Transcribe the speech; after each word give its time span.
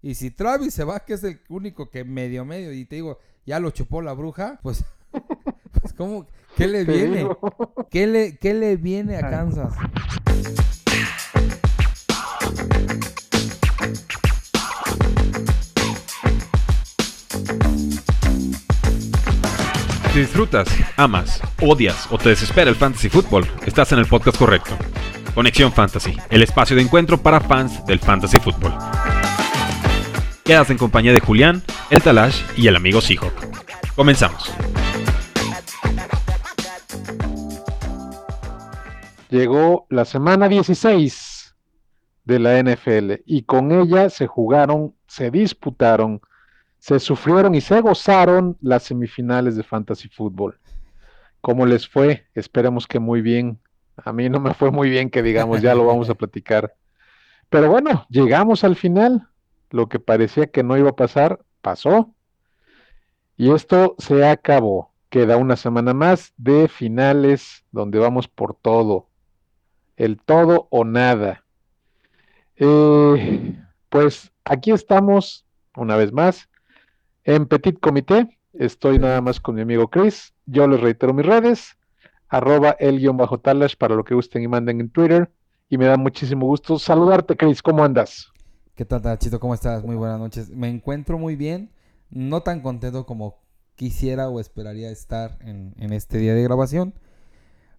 Y 0.00 0.14
si 0.14 0.30
Travis 0.30 0.74
se 0.74 0.84
va, 0.84 1.00
que 1.00 1.14
es 1.14 1.24
el 1.24 1.40
único 1.48 1.90
que 1.90 2.04
medio 2.04 2.44
medio, 2.44 2.72
y 2.72 2.84
te 2.84 2.96
digo, 2.96 3.18
ya 3.44 3.58
lo 3.58 3.70
chupó 3.70 4.00
la 4.00 4.12
bruja, 4.12 4.60
pues, 4.62 4.84
pues 5.80 5.92
¿cómo? 5.94 6.26
¿Qué 6.56 6.68
le 6.68 6.84
viene? 6.84 7.28
¿Qué 7.90 8.06
le, 8.06 8.36
¿Qué 8.36 8.54
le 8.54 8.76
viene 8.76 9.16
a 9.16 9.28
Kansas? 9.28 9.74
Si 20.12 20.20
disfrutas, 20.20 20.68
amas, 20.96 21.40
odias 21.60 22.06
o 22.10 22.18
te 22.18 22.30
desespera 22.30 22.70
el 22.70 22.76
fantasy 22.76 23.08
fútbol, 23.08 23.46
estás 23.66 23.90
en 23.92 23.98
el 23.98 24.06
podcast 24.06 24.38
correcto. 24.38 24.76
Conexión 25.34 25.72
Fantasy, 25.72 26.16
el 26.30 26.42
espacio 26.42 26.76
de 26.76 26.82
encuentro 26.82 27.18
para 27.20 27.40
fans 27.40 27.84
del 27.86 27.98
fantasy 27.98 28.38
fútbol. 28.38 28.72
Quedas 30.48 30.70
en 30.70 30.78
compañía 30.78 31.12
de 31.12 31.20
Julián, 31.20 31.62
el 31.90 32.02
Talash 32.02 32.40
y 32.56 32.68
el 32.68 32.76
amigo 32.76 33.02
Seahawk. 33.02 33.34
Comenzamos. 33.94 34.50
Llegó 39.28 39.86
la 39.90 40.06
semana 40.06 40.48
16 40.48 41.54
de 42.24 42.38
la 42.38 42.62
NFL 42.62 43.20
y 43.26 43.42
con 43.42 43.72
ella 43.72 44.08
se 44.08 44.26
jugaron, 44.26 44.94
se 45.06 45.30
disputaron, 45.30 46.22
se 46.78 46.98
sufrieron 46.98 47.54
y 47.54 47.60
se 47.60 47.82
gozaron 47.82 48.56
las 48.62 48.84
semifinales 48.84 49.54
de 49.54 49.64
Fantasy 49.64 50.08
Football. 50.08 50.58
¿Cómo 51.42 51.66
les 51.66 51.86
fue? 51.86 52.24
Esperemos 52.32 52.86
que 52.86 53.00
muy 53.00 53.20
bien. 53.20 53.58
A 53.98 54.14
mí 54.14 54.30
no 54.30 54.40
me 54.40 54.54
fue 54.54 54.70
muy 54.70 54.88
bien, 54.88 55.10
que 55.10 55.22
digamos, 55.22 55.60
ya 55.60 55.74
lo 55.74 55.84
vamos 55.84 56.08
a 56.08 56.14
platicar. 56.14 56.74
Pero 57.50 57.70
bueno, 57.70 58.06
llegamos 58.08 58.64
al 58.64 58.76
final. 58.76 59.28
Lo 59.70 59.88
que 59.88 60.00
parecía 60.00 60.46
que 60.46 60.62
no 60.62 60.76
iba 60.76 60.90
a 60.90 60.96
pasar, 60.96 61.40
pasó. 61.60 62.14
Y 63.36 63.52
esto 63.52 63.94
se 63.98 64.26
acabó. 64.26 64.92
Queda 65.10 65.36
una 65.36 65.56
semana 65.56 65.94
más 65.94 66.34
de 66.36 66.68
finales 66.68 67.64
donde 67.70 67.98
vamos 67.98 68.28
por 68.28 68.54
todo. 68.54 69.06
El 69.96 70.18
todo 70.18 70.68
o 70.70 70.84
nada. 70.84 71.44
Eh, 72.56 73.56
pues 73.88 74.32
aquí 74.44 74.72
estamos 74.72 75.46
una 75.76 75.96
vez 75.96 76.12
más 76.12 76.48
en 77.24 77.46
Petit 77.46 77.78
Comité. 77.78 78.38
Estoy 78.52 78.98
nada 78.98 79.20
más 79.20 79.40
con 79.40 79.54
mi 79.54 79.62
amigo 79.62 79.88
Chris. 79.88 80.34
Yo 80.46 80.66
les 80.66 80.80
reitero 80.80 81.14
mis 81.14 81.26
redes. 81.26 81.76
Arroba 82.28 82.70
el 82.78 82.98
guion 82.98 83.16
bajo 83.16 83.38
talash 83.38 83.76
para 83.76 83.94
lo 83.94 84.04
que 84.04 84.14
gusten 84.14 84.42
y 84.42 84.48
manden 84.48 84.80
en 84.80 84.90
Twitter. 84.90 85.30
Y 85.68 85.78
me 85.78 85.86
da 85.86 85.96
muchísimo 85.96 86.46
gusto 86.46 86.78
saludarte, 86.78 87.36
Chris. 87.36 87.62
¿Cómo 87.62 87.84
andas? 87.84 88.32
¿Qué 88.78 88.84
tal, 88.84 89.02
Tachito? 89.02 89.40
¿Cómo 89.40 89.54
estás? 89.54 89.82
Muy 89.82 89.96
buenas 89.96 90.20
noches. 90.20 90.50
Me 90.50 90.68
encuentro 90.68 91.18
muy 91.18 91.34
bien. 91.34 91.72
No 92.10 92.42
tan 92.44 92.60
contento 92.60 93.06
como 93.06 93.42
quisiera 93.74 94.28
o 94.28 94.38
esperaría 94.38 94.88
estar 94.92 95.36
en, 95.40 95.74
este 95.92 96.18
día 96.18 96.32
de 96.32 96.44
grabación. 96.44 96.94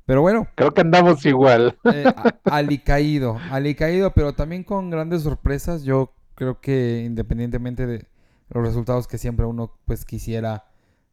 Pero 0.06 0.22
bueno. 0.22 0.50
Creo 0.56 0.74
que 0.74 0.82
andamos 0.82 1.26
igual. 1.26 1.80
Eh, 1.86 2.04
alicaído, 2.44 3.38
alicaído, 3.50 4.12
pero 4.12 4.34
también 4.34 4.66
con 4.66 4.90
grandes 4.90 5.22
sorpresas. 5.22 5.84
Yo 5.84 6.16
creo 6.36 6.60
que 6.60 7.04
independientemente 7.06 7.88
de 7.88 8.06
los 8.50 8.62
resultados 8.62 9.08
que 9.08 9.18
siempre 9.18 9.46
uno 9.46 9.80
pues 9.86 10.04
quisiera 10.04 10.66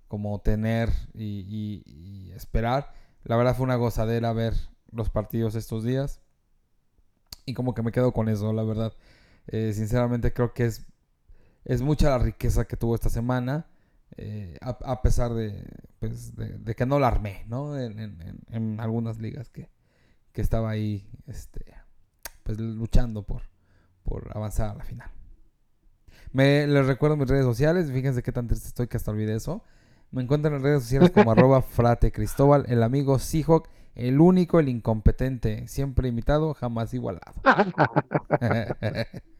como 0.08 0.40
tener 0.40 0.90
y 1.14 2.32
esperar, 2.34 2.92
la 3.22 3.36
verdad 3.36 3.54
fue 3.54 3.62
una 3.62 3.76
gozadera 3.76 4.32
ver 4.32 4.54
los 4.90 5.10
partidos 5.10 5.54
estos 5.54 5.84
días. 5.84 6.20
Y 7.44 7.54
como 7.54 7.72
que 7.72 7.82
me 7.82 7.92
quedo 7.92 8.12
con 8.12 8.28
eso, 8.28 8.52
la 8.52 8.64
verdad. 8.64 8.92
Eh, 9.48 9.72
sinceramente 9.74 10.32
creo 10.32 10.52
que 10.52 10.66
es, 10.66 10.86
es 11.64 11.82
mucha 11.82 12.10
la 12.10 12.18
riqueza 12.18 12.66
que 12.66 12.76
tuvo 12.76 12.94
esta 12.94 13.10
semana. 13.10 13.66
Eh, 14.16 14.56
a, 14.60 15.02
pesar 15.02 15.32
pues, 15.98 16.36
de, 16.36 16.58
de, 16.58 16.74
que 16.74 16.86
no 16.86 16.98
la 16.98 17.08
armé, 17.08 17.44
¿no? 17.48 17.78
En, 17.78 18.80
algunas 18.80 19.18
ligas 19.18 19.50
que, 19.50 19.68
que, 20.32 20.40
estaba 20.40 20.70
ahí 20.70 21.10
este, 21.26 21.64
pues, 22.44 22.58
luchando 22.58 23.24
por, 23.24 23.42
por 24.04 24.30
avanzar 24.34 24.70
a 24.70 24.74
la 24.74 24.84
final. 24.84 25.10
Me 26.32 26.66
les 26.66 26.86
recuerdo 26.86 27.16
mis 27.16 27.28
redes 27.28 27.44
sociales, 27.44 27.90
fíjense 27.90 28.22
qué 28.22 28.32
tan 28.32 28.46
triste 28.46 28.68
estoy 28.68 28.86
que 28.86 28.96
hasta 28.96 29.10
olvidé 29.10 29.34
eso. 29.34 29.62
Me 30.12 30.22
encuentran 30.22 30.54
en 30.54 30.62
redes 30.62 30.84
sociales 30.84 31.10
como 31.10 31.30
arroba 31.32 31.60
frate 31.62 32.12
Cristóbal, 32.12 32.64
el 32.68 32.82
amigo 32.82 33.18
Seahawk, 33.18 33.68
el 33.94 34.20
único, 34.20 34.60
el 34.60 34.68
incompetente, 34.68 35.66
siempre 35.68 36.08
imitado, 36.08 36.54
jamás 36.54 36.94
igualado. 36.94 37.34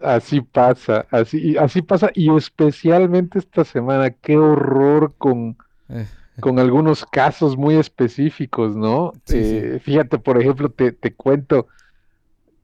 Así 0.00 0.40
pasa, 0.40 1.06
así, 1.10 1.58
así 1.58 1.82
pasa, 1.82 2.10
y 2.14 2.34
especialmente 2.34 3.38
esta 3.38 3.64
semana, 3.64 4.10
qué 4.10 4.38
horror 4.38 5.14
con, 5.18 5.58
eh. 5.90 6.06
con 6.40 6.58
algunos 6.58 7.04
casos 7.04 7.58
muy 7.58 7.74
específicos, 7.74 8.74
¿no? 8.74 9.12
Eh, 9.28 9.78
fíjate, 9.82 10.18
por 10.18 10.40
ejemplo, 10.40 10.70
te, 10.70 10.92
te, 10.92 11.14
cuento, 11.14 11.68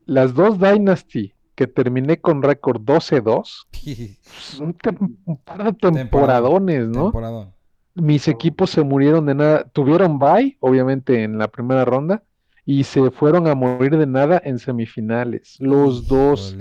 las 0.07 0.33
dos 0.33 0.59
Dynasty 0.59 1.35
que 1.55 1.67
terminé 1.67 2.21
con 2.21 2.43
récord 2.43 2.81
12-2, 2.81 3.67
un, 4.61 4.77
un, 5.27 5.37
par 5.37 5.65
de 5.65 5.73
temporadones, 5.73 6.89
¿no? 6.89 7.13
Mis 7.95 8.29
equipos 8.29 8.71
se 8.71 8.83
murieron 8.83 9.27
de 9.27 9.35
nada, 9.35 9.65
tuvieron 9.65 10.19
bye, 10.19 10.57
obviamente, 10.61 11.23
en 11.25 11.39
la 11.39 11.49
primera 11.49 11.85
ronda, 11.85 12.23
y 12.69 12.83
se 12.83 13.13
fueron 13.13 13.47
a 13.47 13.55
morir 13.55 13.97
de 13.97 14.07
nada 14.07 14.43
en 14.45 14.59
semifinales. 14.59 15.57
Los 15.61 16.09
dos. 16.09 16.57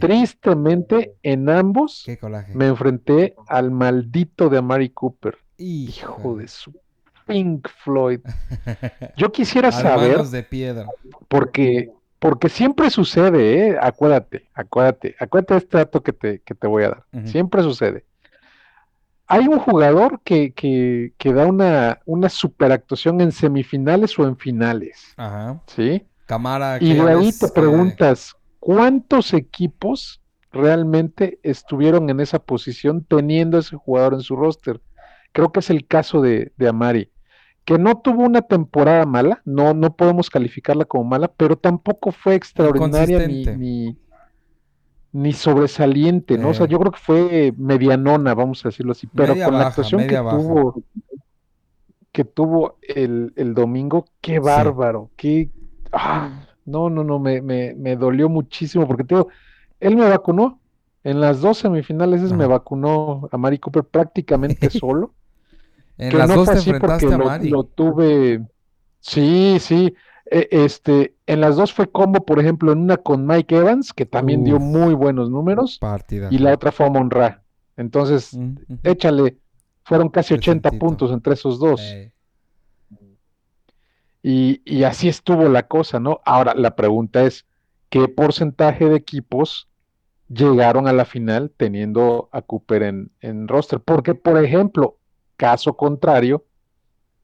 Tristemente, 0.00 1.14
en 1.22 1.48
ambos 1.48 2.04
me 2.52 2.66
enfrenté 2.66 3.36
al 3.46 3.70
maldito 3.70 4.48
de 4.48 4.58
Amari 4.58 4.90
Cooper. 4.90 5.38
Hijo 5.56 6.36
de 6.36 6.48
su 6.48 6.74
Pink 7.26 7.68
Floyd. 7.84 8.20
Yo 9.16 9.30
quisiera 9.30 9.70
saber. 9.70 10.24
de 10.24 10.42
piedra. 10.42 10.86
Porque, 11.28 11.92
porque 12.18 12.48
siempre 12.48 12.90
sucede, 12.90 13.68
¿eh? 13.68 13.78
Acuérdate, 13.80 14.48
acuérdate, 14.54 15.14
acuérdate 15.20 15.54
de 15.54 15.58
este 15.58 15.78
dato 15.78 16.02
que 16.02 16.12
te, 16.12 16.40
que 16.40 16.54
te 16.56 16.66
voy 16.66 16.82
a 16.82 16.88
dar. 16.88 17.04
Siempre 17.26 17.62
sucede 17.62 18.04
hay 19.26 19.48
un 19.48 19.58
jugador 19.58 20.20
que, 20.22 20.52
que, 20.52 21.32
da 21.32 21.46
una, 21.46 22.00
una 22.04 22.28
superactuación 22.28 23.20
en 23.20 23.32
semifinales 23.32 24.18
o 24.18 24.26
en 24.26 24.36
finales. 24.36 25.14
Ajá. 25.16 25.60
¿Sí? 25.66 26.04
Cámara. 26.26 26.78
Y 26.80 26.94
de 26.94 27.10
ahí 27.10 27.32
te 27.32 27.48
preguntas, 27.48 28.34
¿cuántos 28.60 29.32
equipos 29.34 30.20
realmente 30.52 31.38
estuvieron 31.42 32.08
en 32.10 32.20
esa 32.20 32.38
posición 32.38 33.04
teniendo 33.04 33.58
ese 33.58 33.76
jugador 33.76 34.14
en 34.14 34.20
su 34.20 34.36
roster? 34.36 34.80
Creo 35.32 35.52
que 35.52 35.60
es 35.60 35.70
el 35.70 35.86
caso 35.86 36.20
de, 36.20 36.52
de 36.56 36.68
Amari, 36.68 37.10
que 37.64 37.78
no 37.78 37.98
tuvo 37.98 38.24
una 38.24 38.42
temporada 38.42 39.04
mala, 39.06 39.42
no, 39.44 39.74
no 39.74 39.96
podemos 39.96 40.30
calificarla 40.30 40.84
como 40.84 41.04
mala, 41.04 41.28
pero 41.28 41.56
tampoco 41.56 42.12
fue 42.12 42.34
extraordinaria 42.34 43.26
ni 43.26 43.44
ni 43.46 43.98
sobresaliente, 45.32 46.36
¿no? 46.38 46.50
O 46.50 46.54
sea, 46.54 46.66
yo 46.66 46.78
creo 46.78 46.92
que 46.92 47.00
fue 47.00 47.54
medianona, 47.56 48.34
vamos 48.34 48.64
a 48.64 48.68
decirlo 48.68 48.92
así, 48.92 49.06
pero 49.06 49.34
con 49.34 49.58
la 49.58 49.68
actuación 49.68 50.06
que 50.06 50.16
tuvo 50.16 50.82
que 52.14 52.24
tuvo 52.24 52.78
el, 52.80 53.32
el 53.34 53.54
domingo, 53.54 54.06
qué 54.20 54.38
bárbaro, 54.38 55.10
qué 55.16 55.50
ah, 55.90 56.46
no, 56.64 56.88
no, 56.88 57.02
no, 57.02 57.18
me, 57.18 57.42
me, 57.42 57.74
me, 57.74 57.96
dolió 57.96 58.28
muchísimo 58.28 58.86
porque 58.86 59.02
te 59.02 59.16
digo, 59.16 59.28
él 59.80 59.96
me 59.96 60.08
vacunó, 60.08 60.60
en 61.02 61.20
las 61.20 61.40
dos 61.40 61.58
semifinales 61.58 62.32
me 62.32 62.46
vacunó 62.46 63.28
a 63.32 63.36
Mari 63.36 63.58
Cooper 63.58 63.82
prácticamente 63.82 64.70
solo. 64.70 65.12
en 65.98 66.16
las 66.16 66.32
dos 66.32 66.48
te 66.48 66.58
enfrentaste 66.58 67.12
a 67.12 67.18
Mari. 67.18 67.48
lo 67.48 67.64
tuve, 67.64 68.46
sí, 69.00 69.56
sí, 69.58 69.92
este, 70.34 71.14
en 71.26 71.40
las 71.40 71.56
dos 71.56 71.72
fue 71.72 71.90
combo, 71.90 72.24
por 72.24 72.40
ejemplo, 72.40 72.72
en 72.72 72.80
una 72.80 72.96
con 72.96 73.24
Mike 73.24 73.56
Evans, 73.56 73.92
que 73.92 74.04
también 74.04 74.42
dio 74.42 74.58
muy 74.58 74.94
buenos 74.94 75.30
números, 75.30 75.78
y 76.30 76.38
la 76.38 76.52
otra 76.52 76.72
fue 76.72 76.86
a 76.86 76.90
Monra. 76.90 77.42
Entonces, 77.76 78.34
mm, 78.34 78.54
échale, 78.82 79.38
fueron 79.84 80.08
casi 80.08 80.34
80 80.34 80.72
puntos 80.72 81.12
entre 81.12 81.34
esos 81.34 81.60
dos. 81.60 81.80
Y, 84.22 84.62
y, 84.64 84.84
así 84.84 85.08
estuvo 85.08 85.48
la 85.50 85.68
cosa, 85.68 86.00
¿no? 86.00 86.20
Ahora, 86.24 86.54
la 86.54 86.74
pregunta 86.74 87.24
es, 87.24 87.46
¿qué 87.90 88.08
porcentaje 88.08 88.88
de 88.88 88.96
equipos 88.96 89.68
llegaron 90.28 90.88
a 90.88 90.94
la 90.94 91.04
final 91.04 91.52
teniendo 91.54 92.30
a 92.32 92.40
Cooper 92.40 92.82
en, 92.84 93.10
en 93.20 93.46
roster? 93.46 93.80
Porque, 93.80 94.14
por 94.14 94.42
ejemplo, 94.42 94.96
caso 95.36 95.76
contrario, 95.76 96.44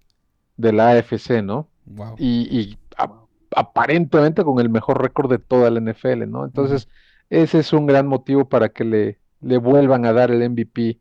de 0.62 0.74
la 0.74 0.90
AFC, 0.92 1.42
¿no? 1.44 1.68
Wow. 1.86 2.16
Y, 2.18 2.48
y 2.60 2.78
a- 2.98 3.12
aparentemente 3.56 4.44
con 4.44 4.60
el 4.60 4.70
mejor 4.70 5.02
récord 5.02 5.30
de 5.30 5.40
toda 5.40 5.70
la 5.70 5.80
NFL, 5.80 6.26
¿no? 6.30 6.46
Entonces, 6.46 6.88
ese 7.30 7.60
es 7.60 7.74
un 7.74 7.86
gran 7.88 8.08
motivo 8.08 8.48
para 8.48 8.70
que 8.70 8.84
le, 8.86 9.20
le 9.42 9.58
vuelvan 9.58 10.06
a 10.06 10.14
dar 10.14 10.32
el 10.32 10.50
MVP 10.50 11.00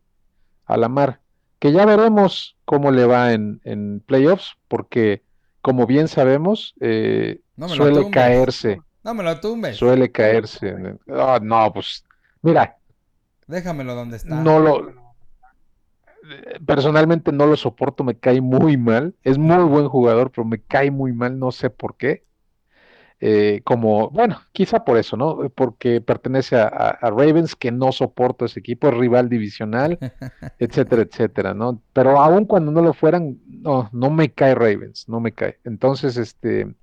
a 0.65 0.77
Lamar, 0.77 1.19
que 1.59 1.71
ya 1.71 1.85
veremos 1.85 2.57
cómo 2.65 2.91
le 2.91 3.05
va 3.05 3.33
en, 3.33 3.61
en 3.63 4.01
playoffs, 4.05 4.55
porque 4.67 5.23
como 5.61 5.85
bien 5.85 6.07
sabemos, 6.07 6.73
eh, 6.81 7.39
No 7.55 7.69
suele 7.69 8.09
caerse, 8.09 8.81
No 9.03 9.13
me 9.13 9.23
lo 9.23 9.39
tumbes. 9.39 9.77
suele 9.77 10.11
caerse. 10.11 10.97
Ah, 11.09 11.39
no, 11.41 11.71
pues, 11.73 12.03
mira, 12.41 12.77
Déjamelo 13.47 13.95
donde 13.95 14.17
está. 14.17 14.35
no 14.41 14.59
lo 14.59 14.93
personalmente 16.65 17.31
no 17.31 17.45
lo 17.47 17.55
soporto, 17.57 18.03
me 18.03 18.17
cae 18.19 18.41
muy 18.41 18.77
mal. 18.77 19.15
Es 19.23 19.37
muy 19.37 19.63
buen 19.65 19.87
jugador, 19.89 20.31
pero 20.31 20.45
me 20.45 20.61
cae 20.61 20.91
muy 20.91 21.13
mal, 21.13 21.39
no 21.39 21.51
sé 21.51 21.69
por 21.69 21.97
qué. 21.97 22.25
Eh, 23.19 23.61
como, 23.65 24.09
bueno, 24.09 24.41
quizá 24.51 24.83
por 24.85 24.97
eso, 24.97 25.15
¿no? 25.17 25.49
Porque 25.55 26.01
pertenece 26.01 26.55
a, 26.57 26.63
a- 26.67 26.89
a 26.91 27.09
Ravens, 27.11 27.55
que 27.55 27.71
no 27.71 27.91
soporto 27.91 28.45
ese 28.45 28.59
equipo, 28.59 28.87
es 28.89 28.95
rival 28.95 29.29
divisional, 29.29 30.01
etcétera, 30.59 31.03
etcétera, 31.03 31.53
¿no? 31.53 31.83
Pero 31.93 32.19
aun 32.21 32.45
cuando 32.45 32.71
no 32.71 32.81
lo 32.81 32.93
fueran, 32.93 33.39
no, 33.47 33.89
no 33.93 34.09
me 34.11 34.33
cae 34.33 34.55
Ravens, 34.55 35.07
no 35.09 35.19
me 35.21 35.33
cae. 35.33 35.59
Entonces, 35.65 36.17
este, 36.17 36.75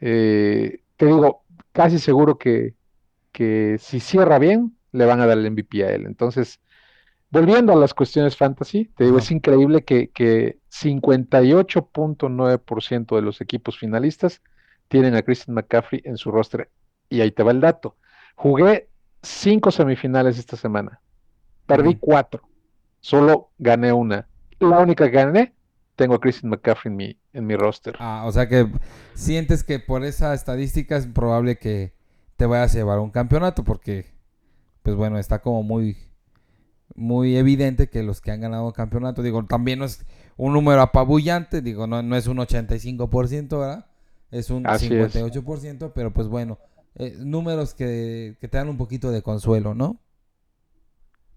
eh, 0.00 0.82
te 0.96 1.06
digo, 1.06 1.44
casi 1.72 1.98
seguro 1.98 2.38
que, 2.38 2.74
que 3.32 3.78
si 3.80 4.00
cierra 4.00 4.38
bien, 4.38 4.78
le 4.92 5.06
van 5.06 5.20
a 5.20 5.26
dar 5.26 5.38
el 5.38 5.46
MVP 5.46 5.84
a 5.84 5.90
él. 5.92 6.06
Entonces, 6.06 6.60
volviendo 7.30 7.72
a 7.72 7.76
las 7.76 7.94
cuestiones 7.94 8.36
fantasy, 8.36 8.86
te 8.96 9.04
digo, 9.04 9.18
es 9.18 9.30
increíble 9.30 9.84
que, 9.84 10.10
que 10.10 10.58
58.9% 10.70 13.16
de 13.16 13.22
los 13.22 13.40
equipos 13.40 13.78
finalistas 13.78 14.42
tienen 14.88 15.14
a 15.14 15.22
Christian 15.22 15.54
McCaffrey 15.54 16.02
en 16.04 16.16
su 16.16 16.30
roster. 16.30 16.70
Y 17.08 17.20
ahí 17.20 17.30
te 17.30 17.42
va 17.42 17.52
el 17.52 17.60
dato. 17.60 17.96
Jugué 18.34 18.88
cinco 19.22 19.70
semifinales 19.70 20.38
esta 20.38 20.56
semana. 20.56 21.00
Perdí 21.66 21.96
cuatro. 21.96 22.42
Solo 23.00 23.50
gané 23.58 23.92
una. 23.92 24.26
La 24.58 24.80
única 24.80 25.04
que 25.04 25.12
gané, 25.12 25.54
tengo 25.96 26.14
a 26.14 26.20
Christian 26.20 26.50
McCaffrey 26.50 26.90
en 26.90 26.96
mi, 26.96 27.18
en 27.32 27.46
mi 27.46 27.56
roster. 27.56 27.96
Ah, 27.98 28.24
o 28.26 28.32
sea 28.32 28.48
que 28.48 28.70
sientes 29.14 29.64
que 29.64 29.78
por 29.78 30.04
esa 30.04 30.34
estadística 30.34 30.96
es 30.96 31.06
probable 31.06 31.58
que 31.58 31.94
te 32.36 32.46
vayas 32.46 32.74
a 32.74 32.78
llevar 32.78 32.98
un 32.98 33.10
campeonato 33.10 33.64
porque, 33.64 34.06
pues 34.82 34.96
bueno, 34.96 35.18
está 35.18 35.40
como 35.40 35.62
muy, 35.62 35.96
muy 36.94 37.36
evidente 37.36 37.88
que 37.88 38.02
los 38.02 38.20
que 38.20 38.30
han 38.30 38.40
ganado 38.40 38.72
campeonato, 38.72 39.22
digo, 39.22 39.44
también 39.46 39.78
no 39.78 39.84
es 39.84 40.04
un 40.36 40.52
número 40.52 40.80
apabullante, 40.80 41.62
digo, 41.62 41.86
no, 41.86 42.02
no 42.02 42.16
es 42.16 42.26
un 42.26 42.38
85%, 42.38 43.58
¿verdad? 43.58 43.86
Es 44.30 44.50
un 44.50 44.66
Así 44.66 44.86
es. 44.86 45.14
58%, 45.14 45.92
pero 45.94 46.12
pues 46.12 46.28
bueno, 46.28 46.58
eh, 46.96 47.16
números 47.18 47.74
que, 47.74 48.36
que 48.40 48.48
te 48.48 48.58
dan 48.58 48.68
un 48.68 48.76
poquito 48.76 49.10
de 49.10 49.22
consuelo, 49.22 49.74
¿no? 49.74 50.00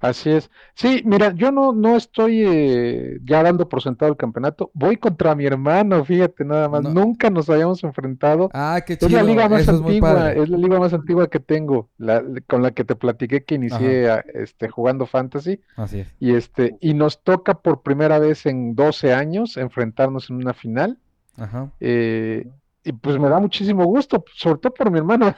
Así 0.04 0.30
es. 0.32 0.52
Sí, 0.76 1.02
mira, 1.06 1.34
yo 1.34 1.52
no, 1.52 1.72
no 1.72 1.96
estoy 1.96 2.44
eh, 2.46 3.20
ya 3.24 3.42
dando 3.42 3.70
por 3.70 3.82
sentado 3.82 4.12
el 4.12 4.18
campeonato. 4.18 4.70
Voy 4.74 4.98
contra 4.98 5.34
mi 5.34 5.46
hermano, 5.46 6.04
fíjate 6.04 6.44
nada 6.44 6.68
más. 6.68 6.84
No. 6.84 6.90
Nunca 6.90 7.30
nos 7.30 7.50
habíamos 7.50 7.84
enfrentado. 7.84 8.50
Ah, 8.54 8.82
qué 8.86 8.94
Es 8.94 9.02
la 9.04 9.08
chido, 9.08 9.24
liga 9.24 9.48
más 9.48 9.62
eso 9.62 9.72
antigua, 9.72 10.32
es 10.34 10.50
la 10.50 10.58
liga 10.58 10.78
más 10.80 10.94
antigua 10.94 11.30
que 11.30 11.40
tengo, 11.40 11.90
la, 11.98 12.22
con 12.48 12.62
la 12.62 12.72
que 12.72 12.84
te 12.84 12.96
platiqué 12.96 13.44
que 13.46 13.56
inicié 13.56 14.10
a- 14.12 14.26
este, 14.34 14.68
jugando 14.68 15.06
fantasy. 15.06 15.62
Así 15.78 16.02
es. 16.02 16.08
Y 16.20 16.36
este, 16.36 16.76
y 16.82 16.94
nos 16.94 17.24
toca 17.24 17.54
por 17.56 17.82
primera 17.82 18.20
vez 18.20 18.46
en 18.46 18.76
12 18.76 19.14
años 19.14 19.56
enfrentarnos 19.58 20.30
en 20.30 20.36
una 20.36 20.54
final. 20.54 20.98
Ajá. 21.38 21.72
Eh, 21.80 22.46
y 22.84 22.92
pues 22.92 23.18
me 23.18 23.30
da 23.30 23.40
muchísimo 23.40 23.86
gusto, 23.86 24.26
sobre 24.36 24.60
todo 24.60 24.74
por 24.74 24.92
mi 24.92 24.98
hermano, 24.98 25.34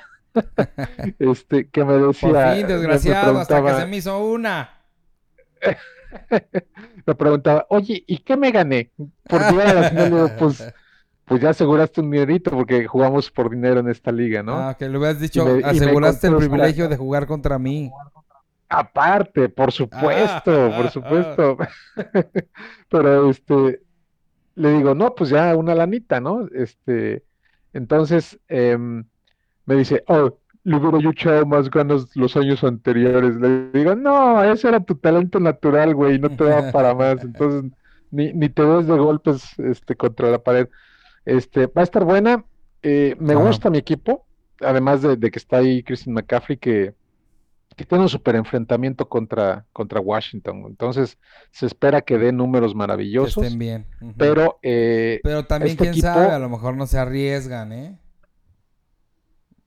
este, 1.19 1.69
que 1.69 1.83
me 1.85 1.93
decía, 1.93 2.29
Por 2.31 2.53
fin, 2.53 2.67
me 2.67 2.73
desgraciado, 2.73 3.39
hasta 3.39 3.63
que 3.63 3.73
se 3.73 3.85
me 3.87 3.97
hizo 3.97 4.23
una. 4.25 4.69
me 7.05 7.15
preguntaba, 7.15 7.65
oye, 7.69 8.03
¿y 8.07 8.17
qué 8.19 8.37
me 8.37 8.51
gané? 8.51 8.91
Por 9.23 9.41
a 9.41 9.89
digo, 9.89 10.29
pues, 10.37 10.73
pues 11.25 11.41
ya 11.41 11.49
aseguraste 11.49 12.01
un 12.01 12.11
dinerito 12.11 12.51
porque 12.51 12.85
jugamos 12.87 13.31
por 13.31 13.49
dinero 13.49 13.79
en 13.79 13.89
esta 13.89 14.11
liga, 14.11 14.43
¿no? 14.43 14.55
Ah, 14.57 14.75
que 14.77 14.87
le 14.87 14.97
hubieras 14.97 15.19
dicho, 15.19 15.45
me- 15.45 15.63
aseguraste 15.63 16.27
el 16.27 16.37
privilegio 16.37 16.87
de 16.87 16.97
jugar 16.97 17.25
contra 17.25 17.57
mí. 17.59 17.91
Aparte, 18.69 19.49
por 19.49 19.71
supuesto, 19.71 20.71
Ah, 20.71 20.77
por 20.77 20.89
supuesto. 20.91 21.57
Pero 22.89 23.29
este, 23.29 23.81
le 24.55 24.73
digo, 24.73 24.95
no, 24.95 25.13
pues 25.13 25.29
ya 25.29 25.55
una 25.55 25.75
lanita, 25.75 26.19
¿no? 26.19 26.47
Este, 26.53 27.23
entonces 27.73 28.39
em, 28.47 29.05
me 29.65 29.75
dice, 29.75 30.03
oh, 30.07 30.37
le 30.63 30.77
hubiera 30.77 30.99
yo 30.99 31.11
echado 31.11 31.45
más 31.45 31.69
ganas 31.69 32.07
los 32.15 32.35
años 32.37 32.63
anteriores. 32.63 33.35
Le 33.35 33.69
digo, 33.71 33.95
no, 33.95 34.43
ese 34.43 34.67
era 34.67 34.79
tu 34.79 34.95
talento 34.95 35.39
natural, 35.39 35.93
güey, 35.93 36.17
no 36.19 36.29
te 36.29 36.43
da 36.43 36.71
para 36.71 36.93
más. 36.95 37.23
Entonces, 37.23 37.71
ni, 38.11 38.33
ni 38.33 38.49
te 38.49 38.63
des 38.63 38.87
de 38.87 38.97
golpes 38.97 39.57
este, 39.59 39.95
contra 39.95 40.29
la 40.31 40.39
pared. 40.39 40.67
Este, 41.25 41.67
va 41.67 41.81
a 41.81 41.83
estar 41.83 42.03
buena. 42.03 42.45
eh, 42.83 43.15
me 43.19 43.35
gusta 43.35 43.69
mi 43.69 43.77
equipo, 43.79 44.25
además 44.61 45.01
de, 45.01 45.17
de 45.17 45.31
que 45.31 45.39
está 45.39 45.57
ahí 45.57 45.83
Christian 45.83 46.13
McCaffrey, 46.13 46.57
que, 46.57 46.93
que 47.75 47.83
tiene 47.85 48.03
un 48.03 48.09
super 48.09 48.35
enfrentamiento 48.35 49.07
contra, 49.09 49.65
contra 49.73 49.99
Washington. 49.99 50.63
Entonces, 50.67 51.17
se 51.51 51.65
espera 51.65 52.01
que 52.01 52.17
dé 52.17 52.31
números 52.31 52.71
Que 52.73 52.77
maravillosos. 52.77 53.43
estén 53.43 53.59
bien. 53.59 53.85
Pero 54.17 54.59
eh, 54.63 55.19
Pero 55.23 55.45
también, 55.45 55.71
este 55.71 55.83
quién 55.83 55.93
equipo- 55.93 56.07
sabe, 56.13 56.31
a 56.31 56.39
lo 56.39 56.49
mejor 56.49 56.75
no 56.77 56.87
se 56.87 56.97
arriesgan, 56.99 57.71
¿eh? 57.73 57.99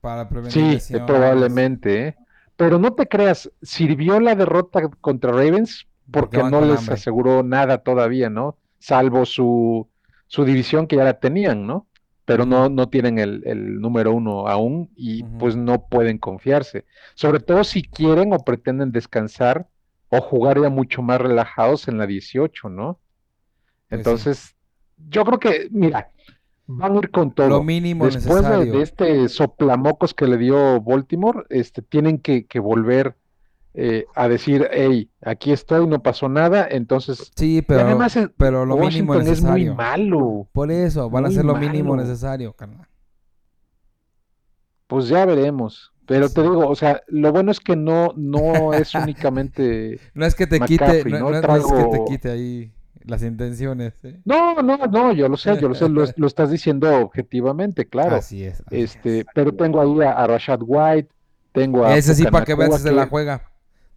Para 0.00 0.28
prevenir 0.28 0.52
sí, 0.52 0.62
lesiones. 0.68 1.06
probablemente. 1.06 2.08
¿eh? 2.08 2.16
Pero 2.56 2.78
no 2.78 2.94
te 2.94 3.06
creas, 3.08 3.50
sirvió 3.62 4.20
la 4.20 4.34
derrota 4.34 4.88
contra 5.00 5.32
Ravens 5.32 5.86
Porque 6.10 6.42
no 6.42 6.60
les 6.62 6.88
hambre. 6.88 6.94
aseguró 6.94 7.42
nada 7.42 7.78
todavía, 7.82 8.30
¿no? 8.30 8.58
Salvo 8.78 9.26
su, 9.26 9.88
su 10.26 10.44
división 10.44 10.86
que 10.86 10.96
ya 10.96 11.04
la 11.04 11.18
tenían, 11.20 11.66
¿no? 11.66 11.86
Pero 12.24 12.44
no, 12.46 12.68
no 12.68 12.88
tienen 12.90 13.18
el, 13.18 13.42
el 13.46 13.80
número 13.80 14.12
uno 14.12 14.48
aún 14.48 14.90
y 14.96 15.24
pues 15.24 15.56
no 15.56 15.86
pueden 15.88 16.18
confiarse. 16.18 16.84
Sobre 17.14 17.40
todo 17.40 17.64
si 17.64 17.82
quieren 17.82 18.32
o 18.34 18.44
pretenden 18.44 18.92
descansar 18.92 19.68
o 20.08 20.20
jugar 20.20 20.60
ya 20.60 20.68
mucho 20.70 21.02
más 21.02 21.20
relajados 21.20 21.88
en 21.88 21.98
la 21.98 22.06
18, 22.06 22.68
¿no? 22.68 23.00
Pues 23.90 24.08
sí. 24.08 24.28
Entonces, 24.28 24.56
yo 24.96 25.24
creo 25.24 25.38
que, 25.38 25.68
mira, 25.70 26.10
van 26.68 26.94
a 26.94 26.98
ir 26.98 27.10
con 27.10 27.32
todo. 27.32 27.48
Lo 27.48 27.62
mínimo 27.64 28.04
Después 28.04 28.42
de, 28.44 28.50
necesario. 28.50 28.72
de 28.72 28.82
este 28.82 29.28
soplamocos 29.28 30.14
que 30.14 30.26
le 30.26 30.36
dio 30.36 30.80
Baltimore, 30.80 31.44
este, 31.48 31.82
tienen 31.82 32.18
que, 32.18 32.46
que 32.46 32.60
volver 32.60 33.16
eh, 33.74 34.06
a 34.14 34.28
decir, 34.28 34.68
hey, 34.70 35.10
aquí 35.22 35.52
estoy, 35.52 35.86
no 35.86 36.02
pasó 36.02 36.28
nada, 36.28 36.66
entonces, 36.70 37.32
Sí, 37.36 37.62
pero, 37.62 37.82
además 37.82 38.18
pero 38.36 38.66
lo 38.66 38.76
mínimo 38.76 39.12
Washington 39.12 39.32
es 39.32 39.42
muy 39.42 39.64
necesario. 39.64 39.74
malo. 39.74 40.48
Por 40.52 40.70
eso, 40.70 41.08
van 41.10 41.24
a 41.24 41.28
hacer 41.28 41.44
lo 41.44 41.54
mínimo 41.56 41.96
necesario, 41.96 42.52
carnal. 42.52 42.86
Pues 44.86 45.08
ya 45.08 45.24
veremos. 45.26 45.92
Pero 46.06 46.30
te 46.30 46.40
digo, 46.40 46.66
o 46.66 46.74
sea, 46.74 47.02
lo 47.08 47.32
bueno 47.32 47.50
es 47.50 47.60
que 47.60 47.76
no, 47.76 48.14
no 48.16 48.72
es 48.72 48.94
únicamente. 48.94 50.00
no 50.14 50.24
es 50.24 50.34
que 50.34 50.46
te 50.46 50.60
quite, 50.60 51.04
no, 51.04 51.30
es 51.30 51.42
que 51.66 51.84
te 51.84 52.04
quite 52.06 52.30
ahí 52.30 52.72
las 53.08 53.22
intenciones. 53.22 53.94
¿eh? 54.02 54.20
No, 54.24 54.62
no, 54.62 54.76
no, 54.76 55.12
yo 55.12 55.28
lo 55.28 55.36
sé, 55.36 55.58
yo 55.60 55.68
lo 55.68 55.74
sé, 55.74 55.88
lo, 55.88 56.04
estás 56.26 56.50
diciendo 56.50 56.94
objetivamente, 57.00 57.86
claro. 57.86 58.16
Así 58.16 58.44
es. 58.44 58.62
este, 58.70 59.24
pero 59.34 59.52
tengo 59.52 59.80
ahí 59.80 60.06
a, 60.06 60.26
Rashad 60.26 60.60
White, 60.62 61.08
tengo 61.52 61.84
a. 61.84 61.96
Ese 61.96 62.14
sí, 62.14 62.24
para 62.24 62.44
que 62.44 62.54
veas, 62.54 62.82
se 62.82 62.92
la 62.92 63.06
juega. 63.06 63.50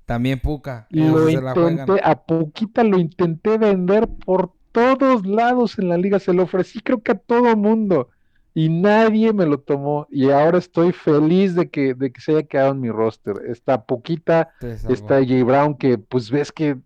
También 0.06 0.40
Puka. 0.40 0.88
Lo 0.90 1.30
intenté, 1.30 2.02
a 2.04 2.16
Puquita 2.16 2.84
lo 2.84 2.98
intenté 2.98 3.58
vender 3.58 4.08
por 4.08 4.52
todos 4.72 5.26
lados 5.26 5.78
en 5.80 5.90
la 5.90 5.98
liga, 5.98 6.20
se 6.20 6.34
lo 6.34 6.44
ofrecí 6.44 6.80
creo 6.80 7.02
que 7.02 7.12
a 7.12 7.16
todo 7.16 7.56
mundo 7.56 8.10
y 8.54 8.70
nadie 8.70 9.32
me 9.34 9.46
lo 9.46 9.60
tomó 9.60 10.08
y 10.10 10.30
ahora 10.30 10.58
estoy 10.58 10.92
feliz 10.92 11.56
de 11.56 11.70
que, 11.70 11.94
de 11.94 12.12
que 12.12 12.20
se 12.20 12.32
haya 12.32 12.44
quedado 12.44 12.72
en 12.72 12.82
mi 12.82 12.90
roster. 12.90 13.36
Está 13.48 13.86
Puquita, 13.86 14.50
está 14.62 15.20
J. 15.20 15.44
Brown 15.46 15.76
que 15.76 15.98
pues 15.98 16.30
ves 16.30 16.52
que 16.52 16.78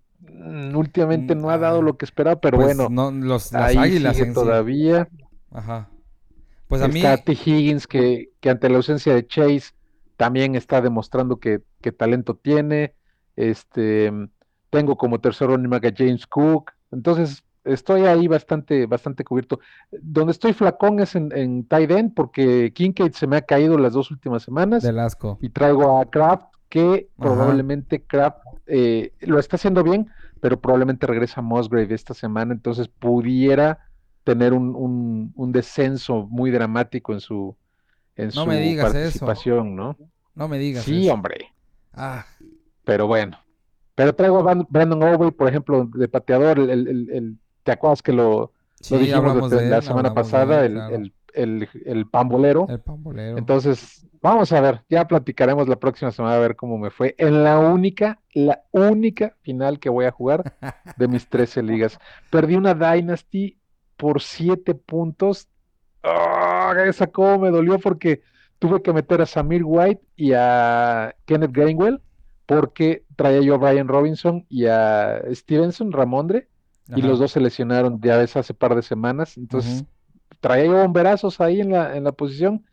últimamente 0.74 1.36
no 1.36 1.50
ha 1.50 1.58
dado 1.58 1.82
lo 1.82 1.98
que 1.98 2.06
esperaba, 2.06 2.40
pero 2.40 2.58
pues, 2.58 2.76
bueno, 2.76 2.90
no, 2.90 3.12
los, 3.12 3.52
las 3.52 3.76
águilas 3.76 4.18
todavía. 4.34 5.08
Ajá. 5.52 5.90
Pues 6.68 6.82
a 6.82 6.88
está 6.88 7.18
T. 7.18 7.34
Higgins 7.34 7.88
que, 7.88 8.32
que 8.40 8.50
ante 8.50 8.70
la 8.70 8.78
ausencia 8.78 9.14
de 9.14 9.28
Chase 9.28 9.72
también 10.18 10.56
está 10.56 10.82
demostrando 10.82 11.38
que, 11.38 11.62
que 11.82 11.92
talento 11.92 12.36
tiene. 12.36 12.96
Este, 13.36 14.12
tengo 14.70 14.98
como 14.98 15.20
tercer 15.20 15.48
running 15.48 15.74
a 15.74 15.80
James 15.96 16.26
Cook. 16.26 16.72
Entonces, 16.92 17.44
estoy 17.64 18.02
ahí 18.04 18.28
bastante, 18.28 18.86
bastante 18.86 19.24
cubierto. 19.24 19.60
Donde 19.92 20.32
estoy 20.32 20.54
flacón 20.54 21.00
es 21.00 21.16
en, 21.16 21.32
en 21.36 21.68
tight 21.68 21.92
end, 21.92 22.14
porque 22.14 22.72
Kincaid 22.74 23.14
se 23.14 23.28
me 23.28 23.38
ha 23.38 23.42
caído 23.42 23.78
las 23.78 23.94
dos 23.94 24.12
últimas 24.12 24.44
semanas. 24.44 24.84
Del 24.84 25.00
asco. 25.00 25.38
Y 25.42 25.50
traigo 25.50 26.00
a 26.00 26.06
Kraft, 26.10 26.48
que 26.70 27.10
probablemente 27.18 28.04
Kraft 28.04 28.40
eh, 28.68 29.14
lo 29.22 29.40
está 29.40 29.56
haciendo 29.58 29.84
bien, 29.84 30.10
pero 30.40 30.60
probablemente 30.60 31.08
regresa 31.08 31.42
Musgrave 31.42 31.94
esta 31.94 32.14
semana, 32.14 32.54
entonces 32.54 32.88
pudiera 32.88 33.80
tener 34.24 34.54
un, 34.54 35.32
un, 35.36 35.52
descenso 35.52 36.28
muy 36.30 36.50
dramático 36.50 37.14
en 37.14 37.20
su, 37.20 37.56
en 38.16 38.32
su 38.32 38.46
participación, 38.46 39.76
¿no? 39.76 39.96
No 40.34 40.48
me 40.48 40.58
digas. 40.58 40.84
Sí, 40.84 41.08
hombre. 41.10 41.54
Ah. 41.94 42.26
Pero 42.84 43.08
bueno. 43.08 43.38
Pero 43.94 44.14
traigo 44.14 44.48
a 44.50 44.66
Brandon 44.68 45.04
Overy, 45.04 45.32
por 45.32 45.48
ejemplo, 45.48 45.86
de 45.86 46.08
pateador, 46.08 46.60
el, 46.60 46.70
el, 46.70 47.10
el, 47.12 47.38
¿te 47.64 47.72
acuerdas 47.72 48.02
que 48.02 48.12
lo, 48.12 48.52
dijimos 48.90 49.52
la 49.52 49.82
semana 49.82 50.14
pasada? 50.14 50.66
el, 50.66 51.08
el, 51.36 52.08
pambolero. 52.10 52.66
El 52.70 52.80
pambolero. 52.80 53.38
Entonces, 53.38 54.06
vamos 54.26 54.52
a 54.52 54.60
ver, 54.60 54.82
ya 54.90 55.08
platicaremos 55.08 55.68
la 55.68 55.76
próxima 55.76 56.12
semana 56.12 56.36
a 56.36 56.40
ver 56.40 56.56
cómo 56.56 56.80
me 56.80 56.90
fue. 56.90 57.14
En 57.20 57.44
la 57.44 57.60
única, 57.60 58.20
la 58.34 58.64
única 58.72 59.36
final 59.42 59.80
que 59.80 59.90
voy 59.90 60.06
a 60.06 60.12
jugar 60.12 60.56
de 60.98 61.08
mis 61.08 61.30
13 61.30 61.62
ligas. 61.64 62.00
Perdí 62.32 62.56
una 62.56 62.74
Dynasty 62.74 63.60
por 63.98 64.22
7 64.22 64.74
puntos. 64.74 65.48
¡Oh, 66.04 66.74
esa 66.88 67.06
cómo 67.08 67.38
me 67.38 67.52
dolió 67.52 67.78
porque 67.78 68.24
tuve 68.58 68.82
que 68.82 68.94
meter 68.94 69.22
a 69.22 69.28
Samir 69.28 69.62
White 69.64 70.02
y 70.16 70.34
a 70.34 71.16
Kenneth 71.26 71.52
Gainwell 71.52 72.02
porque 72.48 73.04
traía 73.16 73.42
yo 73.42 73.56
a 73.56 73.58
Brian 73.58 73.88
Robinson 73.88 74.46
y 74.50 74.66
a 74.66 75.22
Stevenson, 75.34 75.92
Ramondre, 75.92 76.48
y 76.96 77.02
los 77.02 77.20
dos 77.20 77.32
se 77.32 77.40
lesionaron 77.40 78.00
ya 78.02 78.18
ves 78.18 78.36
hace 78.38 78.54
par 78.54 78.76
de 78.76 78.84
semanas, 78.84 79.38
entonces 79.38 79.86
traía 80.40 80.66
yo 80.66 80.78
bomberazos 80.78 81.42
ahí 81.42 81.62
en 81.62 81.72
la, 81.72 81.96
en 81.98 82.04
la 82.04 82.12
posición 82.12 82.64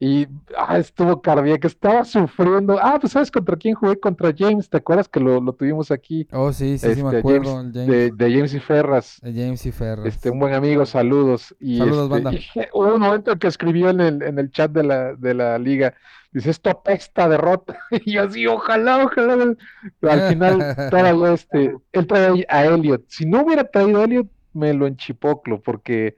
y 0.00 0.26
ah, 0.58 0.78
estuvo 0.78 1.22
cardíaco, 1.22 1.66
estaba 1.66 2.04
sufriendo. 2.04 2.78
Ah, 2.80 2.98
pues 3.00 3.12
sabes 3.12 3.30
contra 3.30 3.56
quién 3.56 3.74
jugué 3.74 3.98
contra 3.98 4.34
James, 4.36 4.68
¿te 4.68 4.78
acuerdas 4.78 5.08
que 5.08 5.20
lo, 5.20 5.40
tuvimos 5.52 5.90
aquí? 5.90 6.26
Oh, 6.32 6.52
sí, 6.52 6.78
sí, 6.78 6.94
sí 6.94 7.02
me 7.02 7.08
este, 7.08 7.18
acuerdo. 7.18 7.62
De, 7.64 8.12
James 8.18 8.54
y 8.54 8.60
Ferras. 8.60 9.18
De 9.22 9.32
James 9.32 9.64
y 9.66 9.72
Ferras. 9.72 10.06
Este, 10.06 10.30
un 10.30 10.40
buen 10.40 10.52
amigo, 10.52 10.84
saludos. 10.84 11.54
Y 11.60 11.78
saludos, 11.78 12.10
este, 12.10 12.22
banda. 12.22 12.40
hubo 12.74 12.94
un 12.94 13.00
momento 13.00 13.38
que 13.38 13.46
escribió 13.46 13.90
en 13.90 14.00
el, 14.00 14.22
en 14.22 14.38
el 14.38 14.50
chat 14.50 14.70
de 14.72 14.82
la, 14.82 15.14
de 15.14 15.32
la 15.32 15.58
liga, 15.58 15.94
dice, 16.32 16.50
esto 16.50 16.70
apesta 16.70 17.28
derrota. 17.28 17.78
y 18.04 18.14
yo 18.14 18.24
así, 18.24 18.46
ojalá, 18.46 19.04
ojalá. 19.04 19.54
al 20.02 20.20
final, 20.28 20.76
todo 20.90 21.32
este, 21.32 21.76
él 21.92 22.06
trae 22.06 22.44
a 22.48 22.66
Elliot. 22.66 23.04
Si 23.08 23.26
no 23.26 23.42
hubiera 23.42 23.64
traído 23.64 24.00
a 24.00 24.04
Elliot, 24.04 24.26
me 24.52 24.74
lo 24.74 24.86
enchipoclo, 24.86 25.60
porque 25.60 26.16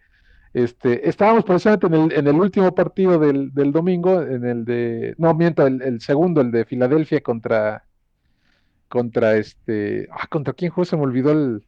este, 0.57 1.07
estábamos 1.07 1.45
precisamente 1.45 1.87
en 1.87 1.95
el, 1.95 2.13
en 2.13 2.27
el 2.29 2.37
último 2.37 2.75
partido 2.75 3.19
del, 3.19 3.53
del, 3.53 3.73
domingo, 3.73 4.23
en 4.23 4.47
el 4.47 4.65
de, 4.65 5.15
no 5.19 5.35
miento, 5.35 5.67
el, 5.67 6.01
segundo, 6.01 6.41
el 6.41 6.51
de 6.51 6.65
Filadelfia 6.65 7.21
contra, 7.21 7.85
contra 8.89 9.37
este, 9.37 10.09
ah, 10.11 10.27
contra 10.31 10.55
quién 10.55 10.71
jugó, 10.71 10.87
se 10.87 10.97
me 10.97 11.03
olvidó 11.03 11.33
el, 11.33 11.63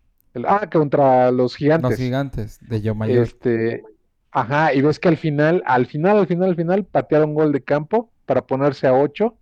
ah, 0.47 0.71
contra 0.73 1.31
los 1.31 1.55
gigantes. 1.55 1.91
Los 1.91 1.99
gigantes 1.99 2.59
de 2.67 2.81
Yo 2.81 2.95
Mayor. 2.95 3.25
Este, 3.25 3.83
ajá, 4.31 4.73
y 4.73 4.81
ves 4.81 4.99
que 4.99 5.09
al 5.09 5.19
final, 5.19 5.63
al 5.67 5.85
final, 5.85 6.17
al 6.17 6.27
final, 6.27 6.49
al 6.49 6.57
final, 6.57 6.85
patearon 6.87 7.35
gol 7.35 7.53
de 7.53 7.61
campo 7.61 8.11
para 8.25 8.47
ponerse 8.47 8.87
a 8.87 8.95
ocho 8.95 9.37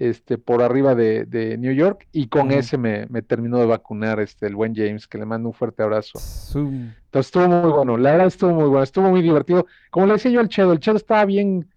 este, 0.00 0.38
por 0.38 0.62
arriba 0.62 0.94
de, 0.94 1.26
de 1.26 1.58
New 1.58 1.74
York 1.74 2.08
y 2.10 2.28
con 2.28 2.52
ese 2.52 2.78
me, 2.78 3.04
me, 3.10 3.20
terminó 3.20 3.58
de 3.58 3.66
vacunar 3.66 4.18
este, 4.18 4.46
el 4.46 4.56
buen 4.56 4.74
James, 4.74 5.06
que 5.06 5.18
le 5.18 5.26
mando 5.26 5.50
un 5.50 5.54
fuerte 5.54 5.82
abrazo. 5.82 6.18
Entonces 6.58 7.26
estuvo 7.26 7.46
muy 7.46 7.70
bueno, 7.70 7.98
la 7.98 8.12
verdad 8.12 8.28
estuvo 8.28 8.54
muy 8.54 8.64
bueno, 8.64 8.82
estuvo 8.82 9.10
muy 9.10 9.20
divertido. 9.20 9.66
Como 9.90 10.06
le 10.06 10.14
decía 10.14 10.30
yo 10.30 10.40
al 10.40 10.48
Chedo, 10.48 10.72
el 10.72 10.80
Chedo 10.80 10.96
estaba 10.96 11.26
bien, 11.26 11.68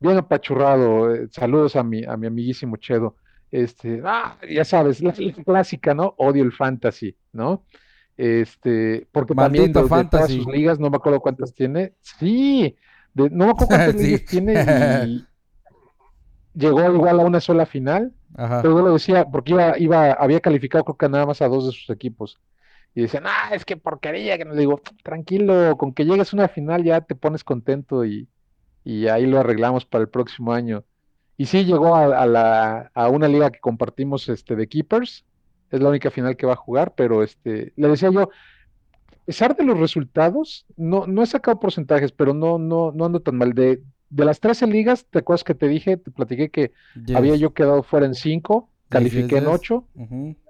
bien 0.00 0.16
apachurrado. 0.16 1.14
Eh, 1.14 1.28
saludos 1.30 1.76
a 1.76 1.82
mi, 1.82 2.02
a 2.02 2.16
mi 2.16 2.26
amiguísimo 2.26 2.78
Chedo. 2.78 3.16
Este, 3.50 4.00
ah, 4.06 4.38
ya 4.50 4.64
sabes, 4.64 5.02
la, 5.02 5.12
clásica, 5.44 5.92
¿no? 5.92 6.14
Odio 6.16 6.44
el 6.44 6.52
fantasy, 6.52 7.14
¿no? 7.34 7.64
Este, 8.16 9.06
porque 9.12 9.34
también 9.34 9.70
de, 9.70 9.82
todas 9.82 10.32
sus 10.32 10.46
ligas, 10.46 10.80
no 10.80 10.88
me 10.88 10.96
acuerdo 10.96 11.20
cuántas 11.20 11.52
tiene. 11.52 11.92
Sí, 12.00 12.74
no 13.12 13.28
me 13.28 13.50
acuerdo 13.50 13.66
cuántas 13.68 13.94
ligas 13.96 14.24
tiene 14.24 14.54
y, 15.06 15.26
llegó 16.56 16.82
igual 16.92 17.20
a 17.20 17.24
una 17.24 17.40
sola 17.40 17.66
final, 17.66 18.12
pero 18.34 18.76
yo 18.76 18.82
lo 18.82 18.92
decía, 18.94 19.26
porque 19.26 19.52
iba, 19.52 19.78
iba, 19.78 20.12
había 20.12 20.40
calificado 20.40 20.84
creo 20.84 20.96
que 20.96 21.08
nada 21.08 21.26
más 21.26 21.42
a 21.42 21.48
dos 21.48 21.66
de 21.66 21.72
sus 21.72 21.90
equipos. 21.90 22.38
Y 22.94 23.02
decían, 23.02 23.24
ah, 23.26 23.50
es 23.52 23.64
que 23.64 23.76
porquería, 23.76 24.38
que 24.38 24.46
no 24.46 24.54
le 24.54 24.60
digo, 24.60 24.80
tranquilo, 25.02 25.76
con 25.76 25.92
que 25.92 26.06
llegues 26.06 26.32
a 26.32 26.36
una 26.36 26.48
final 26.48 26.82
ya 26.82 27.02
te 27.02 27.14
pones 27.14 27.44
contento 27.44 28.06
y, 28.06 28.28
y 28.84 29.06
ahí 29.08 29.26
lo 29.26 29.38
arreglamos 29.38 29.84
para 29.84 30.02
el 30.02 30.08
próximo 30.08 30.52
año. 30.52 30.84
Y 31.36 31.46
sí, 31.46 31.64
llegó 31.66 31.94
a, 31.94 32.26
la, 32.26 32.90
a 32.94 33.08
una 33.10 33.28
liga 33.28 33.50
que 33.50 33.60
compartimos 33.60 34.28
este, 34.30 34.56
de 34.56 34.66
Keepers, 34.68 35.26
es 35.70 35.80
la 35.80 35.90
única 35.90 36.10
final 36.10 36.36
que 36.36 36.46
va 36.46 36.54
a 36.54 36.56
jugar, 36.56 36.94
pero 36.96 37.22
este, 37.22 37.74
le 37.76 37.88
decía 37.88 38.10
yo, 38.10 38.22
a 38.22 39.24
pesar 39.26 39.56
de 39.56 39.64
los 39.64 39.78
resultados, 39.78 40.64
no, 40.76 41.06
no 41.06 41.22
he 41.22 41.26
sacado 41.26 41.60
porcentajes, 41.60 42.12
pero 42.12 42.32
no, 42.32 42.58
no, 42.58 42.92
no 42.92 43.04
ando 43.04 43.20
tan 43.20 43.36
mal. 43.36 43.52
De, 43.52 43.82
de 44.08 44.24
las 44.24 44.40
13 44.40 44.66
ligas, 44.66 45.06
¿te 45.10 45.18
acuerdas 45.18 45.44
que 45.44 45.54
te 45.54 45.68
dije, 45.68 45.96
te 45.96 46.10
platiqué 46.10 46.50
que 46.50 46.72
había 47.14 47.36
yo 47.36 47.52
quedado 47.52 47.82
fuera 47.82 48.06
en 48.06 48.14
5, 48.14 48.68
califiqué 48.88 49.38
en 49.38 49.46
8, 49.46 49.84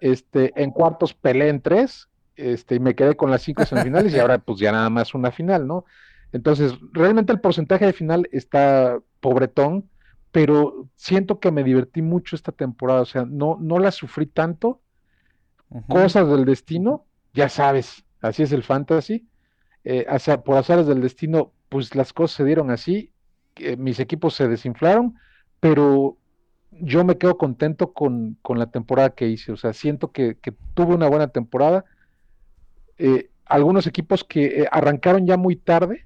este, 0.00 0.52
en 0.62 0.70
cuartos 0.70 1.14
peleé 1.14 1.48
en 1.48 1.60
3, 1.60 2.08
este, 2.36 2.74
y 2.74 2.80
me 2.80 2.94
quedé 2.94 3.16
con 3.16 3.30
las 3.30 3.42
5 3.42 3.64
semifinales 3.64 4.14
y 4.14 4.18
ahora 4.18 4.38
pues 4.38 4.58
ya 4.58 4.72
nada 4.72 4.90
más 4.90 5.14
una 5.14 5.30
final, 5.30 5.66
¿no? 5.66 5.84
Entonces, 6.32 6.74
realmente 6.92 7.32
el 7.32 7.40
porcentaje 7.40 7.86
de 7.86 7.92
final 7.92 8.28
está 8.30 8.98
pobretón, 9.20 9.88
pero 10.32 10.86
siento 10.96 11.40
que 11.40 11.50
me 11.50 11.64
divertí 11.64 12.02
mucho 12.02 12.36
esta 12.36 12.52
temporada, 12.52 13.00
o 13.00 13.06
sea, 13.06 13.24
no, 13.24 13.56
no 13.60 13.78
la 13.78 13.90
sufrí 13.90 14.26
tanto. 14.26 14.82
Cosas 15.88 16.28
del 16.28 16.44
destino, 16.44 17.06
ya 17.32 17.48
sabes, 17.48 18.04
así 18.20 18.42
es 18.42 18.52
el 18.52 18.62
fantasy. 18.62 19.26
Eh, 19.82 20.06
por 20.44 20.56
azares 20.56 20.86
del 20.86 21.00
destino, 21.00 21.52
pues 21.68 21.94
las 21.94 22.12
cosas 22.12 22.36
se 22.36 22.44
dieron 22.44 22.70
así 22.70 23.12
mis 23.78 24.00
equipos 24.00 24.34
se 24.34 24.48
desinflaron, 24.48 25.14
pero 25.60 26.16
yo 26.70 27.04
me 27.04 27.16
quedo 27.16 27.38
contento 27.38 27.92
con, 27.92 28.38
la 28.48 28.66
temporada 28.66 29.10
que 29.10 29.28
hice. 29.28 29.52
O 29.52 29.56
sea, 29.56 29.72
siento 29.72 30.12
que, 30.12 30.36
tuve 30.74 30.94
una 30.94 31.08
buena 31.08 31.28
temporada. 31.28 31.84
Eh, 32.98 33.30
algunos 33.44 33.86
equipos 33.86 34.24
que 34.24 34.62
eh, 34.62 34.68
arrancaron 34.70 35.26
ya 35.26 35.36
muy 35.36 35.56
tarde, 35.56 36.04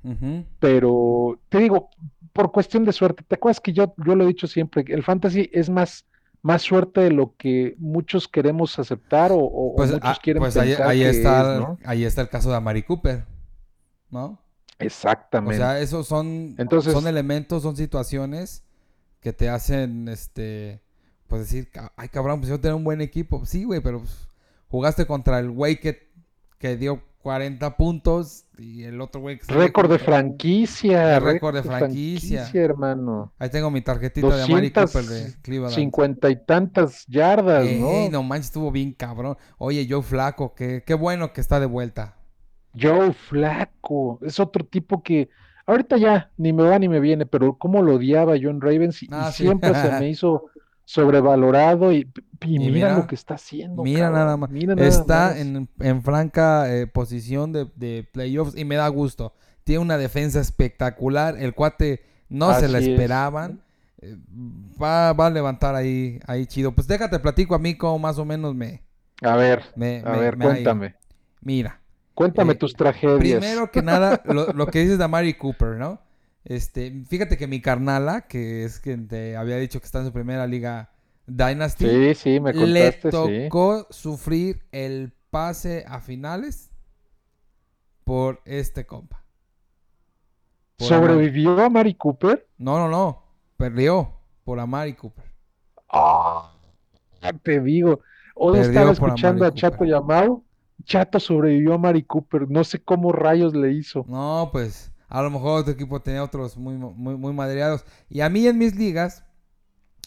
pero 0.58 1.38
te 1.48 1.58
digo, 1.58 1.90
por 2.32 2.52
cuestión 2.52 2.84
de 2.84 2.92
suerte, 2.92 3.24
¿te 3.26 3.34
acuerdas 3.34 3.60
que 3.60 3.72
yo, 3.72 3.94
yo 4.04 4.14
lo 4.14 4.24
he 4.24 4.28
dicho 4.28 4.46
siempre? 4.46 4.84
El 4.86 5.02
fantasy 5.02 5.48
es 5.52 5.70
más, 5.70 6.06
más 6.42 6.62
suerte 6.62 7.00
de 7.00 7.10
lo 7.10 7.34
que 7.36 7.74
muchos 7.78 8.28
queremos 8.28 8.78
aceptar 8.78 9.30
o, 9.32 9.72
pues, 9.76 9.90
muchos 9.90 10.18
ah, 10.18 10.20
quieren 10.22 10.40
pues 10.42 10.54
pensar 10.54 10.86
ahí, 10.86 11.02
está, 11.02 11.76
ahí 11.84 12.04
está 12.04 12.20
el 12.20 12.28
caso 12.28 12.50
de 12.50 12.56
Amari 12.56 12.82
Cooper, 12.82 13.24
¿no? 14.10 14.39
Exactamente. 14.80 15.56
O 15.56 15.58
sea, 15.58 15.80
esos 15.80 16.06
son, 16.06 16.56
son 16.82 17.06
elementos, 17.06 17.62
son 17.62 17.76
situaciones 17.76 18.64
que 19.20 19.32
te 19.32 19.48
hacen, 19.48 20.08
este, 20.08 20.82
pues 21.26 21.42
decir, 21.42 21.70
ay 21.96 22.08
cabrón, 22.08 22.40
pues 22.40 22.48
yo 22.50 22.60
tengo 22.60 22.76
un 22.76 22.84
buen 22.84 23.00
equipo. 23.00 23.44
Sí, 23.46 23.64
güey, 23.64 23.80
pero 23.80 24.00
pues, 24.00 24.28
jugaste 24.68 25.06
contra 25.06 25.38
el 25.38 25.50
güey 25.50 25.78
que, 25.78 26.10
que 26.58 26.76
dio 26.76 27.02
40 27.22 27.76
puntos 27.76 28.46
y 28.56 28.84
el 28.84 29.00
otro 29.00 29.20
güey... 29.20 29.38
Récord 29.46 29.90
de 29.90 29.98
franquicia. 29.98 31.20
Récord 31.20 31.54
de 31.54 31.62
franquicia. 31.62 32.50
hermano. 32.54 33.32
Ahí 33.38 33.50
tengo 33.50 33.70
mi 33.70 33.82
tarjetita 33.82 34.34
de 34.34 34.42
Amari 34.42 34.70
Cooper 34.70 35.04
de 35.04 35.34
Cleveland. 35.42 36.22
Y 36.30 36.36
tantas 36.46 37.06
yardas, 37.06 37.70
¿no? 37.72 38.08
no 38.10 38.22
manches, 38.22 38.46
estuvo 38.46 38.70
bien 38.70 38.92
cabrón. 38.94 39.36
Oye, 39.58 39.86
Joe 39.88 40.02
Flaco, 40.02 40.54
qué, 40.54 40.82
qué 40.86 40.94
bueno 40.94 41.32
que 41.34 41.42
está 41.42 41.60
de 41.60 41.66
vuelta. 41.66 42.19
Joe 42.78 43.12
Flaco, 43.12 44.18
es 44.22 44.38
otro 44.40 44.64
tipo 44.64 45.02
que 45.02 45.28
ahorita 45.66 45.96
ya 45.96 46.30
ni 46.36 46.52
me 46.52 46.64
va 46.64 46.78
ni 46.78 46.88
me 46.88 47.00
viene, 47.00 47.26
pero 47.26 47.56
cómo 47.56 47.82
lo 47.82 47.94
odiaba 47.94 48.34
John 48.40 48.60
Ravens 48.60 49.02
y, 49.02 49.08
ah, 49.10 49.30
siempre 49.32 49.74
se 49.74 49.90
me 49.98 50.08
hizo 50.10 50.46
sobrevalorado 50.84 51.92
y, 51.92 52.10
mira, 52.44 52.96
lo 52.96 53.06
que 53.06 53.14
está 53.14 53.34
haciendo. 53.34 53.84
Mira 53.84 54.10
nada 54.10 54.36
más. 54.36 54.50
está 54.52 55.38
En, 55.38 55.68
franca 56.02 56.74
eh, 56.74 56.86
posición 56.88 57.52
de, 57.52 58.08
playoffs 58.12 58.56
y 58.56 58.64
me 58.64 58.74
da 58.74 58.88
gusto. 58.88 59.32
Tiene 59.62 59.82
una 59.82 59.98
defensa 59.98 60.40
espectacular. 60.40 61.36
El 61.38 61.54
cuate 61.54 62.02
no 62.28 62.52
se 62.54 62.68
la 62.68 62.78
esperaban. 62.78 63.60
Eh, 64.02 64.16
va, 64.82 65.12
va, 65.12 65.26
a 65.26 65.30
levantar 65.30 65.76
ahí, 65.76 66.18
ahí 66.26 66.46
chido. 66.46 66.72
Pues 66.72 66.88
déjate 66.88 67.20
platico 67.20 67.54
a 67.54 67.60
mí 67.60 67.76
como 67.76 67.98
más 68.00 68.18
o 68.18 68.24
menos 68.24 68.54
me... 68.54 68.82
A 69.22 69.36
ver, 69.36 69.62
a 69.76 70.16
ver, 70.16 70.38
cuéntame. 70.38 70.96
Mira. 71.40 71.79
Cuéntame 72.20 72.52
eh, 72.52 72.56
tus 72.56 72.74
tragedias. 72.74 73.40
Primero 73.40 73.70
que 73.70 73.80
nada, 73.80 74.20
lo, 74.26 74.52
lo 74.52 74.66
que 74.66 74.80
dices 74.80 74.98
de 74.98 75.08
Mary 75.08 75.32
Cooper, 75.32 75.78
¿no? 75.78 76.02
Este, 76.44 77.02
fíjate 77.08 77.38
que 77.38 77.46
mi 77.46 77.62
carnala, 77.62 78.26
que 78.28 78.62
es 78.62 78.78
quien 78.78 79.08
te 79.08 79.38
había 79.38 79.56
dicho 79.56 79.80
que 79.80 79.86
está 79.86 80.00
en 80.00 80.04
su 80.04 80.12
primera 80.12 80.46
liga 80.46 80.92
Dynasty, 81.26 81.86
le 81.86 82.92
tocó 82.92 83.86
sufrir 83.88 84.66
el 84.70 85.14
pase 85.30 85.86
a 85.88 86.02
finales 86.02 86.70
por 88.04 88.42
este 88.44 88.84
compa. 88.84 89.24
¿Sobrevivió 90.78 91.58
a 91.58 91.70
Mari 91.70 91.94
Cooper? 91.94 92.46
No, 92.58 92.78
no, 92.78 92.90
no. 92.90 93.24
Perdió 93.56 94.12
por 94.44 94.60
a 94.60 94.66
Mari 94.66 94.92
Cooper. 94.92 95.24
Ah, 95.88 96.52
te 97.42 97.60
digo. 97.60 98.00
Hoy 98.34 98.58
estaba 98.58 98.90
escuchando 98.90 99.46
a, 99.46 99.54
Chato 99.54 99.84
llamado. 99.84 100.44
Chato 100.90 101.20
sobrevivió 101.20 101.74
a 101.74 101.78
Mari 101.78 102.02
Cooper. 102.02 102.50
No 102.50 102.64
sé 102.64 102.82
cómo 102.82 103.12
rayos 103.12 103.54
le 103.54 103.72
hizo. 103.72 104.04
No, 104.08 104.48
pues 104.50 104.90
a 105.06 105.22
lo 105.22 105.30
mejor 105.30 105.60
otro 105.60 105.72
equipo 105.72 106.02
tenía 106.02 106.24
otros 106.24 106.56
muy, 106.56 106.74
muy, 106.74 107.16
muy 107.16 107.32
madreados. 107.32 107.84
Y 108.08 108.22
a 108.22 108.28
mí 108.28 108.44
en 108.48 108.58
mis 108.58 108.74
ligas, 108.74 109.24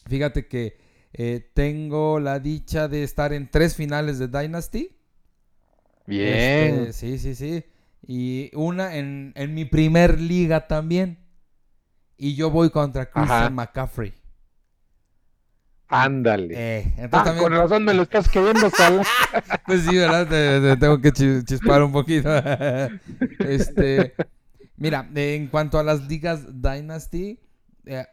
fíjate 0.07 0.45
que 0.49 0.77
eh, 1.13 1.49
tengo 1.53 2.19
la 2.19 2.41
dicha 2.41 2.89
de 2.89 3.03
estar 3.03 3.31
en 3.31 3.49
tres 3.49 3.77
finales 3.77 4.19
de 4.19 4.27
Dynasty. 4.27 4.93
Bien. 6.05 6.81
Este, 6.81 6.91
sí, 6.91 7.17
sí, 7.17 7.35
sí. 7.35 7.63
Y 8.05 8.51
una 8.53 8.97
en, 8.97 9.33
mi 9.53 9.63
primer 9.63 10.19
liga 10.19 10.67
también. 10.67 11.17
Y 12.17 12.35
yo 12.35 12.51
voy 12.51 12.71
contra 12.71 13.09
Christian 13.09 13.55
McCaffrey. 13.55 14.13
Ándale. 15.87 16.53
Eh, 16.55 17.09
ah, 17.11 17.35
con 17.37 17.51
razón 17.51 17.83
me 17.83 17.93
lo 17.93 18.03
estás 18.03 18.27
queriendo, 18.29 18.69
Sal. 18.69 19.01
pues 19.65 19.81
sí, 19.81 19.95
¿verdad? 19.97 20.27
Te, 20.27 20.77
tengo 20.77 20.99
que 20.99 21.11
chispar 21.11 21.83
un 21.83 21.91
poquito. 21.91 22.29
este, 23.39 24.15
Mira, 24.83 25.07
en 25.15 25.47
cuanto 25.47 25.79
a 25.79 25.83
las 25.83 26.07
ligas 26.09 26.61
Dynasty, 26.61 27.39
eh, 27.85 28.05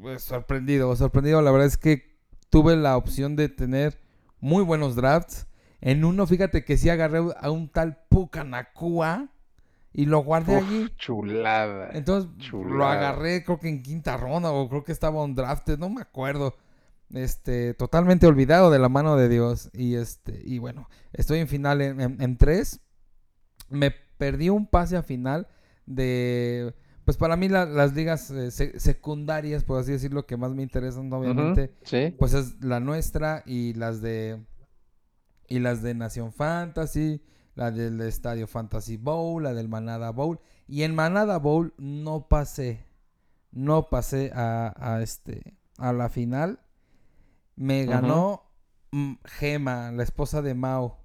pues, 0.00 0.22
sorprendido, 0.22 0.94
sorprendido. 0.94 1.42
La 1.42 1.50
verdad 1.50 1.66
es 1.66 1.76
que 1.76 2.16
tuve 2.50 2.76
la 2.76 2.96
opción 2.96 3.36
de 3.36 3.48
tener 3.48 4.00
muy 4.38 4.62
buenos 4.62 4.94
drafts. 4.94 5.48
En 5.80 6.04
uno, 6.04 6.26
fíjate 6.26 6.64
que 6.64 6.76
sí 6.76 6.88
agarré 6.88 7.20
a 7.40 7.50
un 7.50 7.68
tal 7.68 7.98
Pucanacua 8.08 9.28
y 9.92 10.06
lo 10.06 10.20
guardé 10.20 10.56
allí. 10.56 10.88
Chulada. 10.96 11.90
Entonces 11.92 12.30
lo 12.52 12.86
agarré, 12.86 13.42
creo 13.42 13.58
que 13.58 13.68
en 13.68 13.82
quinta 13.82 14.16
ronda 14.16 14.52
o 14.52 14.68
creo 14.68 14.84
que 14.84 14.92
estaba 14.92 15.24
un 15.24 15.34
draft, 15.34 15.68
no 15.78 15.88
me 15.88 16.02
acuerdo. 16.02 16.54
Este, 17.14 17.74
totalmente 17.74 18.26
olvidado 18.26 18.70
de 18.70 18.78
la 18.78 18.88
mano 18.88 19.16
de 19.16 19.28
Dios. 19.28 19.70
Y 19.72 19.94
este, 19.94 20.40
y 20.44 20.58
bueno, 20.58 20.88
estoy 21.12 21.38
en 21.38 21.48
final 21.48 21.80
en 21.80 22.36
tres. 22.36 22.80
Me 23.70 23.92
perdí 24.18 24.50
un 24.50 24.66
pase 24.66 24.96
a 24.96 25.02
final 25.02 25.48
de... 25.86 26.74
Pues 27.04 27.16
para 27.16 27.36
mí 27.36 27.48
las 27.48 27.94
ligas 27.94 28.30
eh, 28.30 28.50
secundarias, 28.50 29.64
por 29.64 29.80
así 29.80 29.92
decirlo, 29.92 30.26
que 30.26 30.36
más 30.36 30.52
me 30.52 30.62
interesan, 30.62 31.10
obviamente, 31.10 31.72
pues 32.18 32.34
es 32.34 32.62
la 32.62 32.80
nuestra 32.80 33.42
y 33.46 33.72
las 33.72 34.02
de 34.02 34.44
y 35.48 35.58
las 35.60 35.80
de 35.80 35.94
Nación 35.94 36.34
Fantasy, 36.34 37.22
la 37.54 37.70
del 37.70 37.98
Estadio 38.02 38.46
Fantasy 38.46 38.98
Bowl, 38.98 39.42
la 39.42 39.54
del 39.54 39.68
Manada 39.68 40.10
Bowl. 40.10 40.38
Y 40.66 40.82
en 40.82 40.94
Manada 40.94 41.38
Bowl 41.38 41.72
no 41.78 42.28
pasé, 42.28 42.84
no 43.52 43.88
pasé 43.88 44.30
a, 44.34 45.00
este, 45.02 45.56
a 45.78 45.94
la 45.94 46.10
final. 46.10 46.60
Me 47.58 47.84
ganó 47.86 48.44
mm, 48.92 49.14
Gema, 49.24 49.90
la 49.90 50.04
esposa 50.04 50.42
de 50.42 50.54
Mao. 50.54 50.96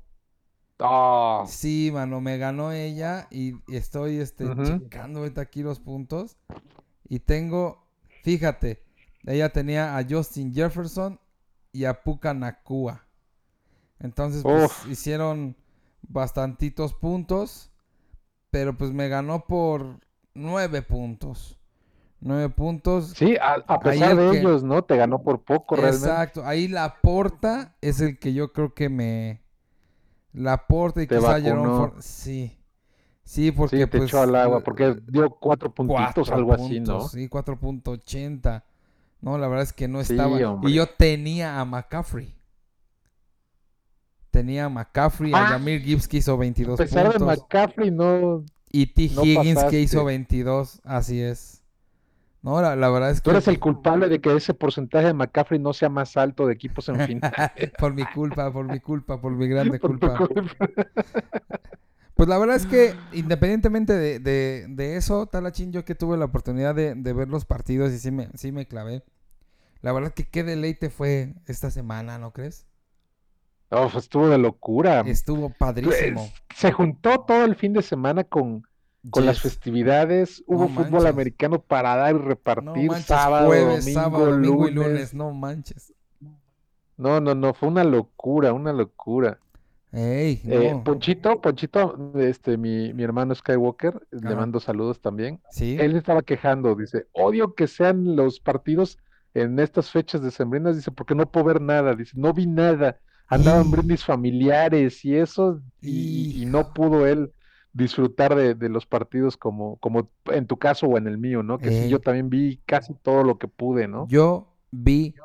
Ah. 0.80 1.46
Sí, 1.48 1.90
mano, 1.92 2.22
me 2.22 2.38
ganó 2.38 2.72
ella 2.72 3.28
y 3.32 3.56
estoy 3.74 4.18
este, 4.18 4.46
checando 4.64 5.20
ahorita 5.20 5.42
aquí 5.42 5.64
los 5.64 5.80
puntos. 5.80 6.38
Y 7.10 7.20
tengo, 7.20 7.88
fíjate, 8.22 8.84
ella 9.26 9.50
tenía 9.50 9.98
a 9.98 10.06
Justin 10.08 10.54
Jefferson 10.54 11.20
y 11.72 11.86
a 11.86 12.04
Puka 12.04 12.36
Nakua. 12.36 13.08
Entonces, 14.00 14.44
pues 14.44 14.72
hicieron 14.88 15.56
bastantitos 16.04 16.94
puntos, 16.94 17.72
pero 18.52 18.78
pues 18.78 18.92
me 18.92 19.08
ganó 19.08 19.48
por 19.48 20.00
nueve 20.36 20.84
puntos. 20.84 21.58
Nueve 22.26 22.50
puntos. 22.50 23.10
Sí, 23.18 23.36
a, 23.42 23.80
pesar 23.80 24.16
de 24.16 24.40
ellos, 24.40 24.64
¿no? 24.64 24.84
Te 24.84 24.96
ganó 24.96 25.22
por 25.22 25.44
poco, 25.44 25.76
realmente. 25.76 26.08
Exacto. 26.08 26.46
Ahí 26.46 26.70
la 26.70 27.02
porta 27.02 27.76
es 27.82 28.00
el 28.00 28.18
que 28.18 28.34
yo 28.34 28.54
creo 28.54 28.74
que 28.74 28.88
me, 28.88 29.44
Laporte 30.34 31.04
y 31.04 31.08
quizá 31.08 31.40
Jerome 31.40 31.92
Sí. 32.00 32.58
Sí, 33.26 33.52
porque 33.52 33.78
sí, 33.78 33.84
te 33.84 33.98
pues, 34.00 34.10
echó 34.10 34.22
al 34.22 34.36
agua, 34.36 34.62
porque 34.62 34.98
dio 35.08 35.30
cuatro 35.30 35.74
puntitos, 35.74 36.30
algo 36.30 36.54
así, 36.54 36.82
¿no? 36.82 37.08
Sí, 37.08 37.30
4.80. 37.30 38.64
No, 39.22 39.38
la 39.38 39.48
verdad 39.48 39.64
es 39.64 39.72
que 39.72 39.88
no 39.88 40.02
estaba. 40.02 40.38
Y 40.64 40.74
yo 40.74 40.88
tenía 40.88 41.60
a 41.60 41.66
McCaffrey. 41.66 42.36
Tenía 44.30 44.66
a 44.66 44.70
McCaffrey, 44.70 45.32
a 45.34 45.46
Jamir 45.46 45.82
ah, 45.82 45.86
Gibbs 45.86 46.08
que 46.08 46.18
hizo 46.18 46.38
22 46.38 46.78
puntos. 46.78 46.94
A 46.94 47.04
pesar 47.04 47.20
de 47.20 47.26
McCaffrey, 47.26 47.92
no. 47.92 48.44
Y 48.72 48.88
T. 48.88 49.04
Higgins 49.04 49.64
que 49.66 49.80
hizo 49.80 50.04
22, 50.04 50.82
así 50.84 51.22
es. 51.22 51.63
No, 52.44 52.62
la, 52.62 52.90
verdad 52.90 53.10
es 53.10 53.22
que... 53.22 53.24
Tú 53.24 53.32
eres 53.32 53.48
el 53.48 53.58
culpable 53.58 54.10
de 54.10 54.20
que 54.20 54.36
ese 54.36 54.54
porcentaje 54.54 55.08
de 55.08 55.14
McCaffrey 55.14 55.62
no 55.62 55.72
sea 55.72 55.88
más 55.88 56.18
alto 56.18 56.46
de 56.46 56.54
equipos 56.54 56.90
en 56.90 57.00
final. 57.00 57.32
por 57.80 57.94
mi 57.94 58.04
culpa, 58.04 58.52
por 58.52 58.70
mi 58.70 58.82
culpa, 58.82 59.20
por 59.22 59.32
mi 59.32 59.48
grande 59.48 59.80
culpa. 59.80 60.18
pues 62.16 62.28
la 62.28 62.38
verdad 62.38 62.58
es 62.58 62.66
que 62.66 62.96
independientemente 63.14 63.94
de, 63.94 64.20
de, 64.20 64.66
de 64.68 64.98
eso, 64.98 65.26
Talachín, 65.28 65.72
yo 65.72 65.86
que 65.86 65.96
tuve 65.96 66.18
la 66.18 66.26
oportunidad 66.26 66.76
de, 66.76 66.94
ver 66.96 67.30
los 67.30 67.46
partidos 67.46 67.94
y 67.94 67.98
sí 67.98 68.12
me, 68.12 68.28
sí 68.34 68.52
me 68.52 68.68
clavé. 68.68 69.06
La 69.82 69.94
verdad 69.94 70.14
que 70.14 70.28
qué 70.28 70.44
deleite 70.44 70.90
fue 70.90 71.36
esta 71.46 71.72
semana, 71.72 72.18
¿no 72.20 72.34
crees? 72.34 72.68
Oh, 73.70 73.90
estuvo 73.98 74.28
de 74.28 74.38
locura. 74.38 75.00
Estuvo 75.06 75.50
padrísimo. 75.50 76.30
Pues, 76.48 76.60
se 76.60 76.74
juntó 76.74 77.22
todo 77.22 77.46
el 77.46 77.56
fin 77.56 77.72
de 77.72 77.82
semana 77.82 78.26
con 78.26 78.68
con 79.10 79.26
las 79.26 79.42
festividades, 79.42 80.44
hubo 80.48 80.70
fútbol 80.70 81.08
americano 81.08 81.62
para 81.62 81.96
dar 81.96 82.16
y 82.16 82.20
repartir 82.20 82.92
sábado, 82.94 83.54
domingo, 83.54 84.68
y 84.68 84.72
lunes, 84.72 85.14
no 85.14 85.34
manches. 85.34 85.94
No, 86.96 87.20
no, 87.20 87.36
no, 87.36 87.54
fue 87.54 87.70
una 87.70 87.84
locura, 87.84 88.54
una 88.54 88.72
locura. 88.72 89.40
Ey, 89.92 90.42
eh, 90.46 90.82
Ponchito, 90.84 91.40
Ponchito, 91.40 92.14
este, 92.16 92.58
mi, 92.58 92.94
mi 92.94 93.04
hermano 93.04 93.36
Skywalker, 93.36 94.08
le 94.10 94.36
mando 94.36 94.60
saludos 94.60 95.00
también. 95.00 95.40
¿Sí? 95.52 95.78
Él 95.80 95.96
estaba 95.96 96.24
quejando, 96.24 96.74
dice, 96.76 97.06
odio 97.12 97.54
que 97.54 97.68
sean 97.68 98.16
los 98.16 98.40
partidos 98.40 98.98
en 99.36 99.60
estas 99.60 99.92
fechas 99.92 100.22
de 100.22 100.32
sembrinas, 100.32 100.76
dice, 100.76 100.92
porque 100.92 101.14
no 101.14 101.30
puedo 101.30 101.46
ver 101.46 101.62
nada, 101.62 101.94
dice, 101.96 102.14
no 102.16 102.34
vi 102.34 102.48
nada, 102.48 103.00
andaban 103.28 103.70
brindis 103.70 104.04
familiares 104.04 105.04
y 105.06 105.16
eso, 105.16 105.62
y, 105.82 106.46
no 106.48 106.74
pudo 106.74 107.06
él 107.06 107.32
disfrutar 107.74 108.36
de, 108.36 108.70
los 108.70 108.86
partidos 108.86 109.36
como, 109.36 109.78
como 109.78 110.10
en 110.26 110.46
tu 110.46 110.58
caso 110.58 110.88
o 110.88 110.98
en 110.98 111.08
el 111.08 111.18
mío, 111.18 111.44
¿no? 111.44 111.58
Que 111.58 111.72
sí, 111.72 111.90
yo 111.90 112.00
también 112.00 112.30
vi 112.30 112.62
casi 112.66 112.94
todo 112.94 113.24
lo 113.24 113.38
que 113.38 113.48
pude, 113.48 113.88
¿no? 113.88 114.08
Yo 114.08 114.56
vi 114.72 115.16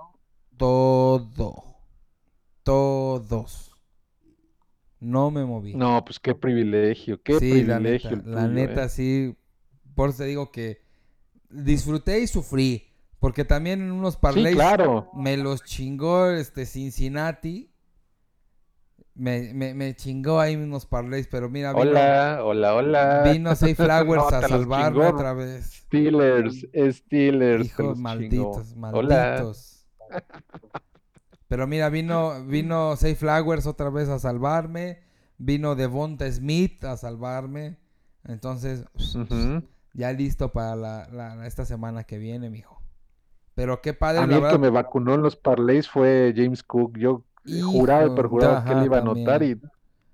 todo. 0.57 1.65
Todos. 2.63 3.77
No 5.01 5.31
me 5.31 5.45
moví. 5.45 5.75
No, 5.75 6.05
pues 6.05 6.19
qué 6.19 6.35
privilegio, 6.35 7.23
qué 7.23 7.37
privilegio. 7.37 8.21
La 8.25 8.49
neta, 8.49 8.85
¿eh? 8.85 8.89
sí. 8.89 9.37
Por 9.95 10.11
eso 10.11 10.19
te 10.19 10.25
digo 10.25 10.51
que 10.51 10.81
disfruté 11.51 12.21
y 12.21 12.27
sufrí. 12.27 12.85
Porque 13.21 13.45
también 13.45 13.81
en 13.81 13.91
unos 13.91 14.17
parlays 14.17 14.55
claro. 14.55 15.11
me 15.15 15.37
los 15.37 15.65
chingó 15.65 16.31
este 16.31 16.67
Cincinnati 16.67 17.73
me, 19.19 19.53
me, 19.53 19.75
me 19.75 19.95
chingó 19.97 20.39
ahí 20.39 20.55
unos 20.55 20.87
parlays, 20.87 21.27
pero 21.27 21.51
mira. 21.51 21.73
Vino, 21.73 21.83
hola, 21.91 22.41
hola, 22.43 22.75
hola. 22.75 23.23
Vino 23.31 23.55
Safe 23.55 23.75
Flowers 23.75 24.33
a 24.33 24.47
salvarme 24.47 25.07
otra 25.07 25.35
vez. 25.35 25.67
Steelers, 25.87 26.67
Steelers. 26.73 27.67
Hijos 27.67 27.99
malditos, 27.99 28.77
malditos. 28.77 29.87
Pero 31.49 31.67
mira, 31.67 31.89
vino, 31.89 32.45
vino 32.45 32.95
Safe 32.97 33.15
Flowers 33.15 33.67
otra 33.67 33.89
vez 33.89 34.11
a 34.11 34.19
salvarme. 34.19 35.01
Vino 35.39 35.75
Devonta 35.75 36.31
Smith 36.31 36.85
a 36.85 36.99
salvarme. 36.99 37.79
Entonces, 38.25 38.85
ya 39.95 40.13
listo 40.13 40.53
para 40.53 40.77
la, 40.77 41.47
esta 41.47 41.65
semana 41.65 42.05
que 42.05 42.19
viene, 42.19 42.51
mijo. 42.51 42.83
Pero 43.55 43.81
qué 43.81 43.95
padre. 43.95 44.23
A 44.23 44.27
mí 44.27 44.35
el 44.35 44.51
que 44.51 44.59
me 44.59 44.69
vacunó 44.69 45.15
en 45.15 45.23
los 45.23 45.37
parlays 45.37 45.89
fue 45.89 46.35
James 46.37 46.63
Cook. 46.63 46.99
Yo 46.99 47.25
juraba 47.63 48.07
y 48.07 48.11
perjuraba 48.15 48.65
que 48.65 48.73
él 48.73 48.85
iba 48.85 48.99
a 48.99 49.01
anotar 49.01 49.43
y 49.43 49.61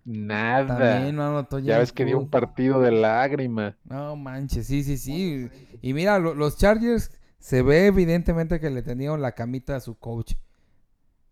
nada. 0.05 1.11
ya 1.61 1.79
ves 1.79 1.93
que 1.93 2.05
dio 2.05 2.19
un 2.19 2.29
partido 2.29 2.81
de 2.81 2.93
lágrima. 2.93 3.77
No 3.85 4.17
manches, 4.17 4.67
sí, 4.67 4.83
sí, 4.83 4.99
sí. 4.99 5.49
Y 5.83 5.95
mira, 5.95 6.19
los 6.19 6.57
Chargers 6.57 7.11
se 7.39 7.63
ve 7.63 7.87
evidentemente 7.87 8.61
que 8.61 8.71
le 8.71 8.83
tenían 8.83 9.21
la 9.21 9.33
camita 9.33 9.77
a 9.77 9.81
su 9.81 9.99
coach. 9.99 10.35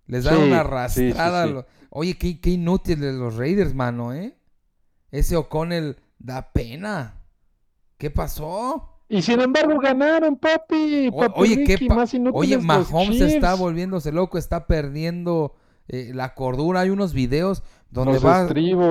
Les 0.07 0.25
da 0.25 0.37
una 0.37 0.61
arrastrada. 0.61 1.67
Oye, 1.91 2.19
qué, 2.19 2.41
qué 2.41 2.51
inútil 2.51 3.01
de 3.01 3.13
los 3.13 3.37
Raiders, 3.37 3.75
mano, 3.75 4.13
¿eh? 4.13 4.37
Ese 5.11 5.37
O'Connell 5.37 5.97
da 6.19 6.53
pena. 6.53 7.23
¿Qué 7.99 8.11
pasó? 8.11 8.93
Y 9.09 9.21
sin 9.21 9.41
embargo 9.41 9.79
ganaron, 9.79 10.37
papi. 10.37 11.11
oye, 11.35 11.65
¿qué 11.65 11.87
más 11.89 12.15
Oye, 12.33 12.57
Mahomes 12.57 13.21
está 13.21 13.55
volviéndose 13.55 14.11
loco, 14.11 14.39
está 14.39 14.67
perdiendo 14.67 15.55
eh, 15.89 16.13
la 16.15 16.35
cordura. 16.35 16.81
Hay 16.81 16.91
unos 16.91 17.13
videos 17.13 17.63
donde 17.91 18.19
va. 18.19 18.49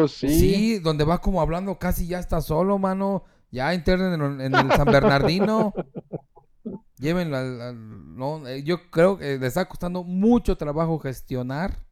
sí. 0.08 0.30
Sí, 0.30 0.80
donde 0.80 1.04
va 1.04 1.19
como 1.19 1.41
hablando 1.41 1.77
casi 1.80 2.08
ya 2.08 2.19
está 2.19 2.41
solo, 2.41 2.77
mano. 2.77 3.23
Ya 3.51 3.73
internen 3.73 4.41
en, 4.41 4.56
el 4.56 4.71
San 4.71 4.86
Bernardino. 4.86 5.73
Llévenlo 6.97 7.38
al, 7.38 8.15
no, 8.15 8.47
eh, 8.47 8.63
yo 8.63 8.91
creo 8.91 9.17
que 9.17 9.39
le 9.39 9.47
está 9.47 9.67
costando 9.67 10.04
mucho 10.04 10.56
trabajo 10.56 10.99
gestionar 10.99 11.84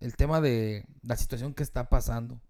el 0.00 0.16
tema 0.16 0.40
de 0.40 0.84
la 1.02 1.16
situación 1.16 1.54
que 1.54 1.62
está 1.62 1.88
pasando. 1.88 2.40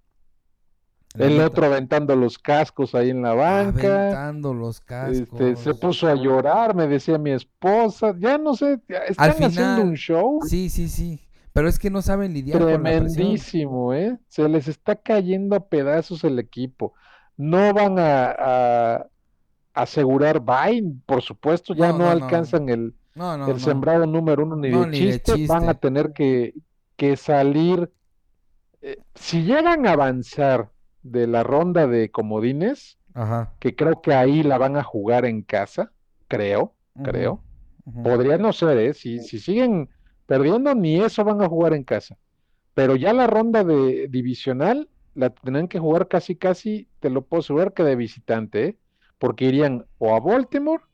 El 1.14 1.40
otro 1.40 1.66
aventando 1.66 2.14
los 2.14 2.38
cascos 2.38 2.94
ahí 2.94 3.10
en 3.10 3.22
la 3.22 3.34
banca. 3.34 4.02
Aventando 4.02 4.54
los 4.54 4.80
cascos. 4.80 5.40
Este, 5.40 5.56
se 5.56 5.74
puso 5.74 6.06
a 6.06 6.14
llorar, 6.14 6.74
me 6.74 6.86
decía 6.86 7.18
mi 7.18 7.30
esposa. 7.30 8.14
Ya 8.18 8.38
no 8.38 8.54
sé, 8.54 8.80
están 9.08 9.30
haciendo 9.42 9.82
un 9.82 9.94
show. 9.94 10.40
Sí, 10.46 10.68
sí, 10.68 10.88
sí. 10.88 11.27
Pero 11.58 11.68
es 11.68 11.80
que 11.80 11.90
no 11.90 12.02
saben 12.02 12.34
lidiar 12.34 12.60
con 12.60 12.70
la 12.70 12.78
Tremendísimo, 12.78 13.92
¿eh? 13.92 14.16
Se 14.28 14.48
les 14.48 14.68
está 14.68 14.94
cayendo 14.94 15.56
a 15.56 15.68
pedazos 15.68 16.22
el 16.22 16.38
equipo. 16.38 16.94
No 17.36 17.74
van 17.74 17.96
a, 17.98 19.08
asegurar 19.74 20.40
Vine, 20.40 21.00
por 21.04 21.20
supuesto, 21.20 21.74
ya 21.74 21.92
no, 21.92 22.08
alcanzan 22.08 22.68
el, 22.68 22.94
el 23.48 23.58
sembrado 23.58 24.06
número 24.06 24.44
uno 24.44 24.54
ni, 24.54 24.70
de, 24.70 24.90
chiste. 24.92 25.48
Van 25.48 25.68
a 25.68 25.74
tener 25.74 26.12
que, 26.12 26.54
que 26.94 27.16
salir. 27.16 27.90
Eh, 28.80 28.98
si 29.16 29.42
llegan 29.42 29.84
a 29.88 29.94
avanzar 29.94 30.70
de 31.02 31.26
la 31.26 31.42
ronda 31.42 31.88
de 31.88 32.12
comodines, 32.12 32.98
que 33.58 33.74
creo 33.74 34.00
que 34.00 34.14
ahí 34.14 34.44
la 34.44 34.58
van 34.58 34.76
a 34.76 34.84
jugar 34.84 35.24
en 35.24 35.42
casa, 35.42 35.90
creo, 36.28 36.76
creo. 37.02 37.42
Podría 38.04 38.38
no 38.38 38.52
ser, 38.52 38.78
¿eh? 38.78 38.94
Si, 38.94 39.18
si 39.18 39.40
siguen 39.40 39.88
perdiendo, 40.28 40.74
ni 40.74 41.00
eso 41.00 41.24
van 41.24 41.40
a 41.40 41.48
jugar 41.48 41.72
en 41.72 41.84
casa. 41.84 42.18
Pero 42.74 42.96
ya 42.96 43.14
la 43.14 43.26
ronda 43.26 43.64
de 43.64 44.08
divisional 44.08 44.88
la 45.14 45.30
tendrán 45.30 45.68
que 45.68 45.78
jugar 45.78 46.06
casi, 46.06 46.36
casi, 46.36 46.86
te 47.00 47.08
lo 47.08 47.22
puedo 47.22 47.40
asegurar 47.40 47.72
que 47.72 47.82
de 47.82 47.96
visitante, 47.96 48.64
¿eh? 48.66 48.76
Porque 49.18 49.46
irían 49.46 49.86
o 49.96 50.14
a 50.14 50.20
Baltimore 50.20 50.84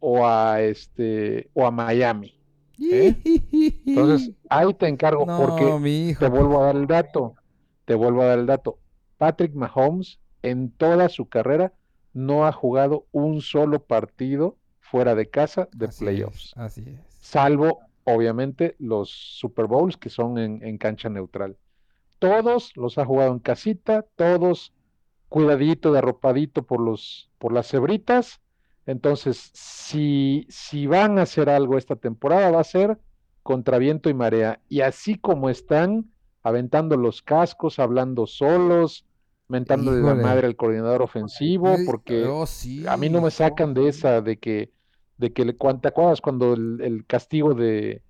o 0.00 0.26
a 0.26 0.62
este 0.62 1.50
o 1.52 1.66
a 1.66 1.70
Miami. 1.70 2.40
¿eh? 2.80 3.14
Entonces, 3.86 4.32
ahí 4.48 4.72
te 4.72 4.88
encargo 4.88 5.26
porque 5.26 6.16
te 6.18 6.28
vuelvo 6.28 6.62
a 6.62 6.66
dar 6.66 6.76
el 6.76 6.86
dato. 6.86 7.34
Te 7.84 7.94
vuelvo 7.94 8.22
a 8.22 8.26
dar 8.26 8.38
el 8.38 8.46
dato. 8.46 8.78
Patrick 9.18 9.54
Mahomes 9.54 10.18
en 10.42 10.70
toda 10.70 11.10
su 11.10 11.28
carrera 11.28 11.74
no 12.14 12.46
ha 12.46 12.52
jugado 12.52 13.06
un 13.12 13.42
solo 13.42 13.84
partido 13.84 14.56
fuera 14.80 15.14
de 15.14 15.28
casa 15.28 15.68
de 15.72 15.88
playoffs. 15.88 16.54
así 16.56 16.80
es. 16.80 16.98
Salvo, 17.20 17.80
obviamente, 18.14 18.76
los 18.78 19.10
Super 19.10 19.66
Bowls 19.66 19.96
que 19.96 20.10
son 20.10 20.38
en, 20.38 20.78
cancha 20.78 21.08
neutral. 21.08 21.56
Todos 22.18 22.76
los 22.76 22.98
ha 22.98 23.04
jugado 23.04 23.32
en 23.32 23.38
casita, 23.38 24.04
todos 24.16 24.72
cuidadito, 25.28 25.92
derropadito 25.92 26.64
por, 26.64 26.80
los, 26.80 27.30
por 27.38 27.52
las 27.52 27.68
cebritas. 27.68 28.40
Entonces, 28.86 29.50
si, 29.54 30.46
si 30.48 30.86
van 30.86 31.18
a 31.18 31.22
hacer 31.22 31.48
algo 31.48 31.78
esta 31.78 31.96
temporada, 31.96 32.50
va 32.50 32.60
a 32.60 32.64
ser 32.64 32.98
contra 33.42 33.78
viento 33.78 34.10
y 34.10 34.14
marea. 34.14 34.60
Y 34.68 34.80
así 34.80 35.16
como 35.16 35.48
están 35.48 36.10
aventando 36.42 36.96
los 36.96 37.22
cascos, 37.22 37.78
hablando 37.78 38.26
solos, 38.26 39.06
mentándole 39.48 40.00
la 40.00 40.14
madre 40.14 40.46
al 40.46 40.56
coordinador 40.56 41.02
ofensivo, 41.02 41.76
porque 41.84 42.24
oh, 42.24 42.44
a 42.88 42.96
mí 42.96 43.08
no 43.08 43.20
me 43.20 43.30
sacan 43.30 43.74
de 43.74 43.88
esa, 43.88 44.20
de 44.20 44.38
que, 44.38 44.70
de 45.20 45.32
que, 45.32 45.44
¿te 45.44 45.88
acuerdas 45.88 46.20
cuando 46.20 46.54
el, 46.54 47.04
castigo 47.06 47.54
de, 47.54 48.02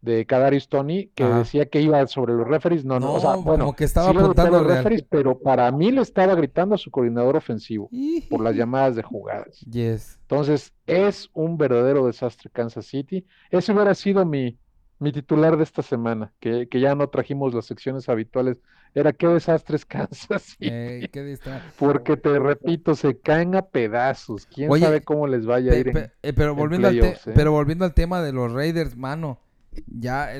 de 0.00 0.26
Kadarius 0.26 0.68
Tony, 0.68 1.06
que 1.14 1.24
decía 1.24 1.66
que 1.66 1.80
iba 1.80 2.04
sobre 2.08 2.34
los 2.34 2.48
referees? 2.48 2.84
No, 2.84 2.98
no, 2.98 3.14
o 3.14 3.20
sea, 3.20 3.36
bueno, 3.36 3.66
como 3.66 3.76
que 3.76 3.84
estaba 3.84 4.10
apuntando 4.10 4.58
los 4.58 4.66
referees, 4.66 5.04
pero 5.08 5.38
para 5.38 5.70
mí 5.70 5.92
le 5.92 6.00
estaba 6.00 6.34
gritando 6.34 6.74
a 6.74 6.78
su 6.78 6.90
coordinador 6.90 7.36
ofensivo 7.36 7.88
por 8.28 8.40
las 8.40 8.56
llamadas 8.56 8.96
de 8.96 9.04
jugadas. 9.04 9.60
Yes. 9.60 10.18
Entonces, 10.22 10.72
es 10.86 11.30
un 11.32 11.56
verdadero 11.56 12.06
desastre 12.06 12.50
Kansas 12.52 12.86
City. 12.86 13.24
Ese 13.50 13.72
hubiera 13.72 13.94
sido 13.94 14.26
mi, 14.26 14.58
mi 14.98 15.12
titular 15.12 15.56
de 15.56 15.62
esta 15.62 15.82
semana, 15.82 16.32
que, 16.40 16.68
que 16.68 16.80
ya 16.80 16.96
no 16.96 17.08
trajimos 17.08 17.54
las 17.54 17.66
secciones 17.66 18.08
habituales 18.08 18.58
era 18.94 19.12
qué 19.12 19.26
desastres 19.26 19.84
Kansas 19.86 20.56
Porque 21.78 22.16
te 22.16 22.38
repito, 22.38 22.94
se 22.94 23.18
caen 23.18 23.54
a 23.54 23.62
pedazos. 23.62 24.46
¿Quién 24.46 24.70
sabe 24.78 25.02
cómo 25.02 25.26
les 25.26 25.46
vaya 25.46 25.72
a 25.72 25.76
ir? 25.76 26.10
Eh, 26.22 26.32
pero, 26.32 26.54
volviendo 26.54 26.88
al 26.88 26.98
¿eh? 26.98 27.18
pero 27.34 27.52
volviendo 27.52 27.84
al 27.84 27.94
tema 27.94 28.22
de 28.22 28.32
los 28.32 28.52
Raiders, 28.52 28.96
mano, 28.96 29.38
ya 29.86 30.30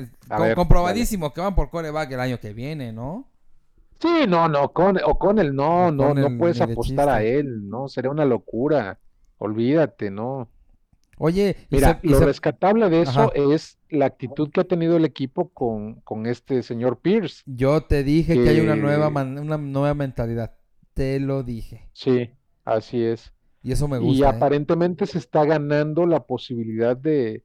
comprobadísimo 0.55 1.33
que 1.33 1.41
van 1.41 1.55
por 1.55 1.69
coreback 1.69 2.11
el 2.11 2.19
año 2.19 2.39
que 2.39 2.53
viene, 2.53 2.93
¿no? 2.93 3.27
Sí, 3.99 4.25
no, 4.27 4.49
no, 4.49 4.73
con, 4.73 4.99
o 5.05 5.17
con 5.17 5.39
el 5.39 5.55
no, 5.55 5.91
no, 5.91 6.13
no 6.13 6.37
puedes 6.37 6.59
apostar 6.59 7.09
a 7.09 7.23
él, 7.23 7.69
¿no? 7.69 7.87
Sería 7.87 8.11
una 8.11 8.25
locura. 8.25 8.99
Olvídate, 9.37 10.11
¿no? 10.11 10.49
Oye, 11.17 11.55
mira, 11.69 11.99
lo 12.03 12.19
rescatable 12.19 12.89
de 12.89 13.01
eso 13.01 13.31
es 13.33 13.77
la 13.89 14.05
actitud 14.05 14.49
que 14.49 14.61
ha 14.61 14.63
tenido 14.63 14.97
el 14.97 15.05
equipo 15.05 15.49
con, 15.49 16.01
con 16.01 16.25
este 16.25 16.63
señor 16.63 16.99
Pierce. 16.99 17.43
Yo 17.45 17.81
te 17.81 18.03
dije 18.03 18.33
que, 18.35 18.49
hay 18.49 18.59
una 18.59 18.75
nueva, 18.75 19.07
una 19.07 19.57
nueva 19.57 19.93
mentalidad. 19.93 20.55
Te 20.93 21.19
lo 21.19 21.43
dije. 21.43 21.89
Sí, 21.93 22.31
así 22.65 23.03
es. 23.03 23.33
Y 23.61 23.71
eso 23.71 23.87
me 23.87 23.97
gusta. 23.97 24.17
Y 24.17 24.23
¿eh? 24.23 24.27
aparentemente 24.27 25.05
se 25.05 25.17
está 25.17 25.45
ganando 25.45 26.05
la 26.05 26.23
posibilidad 26.23 26.97
de, 26.97 27.43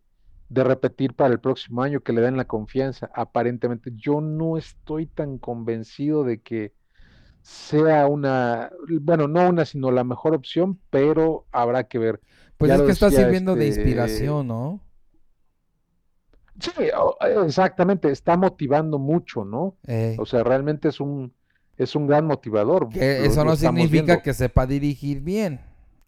de 0.49 0.65
repetir 0.65 1.15
para 1.15 1.33
el 1.33 1.41
próximo 1.41 1.83
año, 1.83 2.01
que 2.01 2.13
le 2.13 2.23
den 2.23 2.37
la 2.37 2.47
confianza. 2.47 3.11
Aparentemente, 3.15 3.93
yo 3.95 4.21
no 4.21 4.57
estoy 4.57 5.07
tan 5.07 5.39
convencido 5.39 6.25
de 6.25 6.41
que 6.41 6.73
sea 7.43 8.07
una, 8.07 8.71
bueno, 9.01 9.29
no 9.29 9.49
una, 9.49 9.65
sino 9.65 9.91
la 9.91 10.05
mejor 10.05 10.35
opción, 10.35 10.79
pero 10.91 11.47
habrá 11.53 11.85
que 11.85 11.99
ver. 11.99 12.21
Pues 12.59 12.73
es 12.73 12.83
que 12.83 12.90
está 12.90 13.11
sirviendo 13.11 13.55
de 13.55 13.68
este 13.68 13.81
inspiración, 13.83 14.49
¿no? 14.49 14.81
Sí, 16.59 16.73
exactamente, 17.47 18.11
está 18.11 18.37
motivando 18.37 18.99
mucho, 18.99 19.44
¿no? 19.44 19.77
Eh. 19.87 20.16
O 20.18 20.27
sea, 20.27 20.42
realmente 20.42 20.88
es 20.88 20.99
un, 20.99 21.33
es 21.77 21.94
un 21.94 22.09
gran 22.09 22.27
motivador. 22.27 22.88
Que 22.88 23.25
eso 23.25 23.44
no 23.44 23.55
significa 23.55 24.23
que 24.23 24.35
sepa 24.35 24.66
dirigir 24.66 25.21
bien 25.21 25.61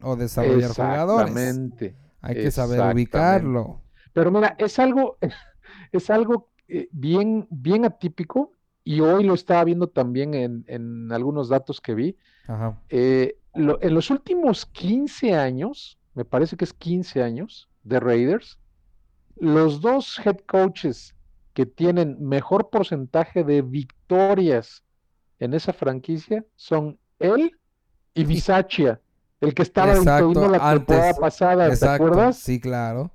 o 0.03 0.17
desarrollar 0.17 0.71
jugadores. 0.71 1.31
Exactamente. 1.31 1.95
Hay 2.21 2.35
que 2.35 2.51
saber 2.51 2.81
ubicarlo. 2.95 3.81
Pero 4.13 4.33
mira, 4.33 4.57
es 4.59 4.81
algo, 4.81 5.19
es 5.93 6.11
algo 6.11 6.49
eh, 6.67 6.89
bien, 6.91 7.47
bien 7.49 7.85
atípico 7.85 8.53
y 8.83 9.01
hoy 9.01 9.23
lo 9.23 9.35
estaba 9.35 9.63
viendo 9.63 9.89
también 9.89 10.35
en, 10.35 10.65
en 10.67 11.13
algunos 11.13 11.49
datos 11.49 11.81
que 11.81 11.95
vi. 11.95 12.17
Ajá. 12.49 12.77
Eh, 12.89 13.37
en 13.55 13.95
los 13.95 14.11
últimos 14.11 14.67
15 14.67 15.35
años, 15.35 16.00
me 16.15 16.25
parece 16.25 16.57
que 16.57 16.65
es 16.65 16.73
15 16.73 17.23
años, 17.23 17.69
de 17.83 18.01
Raiders, 18.01 18.59
los 19.37 19.81
dos 19.81 20.21
head 20.25 20.39
coaches 20.47 21.15
que 21.55 21.67
tienen 21.67 22.17
mejor 22.21 22.71
porcentaje 22.71 23.45
de 23.45 23.63
victorias 23.63 24.85
en 25.39 25.55
esa 25.55 25.73
franquicia 25.73 26.45
son 26.57 26.99
él 27.19 27.53
y 28.15 28.25
Bisaccia, 28.25 29.01
el 29.41 29.55
que 29.55 29.63
estaba 29.63 29.95
en 29.95 30.05
la 30.05 30.75
temporada 30.75 31.15
pasada, 31.15 31.75
¿te 31.75 31.89
acuerdas? 31.89 32.37
Sí, 32.39 32.61
claro, 32.61 33.11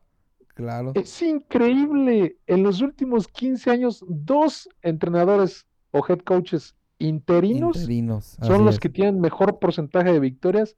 claro. 0.55 0.91
Es 0.95 1.21
increíble, 1.21 2.37
en 2.47 2.63
los 2.63 2.81
últimos 2.81 3.27
15 3.27 3.69
años, 3.71 4.03
dos 4.07 4.67
entrenadores 4.81 5.65
o 5.91 6.03
head 6.07 6.19
coaches 6.19 6.75
interinos, 6.97 7.87
son 8.41 8.65
los 8.65 8.79
que 8.79 8.89
tienen 8.89 9.19
mejor 9.19 9.59
porcentaje 9.59 10.11
de 10.11 10.19
victorias 10.19 10.75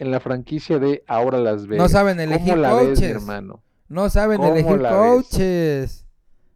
en 0.00 0.10
la 0.10 0.18
franquicia 0.18 0.78
de 0.78 1.04
ahora 1.06 1.38
Las 1.38 1.66
Vegas. 1.66 1.84
No 1.84 1.88
saben 1.90 2.18
elegir 2.18 2.54
coaches, 2.54 3.02
hermano. 3.02 3.62
No 3.86 4.08
saben 4.08 4.42
elegir 4.42 4.80
coaches. 4.80 6.06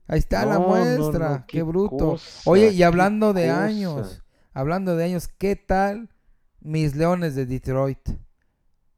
Ahí 0.07 0.19
está 0.19 0.47
la 0.47 0.59
muestra, 0.59 1.45
qué, 1.47 1.63
bruto. 1.63 2.17
Oye, 2.47 2.71
y 2.73 2.83
hablando 2.83 3.35
de 3.35 3.51
años, 3.51 4.23
hablando 4.55 4.97
de 4.97 5.05
años, 5.05 5.29
¿qué 5.29 5.57
tal 5.57 6.09
mis 6.61 6.97
Leones 6.97 7.35
de 7.35 7.45
Detroit? 7.45 8.09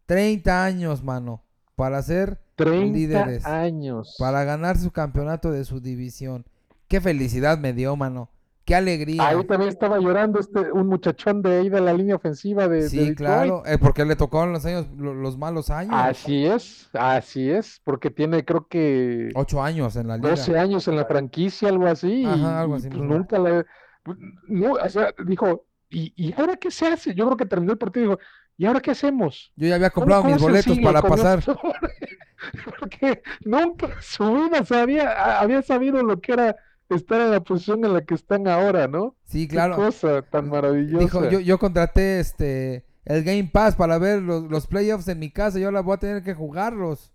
30 0.06 0.64
años, 0.64 1.02
mano, 1.02 1.42
para 1.74 2.00
ser 2.02 2.40
30 2.54 2.96
líderes. 2.96 3.44
años. 3.44 4.14
Para 4.18 4.44
ganar 4.44 4.78
su 4.78 4.92
campeonato 4.92 5.50
de 5.50 5.64
su 5.64 5.80
división. 5.80 6.46
Qué 6.86 7.00
felicidad 7.00 7.58
me 7.58 7.72
dio, 7.72 7.96
mano. 7.96 8.30
Qué 8.66 8.74
alegría. 8.74 9.28
Ahí 9.28 9.44
también 9.44 9.68
estaba 9.68 10.00
llorando 10.00 10.40
este 10.40 10.72
un 10.72 10.88
muchachón 10.88 11.40
de 11.40 11.58
ahí 11.58 11.68
de 11.68 11.80
la 11.80 11.92
línea 11.92 12.16
ofensiva 12.16 12.66
de 12.66 12.88
Sí, 12.88 13.14
claro, 13.14 13.62
eh, 13.64 13.78
porque 13.78 14.04
le 14.04 14.16
tocó 14.16 14.42
en 14.42 14.52
los 14.52 14.66
años 14.66 14.88
los 14.96 15.38
malos 15.38 15.70
años. 15.70 15.94
Así 15.94 16.44
es, 16.44 16.90
así 16.92 17.48
es, 17.48 17.80
porque 17.84 18.10
tiene 18.10 18.44
creo 18.44 18.66
que 18.66 19.30
ocho 19.36 19.62
años 19.62 19.94
en 19.94 20.08
la 20.08 20.16
liga. 20.16 20.30
12 20.30 20.58
años 20.58 20.88
en 20.88 20.96
la 20.96 21.04
franquicia, 21.04 21.68
algo 21.68 21.86
así. 21.86 22.24
Ajá, 22.26 22.62
algo 22.62 22.74
así. 22.74 22.88
Pues 22.88 23.02
nunca 23.02 23.64
pues, 24.02 24.18
no, 24.48 24.72
o 24.72 24.88
sea, 24.88 25.14
dijo, 25.24 25.64
¿y, 25.88 26.12
¿y 26.16 26.34
ahora 26.36 26.56
qué 26.56 26.72
se 26.72 26.88
hace? 26.88 27.14
Yo 27.14 27.24
creo 27.26 27.36
que 27.36 27.46
terminó 27.46 27.70
el 27.72 27.78
partido 27.78 28.04
y 28.04 28.08
dijo, 28.08 28.20
¿y 28.56 28.66
ahora 28.66 28.80
qué 28.80 28.90
hacemos? 28.90 29.52
Yo 29.54 29.68
ya 29.68 29.76
había 29.76 29.90
comprado 29.90 30.24
mis 30.24 30.40
boletos 30.40 30.76
para 30.80 31.02
pasar. 31.02 31.40
porque 32.80 33.22
nunca 33.44 33.94
su 34.00 34.34
vida 34.34 34.64
sabía, 34.64 35.38
había 35.40 35.62
sabido 35.62 36.02
lo 36.02 36.20
que 36.20 36.32
era 36.32 36.56
estar 36.88 37.20
en 37.20 37.30
la 37.30 37.40
posición 37.40 37.84
en 37.84 37.94
la 37.94 38.04
que 38.04 38.14
están 38.14 38.48
ahora, 38.48 38.86
¿no? 38.88 39.16
Sí, 39.24 39.48
claro. 39.48 39.76
Qué 39.76 39.82
cosa 39.82 40.22
tan 40.22 40.48
maravillosa. 40.48 40.98
Dijo, 40.98 41.28
yo, 41.28 41.40
yo 41.40 41.58
contraté 41.58 42.20
este 42.20 42.84
el 43.06 43.22
Game 43.22 43.48
Pass 43.52 43.76
para 43.76 43.98
ver 43.98 44.20
los, 44.20 44.66
playoffs 44.66 45.08
en 45.08 45.20
mi 45.20 45.30
casa 45.30 45.58
y 45.58 45.64
ahora 45.64 45.80
voy 45.80 45.94
a 45.94 45.98
tener 45.98 46.22
que 46.22 46.34
jugarlos. 46.34 47.12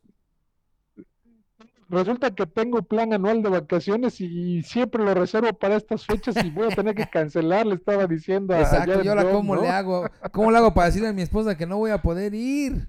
Resulta 1.90 2.34
que 2.34 2.46
tengo 2.46 2.82
plan 2.82 3.12
anual 3.12 3.44
de 3.44 3.50
vacaciones 3.50 4.22
y 4.22 4.64
siempre 4.64 5.04
lo 5.04 5.14
reservo 5.14 5.52
para 5.52 5.76
estas 5.76 6.06
fechas 6.06 6.42
y 6.42 6.50
voy 6.50 6.72
a 6.72 6.76
tener 6.76 6.96
que 6.96 7.06
cancelar, 7.12 7.68
le 7.68 7.76
estaba 7.76 8.08
diciendo 8.08 8.54
a 8.54 8.62
Exacto, 8.62 9.04
yo 9.04 9.12
ahora 9.12 9.30
cómo 9.30 9.58
le 9.58 9.68
hago, 9.68 10.10
cómo 10.32 10.50
le 10.52 10.58
hago 10.58 10.74
para 10.74 10.88
decirle 10.88 11.10
a 11.10 11.14
mi 11.14 11.24
esposa 11.24 11.58
que 11.58 11.66
no 11.66 11.78
voy 11.78 11.92
a 11.92 12.02
poder 12.02 12.34
ir. 12.34 12.88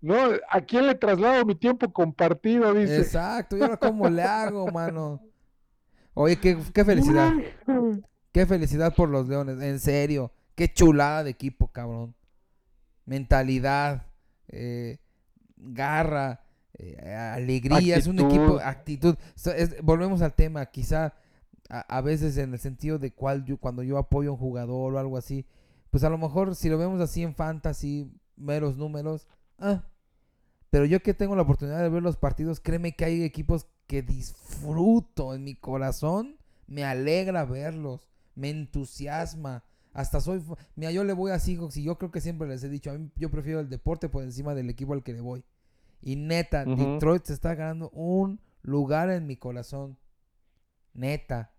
No, 0.00 0.16
¿a 0.50 0.60
quién 0.62 0.86
le 0.86 0.94
traslado 0.94 1.44
mi 1.44 1.54
tiempo 1.54 1.92
compartido? 1.92 2.72
Dice. 2.72 3.00
Exacto, 3.00 3.58
yo 3.58 3.64
ahora 3.64 3.76
cómo 3.76 4.08
le 4.08 4.22
hago, 4.22 4.66
mano. 4.68 5.20
Oye, 6.14 6.38
qué, 6.38 6.56
felicidad. 6.84 7.32
Qué 8.32 8.46
felicidad 8.46 8.94
por 8.94 9.08
los 9.08 9.28
Leones, 9.28 9.60
en 9.60 9.78
serio. 9.80 10.32
Qué 10.54 10.72
chulada 10.72 11.24
de 11.24 11.30
equipo, 11.30 11.68
cabrón. 11.68 12.14
Mentalidad, 13.04 14.06
eh, 14.48 14.98
garra, 15.56 16.44
eh, 16.78 17.14
alegría, 17.14 17.96
es 17.96 18.06
un 18.06 18.20
equipo, 18.20 18.60
actitud. 18.62 19.16
volvemos 19.82 20.22
al 20.22 20.34
tema, 20.34 20.66
quizá 20.66 21.14
a, 21.68 22.00
veces 22.00 22.36
en 22.36 22.52
el 22.52 22.58
sentido 22.58 22.98
de 22.98 23.12
cuál 23.12 23.44
yo, 23.44 23.58
cuando 23.58 23.82
yo 23.82 23.98
apoyo 23.98 24.30
a 24.30 24.32
un 24.32 24.38
jugador 24.38 24.94
o 24.94 24.98
algo 24.98 25.16
así, 25.16 25.46
pues 25.90 26.04
a 26.04 26.10
lo 26.10 26.18
mejor 26.18 26.54
si 26.54 26.68
lo 26.68 26.78
vemos 26.78 27.00
así 27.00 27.22
en 27.22 27.34
fantasy, 27.34 28.12
meros 28.36 28.76
números, 28.76 29.26
ah, 29.58 29.84
pero 30.70 30.84
yo 30.84 31.00
que 31.00 31.14
tengo 31.14 31.36
la 31.36 31.42
oportunidad 31.42 31.80
de 31.82 31.88
ver 31.88 32.02
los 32.02 32.16
partidos, 32.16 32.60
créeme 32.60 32.96
que 32.96 33.04
hay 33.04 33.22
equipos 33.22 33.66
que 33.86 34.02
disfruto 34.02 35.34
en 35.34 35.44
mi 35.44 35.54
corazón. 35.54 36.36
Me 36.66 36.84
alegra 36.84 37.44
verlos, 37.44 38.08
me 38.34 38.50
entusiasma. 38.50 39.64
Hasta 39.92 40.20
soy. 40.20 40.42
Mira, 40.74 40.90
yo 40.90 41.04
le 41.04 41.12
voy 41.12 41.30
a 41.30 41.38
Seahawks 41.38 41.76
y 41.76 41.84
yo 41.84 41.98
creo 41.98 42.10
que 42.10 42.20
siempre 42.20 42.48
les 42.48 42.64
he 42.64 42.68
dicho, 42.68 42.90
a 42.90 42.94
mí 42.94 43.10
yo 43.16 43.30
prefiero 43.30 43.60
el 43.60 43.68
deporte 43.68 44.08
por 44.08 44.24
encima 44.24 44.54
del 44.54 44.70
equipo 44.70 44.92
al 44.92 45.02
que 45.02 45.12
le 45.12 45.20
voy. 45.20 45.44
Y 46.02 46.16
neta, 46.16 46.64
Detroit 46.64 47.24
se 47.24 47.32
está 47.32 47.54
ganando 47.54 47.90
un 47.90 48.40
lugar 48.62 49.10
en 49.10 49.26
mi 49.26 49.36
corazón. 49.36 49.96
Neta. 50.92 51.52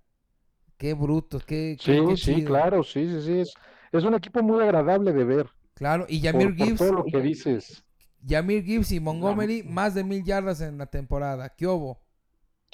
Qué 0.77 0.93
bruto, 0.93 1.39
qué, 1.39 1.77
Sí, 1.79 2.17
sí, 2.17 2.43
claro, 2.43 2.83
sí, 2.83 3.07
sí, 3.07 3.21
sí. 3.21 3.39
Es, 3.39 3.53
es, 3.93 4.03
un 4.03 4.13
equipo 4.13 4.43
muy 4.43 4.61
agradable 4.61 5.13
de 5.13 5.23
ver. 5.23 5.49
Claro, 5.73 6.05
y 6.09 6.19
Yamir 6.19 6.53
Gibbs. 6.53 6.79
todo 6.79 6.93
lo 6.93 7.05
que 7.05 7.21
dices. 7.21 7.83
Yamir 8.21 8.63
Gibbs 8.63 8.91
y 8.91 8.99
Montgomery, 8.99 9.63
más 9.63 9.93
de 9.93 10.03
mil 10.03 10.23
yardas 10.23 10.59
en 10.59 10.77
la 10.77 10.87
temporada. 10.87 11.55
¿Qué 11.55 11.67
hubo? 11.67 12.01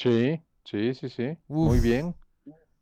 Sí, 0.02 0.42
sí, 0.66 0.94
sí, 0.96 1.10
sí. 1.10 1.38
Muy 1.48 1.80
bien. 1.80 2.16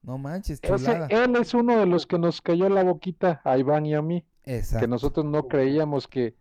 No 0.02 0.18
manches, 0.18 0.62
chulada. 0.62 1.08
él 1.08 1.36
es 1.36 1.54
uno 1.54 1.78
de 1.78 1.86
los 1.86 2.08
que 2.08 2.18
nos 2.18 2.42
cayó 2.42 2.70
la 2.70 2.84
boquita 2.84 3.42
a 3.44 3.58
Iván 3.58 3.86
y 3.86 3.94
a 3.94 4.02
mí. 4.02 4.26
Exacto. 4.46 4.86
Que 4.86 4.88
nosotros 4.88 5.26
no 5.26 5.48
creíamos 5.48 6.08
que, 6.08 6.36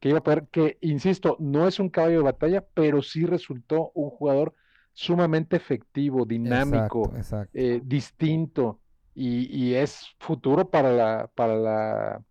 que 0.00 0.08
iba 0.08 0.18
a 0.18 0.22
poder, 0.22 0.48
que, 0.50 0.78
insisto, 0.80 1.36
no 1.38 1.68
es 1.68 1.78
un 1.78 1.90
caballo 1.90 2.18
de 2.18 2.24
batalla, 2.24 2.64
pero 2.72 3.02
sí 3.02 3.26
resultó 3.26 3.92
un 3.94 4.08
jugador 4.08 4.54
sumamente 4.94 5.56
efectivo, 5.56 6.24
dinámico, 6.24 7.12
eh, 7.52 7.82
distinto 7.84 8.80
y, 9.14 9.46
y, 9.54 9.74
es 9.74 10.06
futuro 10.18 10.70
para 10.70 10.92
la, 10.92 11.30
para 11.34 11.56
la, 11.56 12.22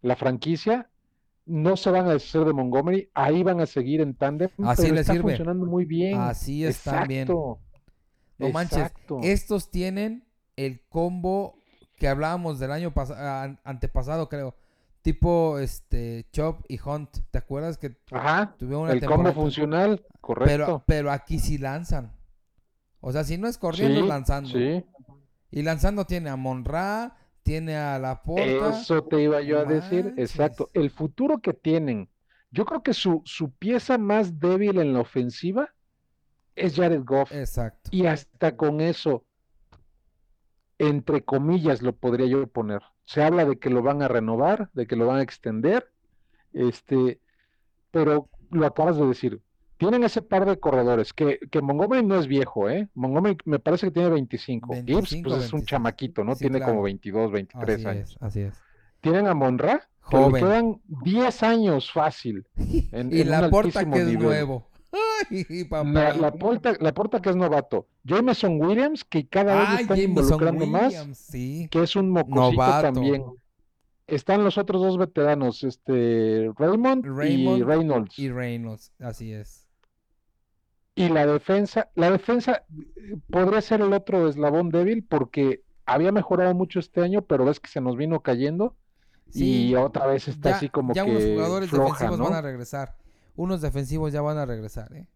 la 0.00 0.16
franquicia 0.16 0.90
no 1.44 1.76
se 1.76 1.90
van 1.90 2.06
a 2.06 2.12
deshacer 2.12 2.44
de 2.44 2.52
Montgomery, 2.52 3.10
ahí 3.14 3.42
van 3.42 3.60
a 3.60 3.66
seguir 3.66 4.00
en 4.00 4.14
tándem, 4.14 4.50
Así 4.64 4.82
pero 4.82 5.00
está 5.00 5.14
funcionando 5.14 5.66
muy 5.66 5.84
bien. 5.84 6.18
Así 6.20 6.64
está 6.64 7.04
bien. 7.04 7.28
No 7.28 8.48
manches, 8.52 8.92
estos 9.22 9.70
tienen 9.70 10.24
el 10.56 10.82
combo 10.88 11.54
que 11.96 12.08
hablábamos 12.08 12.58
del 12.58 12.72
año 12.72 12.92
antepasado, 13.64 14.28
creo. 14.28 14.56
Tipo 15.02 15.58
este 15.58 16.26
Chop 16.32 16.60
y 16.68 16.78
Hunt, 16.80 17.10
¿te 17.32 17.38
acuerdas 17.38 17.76
que 17.76 17.96
Ajá, 18.12 18.54
tuvieron 18.56 18.84
una 18.84 18.92
el 18.92 19.04
combo 19.04 19.32
funcional, 19.32 20.06
correcto. 20.20 20.48
Pero, 20.48 20.84
pero 20.86 21.10
aquí 21.10 21.40
sí 21.40 21.58
lanzan. 21.58 22.12
O 23.00 23.10
sea, 23.10 23.24
si 23.24 23.36
no 23.36 23.48
es 23.48 23.58
corriendo, 23.58 24.00
es 24.00 24.06
lanzando. 24.06 24.50
Sí. 24.50 24.84
Y 25.50 25.62
lanzando 25.62 26.04
tiene 26.04 26.30
a 26.30 26.36
Monra, 26.36 27.16
tiene 27.42 27.76
a 27.76 27.98
la 27.98 28.22
porta. 28.22 28.70
Eso 28.80 29.04
te 29.04 29.22
iba 29.22 29.40
yo 29.42 29.58
a 29.58 29.64
decir, 29.64 30.14
exacto. 30.16 30.70
El 30.72 30.90
futuro 30.90 31.38
que 31.38 31.52
tienen, 31.52 32.08
yo 32.50 32.64
creo 32.64 32.82
que 32.82 32.94
su, 32.94 33.22
su 33.24 33.50
pieza 33.52 33.98
más 33.98 34.38
débil 34.38 34.78
en 34.78 34.92
la 34.92 35.00
ofensiva 35.00 35.74
es 36.54 36.76
Jared 36.76 37.02
Goff. 37.04 37.32
Exacto. 37.32 37.90
Y 37.92 38.06
hasta 38.06 38.56
con 38.56 38.80
eso, 38.80 39.24
entre 40.78 41.24
comillas, 41.24 41.82
lo 41.82 41.94
podría 41.94 42.26
yo 42.26 42.46
poner. 42.46 42.82
Se 43.04 43.22
habla 43.22 43.44
de 43.44 43.58
que 43.58 43.70
lo 43.70 43.82
van 43.82 44.02
a 44.02 44.08
renovar, 44.08 44.70
de 44.74 44.86
que 44.86 44.96
lo 44.96 45.06
van 45.06 45.18
a 45.18 45.22
extender, 45.22 45.90
este, 46.52 47.20
pero 47.90 48.28
lo 48.50 48.66
acabas 48.66 48.96
de 48.96 49.06
decir, 49.06 49.42
tienen 49.82 50.04
ese 50.04 50.22
par 50.22 50.46
de 50.46 50.60
corredores, 50.60 51.12
que, 51.12 51.40
que 51.50 51.60
Montgomery 51.60 52.06
no 52.06 52.16
es 52.16 52.28
viejo, 52.28 52.70
¿eh? 52.70 52.88
Montgomery 52.94 53.36
me 53.46 53.58
parece 53.58 53.88
que 53.88 53.90
tiene 53.90 54.10
25. 54.10 54.74
Gibbs, 54.86 55.16
pues 55.24 55.44
es 55.44 55.52
un 55.52 55.64
chamaquito, 55.64 56.22
¿no? 56.22 56.36
tiene 56.36 56.60
como 56.60 56.82
22, 56.82 57.32
23 57.32 57.86
años. 57.86 58.16
así 58.20 58.42
es. 58.42 58.54
Tienen 59.00 59.26
a 59.26 59.34
Monra, 59.34 59.88
que 60.08 60.16
le 60.16 60.38
quedan 60.38 60.80
10 60.86 61.42
años 61.42 61.90
fácil. 61.90 62.46
y 62.56 63.24
la 63.24 63.50
porta 63.50 63.84
que 63.90 64.02
es 64.02 64.18
nuevo. 64.20 64.68
Ay, 65.30 65.64
papá. 65.64 65.90
La, 65.90 66.14
la, 66.14 66.32
porta, 66.32 66.74
la 66.78 66.94
porta 66.94 67.20
que 67.20 67.30
es 67.30 67.36
novato. 67.36 67.88
Jameson 68.04 68.60
Williams, 68.60 69.02
que 69.02 69.26
cada 69.26 69.62
vez 69.62 69.80
está 69.80 69.98
involucrando 69.98 70.64
más, 70.64 71.28
que 71.32 71.82
es 71.82 71.96
un 71.96 72.10
mocosito 72.10 72.82
también. 72.82 73.24
Están 74.06 74.44
los 74.44 74.58
otros 74.58 74.80
dos 74.80 74.96
veteranos, 74.96 75.64
este 75.64 76.52
Raymond, 76.56 77.04
Raymond 77.04 77.58
y 77.58 77.62
Reynolds. 77.64 78.18
Y 78.18 78.30
Reynolds, 78.30 78.92
así 79.00 79.32
es. 79.32 79.61
Y 80.94 81.08
la 81.08 81.26
defensa, 81.26 81.88
la 81.94 82.10
defensa 82.10 82.64
eh, 82.96 83.16
podría 83.30 83.60
ser 83.60 83.80
el 83.80 83.92
otro 83.92 84.28
eslabón 84.28 84.68
débil 84.68 85.04
porque 85.08 85.62
había 85.86 86.12
mejorado 86.12 86.54
mucho 86.54 86.78
este 86.78 87.02
año, 87.02 87.22
pero 87.22 87.44
ves 87.44 87.60
que 87.60 87.68
se 87.68 87.80
nos 87.80 87.96
vino 87.96 88.20
cayendo 88.20 88.76
y 89.32 89.74
otra 89.74 90.06
vez 90.06 90.28
está 90.28 90.56
así 90.56 90.68
como 90.68 90.92
ya 90.92 91.04
que 91.04 91.10
unos 91.10 91.24
jugadores 91.24 91.70
defensivos 91.70 92.18
van 92.18 92.34
a 92.34 92.42
regresar. 92.42 92.96
Unos 93.34 93.62
defensivos 93.62 94.12
ya 94.12 94.20
van 94.20 94.36
a 94.36 94.44
regresar, 94.44 94.92
¿eh? 94.92 95.06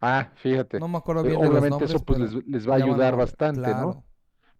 Ah, 0.00 0.30
fíjate. 0.36 0.80
No 0.80 0.88
me 0.88 0.98
acuerdo 0.98 1.22
bien 1.22 1.36
Obviamente 1.36 1.84
eso 1.84 2.00
pues 2.00 2.18
les, 2.46 2.68
va 2.68 2.74
a 2.74 2.76
ayudar 2.78 3.16
bastante, 3.16 3.70
¿no? 3.70 4.02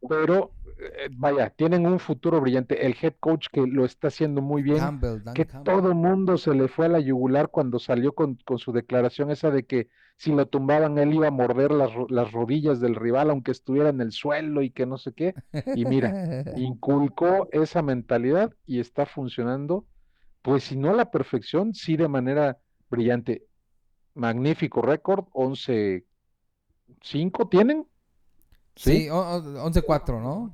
Pero 0.08 0.52
eh, 0.80 1.08
vaya, 1.12 1.50
tienen 1.50 1.86
un 1.86 1.98
futuro 1.98 2.40
brillante. 2.40 2.86
El 2.86 2.96
head 3.00 3.14
coach 3.20 3.48
que 3.52 3.66
lo 3.66 3.84
está 3.84 4.08
haciendo 4.08 4.40
muy 4.40 4.62
bien, 4.62 5.00
que 5.34 5.44
todo 5.44 5.94
mundo 5.94 6.38
se 6.38 6.54
le 6.54 6.68
fue 6.68 6.86
a 6.86 6.88
la 6.88 7.00
yugular 7.00 7.48
cuando 7.48 7.78
salió 7.78 8.14
con, 8.14 8.36
con, 8.46 8.58
su 8.58 8.72
declaración 8.72 9.30
esa 9.30 9.50
de 9.50 9.66
que 9.66 9.88
si 10.16 10.32
lo 10.32 10.46
tumbaban 10.46 10.98
él 10.98 11.12
iba 11.14 11.28
a 11.28 11.30
morder 11.30 11.70
las, 11.70 11.90
las, 12.08 12.32
rodillas 12.32 12.80
del 12.80 12.94
rival 12.94 13.30
aunque 13.30 13.50
estuviera 13.50 13.90
en 13.90 14.00
el 14.00 14.12
suelo 14.12 14.62
y 14.62 14.70
que 14.70 14.86
no 14.86 14.96
sé 14.96 15.12
qué. 15.12 15.34
Y 15.74 15.84
mira, 15.84 16.12
inculcó 16.56 17.48
esa 17.52 17.82
mentalidad 17.82 18.54
y 18.66 18.80
está 18.80 19.04
funcionando, 19.06 19.86
pues 20.42 20.64
si 20.64 20.76
no 20.76 20.90
a 20.90 20.94
la 20.94 21.10
perfección, 21.10 21.74
sí 21.74 21.96
de 21.96 22.08
manera 22.08 22.58
brillante. 22.88 23.44
Magnífico 24.14 24.82
récord, 24.82 25.26
11-5 25.32 26.04
tienen. 27.50 27.86
Sí, 28.81 29.09
11-4, 29.09 30.23
¿no? 30.23 30.51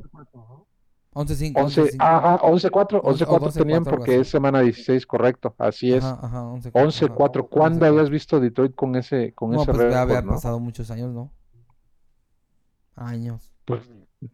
11-5. 1.13 1.53
11, 1.55 1.97
ajá, 1.99 2.41
11-4. 2.41 3.01
11-4 3.01 3.53
tenían 3.55 3.85
porque 3.85 4.21
es 4.21 4.29
semana 4.29 4.61
16, 4.61 5.07
correcto. 5.07 5.55
Así 5.59 5.93
es. 5.93 6.05
11-4. 6.05 7.49
¿Cuándo 7.49 7.87
habías 7.87 8.11
visto 8.11 8.41
Detroit 8.41 8.75
con 8.75 8.97
ese 8.97 9.33
con 9.33 9.53
no, 9.53 9.63
ese 9.63 9.73
pues 9.73 9.93
ya 9.93 10.03
había 10.03 10.23
pasado 10.23 10.59
muchos 10.59 10.91
años, 10.91 11.15
¿no? 11.15 11.33
Años. 12.97 13.53
Pues 13.65 13.89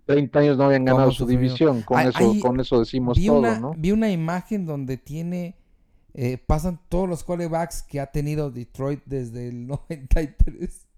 30 0.07 0.39
años 0.39 0.57
no 0.57 0.65
habían 0.65 0.87
ganado 0.87 1.11
su 1.11 1.27
división. 1.27 1.83
Con, 1.83 2.01
eso, 2.01 2.33
con 2.41 2.61
eso 2.61 2.79
decimos 2.79 3.23
todo, 3.23 3.61
¿no? 3.61 3.75
Vi 3.77 3.93
una 3.93 4.11
imagen 4.11 4.65
donde 4.65 4.97
tiene. 4.97 5.59
Eh, 6.15 6.39
pasan 6.39 6.81
todos 6.89 7.09
los 7.09 7.25
quarterbacks 7.25 7.83
que 7.83 8.01
ha 8.01 8.07
tenido 8.07 8.51
Detroit 8.51 9.03
desde 9.05 9.49
el 9.49 9.67
93. 9.67 10.89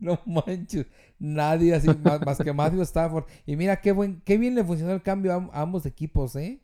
No 0.00 0.18
manches. 0.26 0.86
Nadie 1.18 1.74
así 1.74 1.88
más, 2.02 2.38
que 2.38 2.52
Matthew 2.52 2.82
Stafford. 2.82 3.24
Y 3.46 3.56
mira 3.56 3.80
qué 3.80 3.92
buen, 3.92 4.22
qué 4.24 4.38
bien 4.38 4.54
le 4.54 4.64
funcionó 4.64 4.92
el 4.92 5.02
cambio 5.02 5.32
a, 5.32 5.60
ambos 5.60 5.86
equipos, 5.86 6.34
¿eh? 6.36 6.60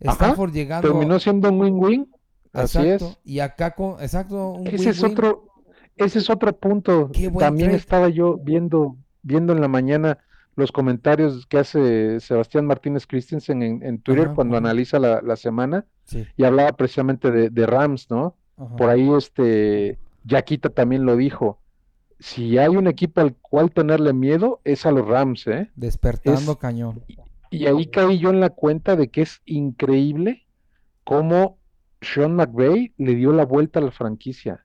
Stafford 0.00 0.52
llegando. 0.52 0.88
Terminó 0.88 1.18
siendo 1.18 1.50
un 1.50 1.60
win-win. 1.60 2.10
Así 2.52 2.78
es. 2.86 3.18
Y 3.24 3.40
acá 3.40 3.74
con, 3.74 4.00
exacto, 4.00 4.50
un 4.52 4.66
ese 4.66 4.90
es 4.90 5.02
otro, 5.02 5.48
ese 5.96 6.18
es 6.18 6.30
otro 6.30 6.56
punto. 6.56 7.10
También 7.38 7.70
estaba 7.72 8.08
yo 8.08 8.36
viendo, 8.38 8.96
viendo 9.22 9.52
en 9.52 9.60
la 9.60 9.68
mañana 9.68 10.18
los 10.54 10.70
comentarios 10.70 11.46
que 11.46 11.58
hace 11.58 12.20
Sebastián 12.20 12.66
Martínez 12.66 13.06
Christensen 13.06 13.62
en, 13.62 13.98
Twitter 14.00 14.32
cuando 14.34 14.58
analiza 14.58 14.98
la, 14.98 15.36
semana 15.36 15.86
y 16.36 16.44
hablaba 16.44 16.72
precisamente 16.72 17.30
de, 17.30 17.66
Rams, 17.66 18.10
¿no? 18.10 18.36
Por 18.76 18.90
ahí 18.90 19.10
este 19.16 19.98
Yaquita 20.24 20.68
también 20.68 21.04
lo 21.04 21.16
dijo 21.16 21.61
si 22.22 22.56
hay 22.56 22.68
un 22.68 22.86
equipo 22.86 23.20
al 23.20 23.34
cual 23.34 23.72
tenerle 23.72 24.12
miedo, 24.12 24.60
es 24.64 24.86
a 24.86 24.92
los 24.92 25.06
Rams, 25.06 25.46
¿eh? 25.48 25.70
Despertando 25.74 26.56
cañón. 26.56 27.02
Y 27.50 27.66
ahí 27.66 27.86
caí 27.86 28.18
yo 28.18 28.30
en 28.30 28.40
la 28.40 28.50
cuenta 28.50 28.96
de 28.96 29.08
que 29.08 29.22
es 29.22 29.42
increíble 29.44 30.46
cómo 31.04 31.58
Sean 32.00 32.36
McVay 32.36 32.94
le 32.96 33.14
dio 33.16 33.32
la 33.32 33.44
vuelta 33.44 33.80
a 33.80 33.82
la 33.82 33.90
franquicia. 33.90 34.64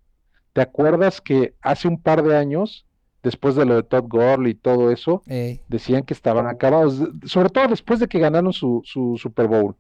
¿Te 0.54 0.62
acuerdas 0.62 1.20
que 1.20 1.56
hace 1.62 1.88
un 1.88 2.00
par 2.00 2.24
de 2.24 2.38
años, 2.38 2.86
después 3.24 3.56
de 3.56 3.66
lo 3.66 3.76
de 3.76 3.84
Todd 3.84 4.06
Gurley 4.08 4.52
y 4.52 4.56
todo 4.56 4.92
eso, 4.92 5.24
decían 5.68 6.04
que 6.04 6.14
estaban 6.14 6.48
acabados, 6.48 7.02
sobre 7.26 7.50
todo 7.50 7.68
después 7.68 8.00
de 8.00 8.08
que 8.08 8.20
ganaron 8.20 8.54
su, 8.54 8.82
Super 9.18 9.48
Bowl? 9.48 9.76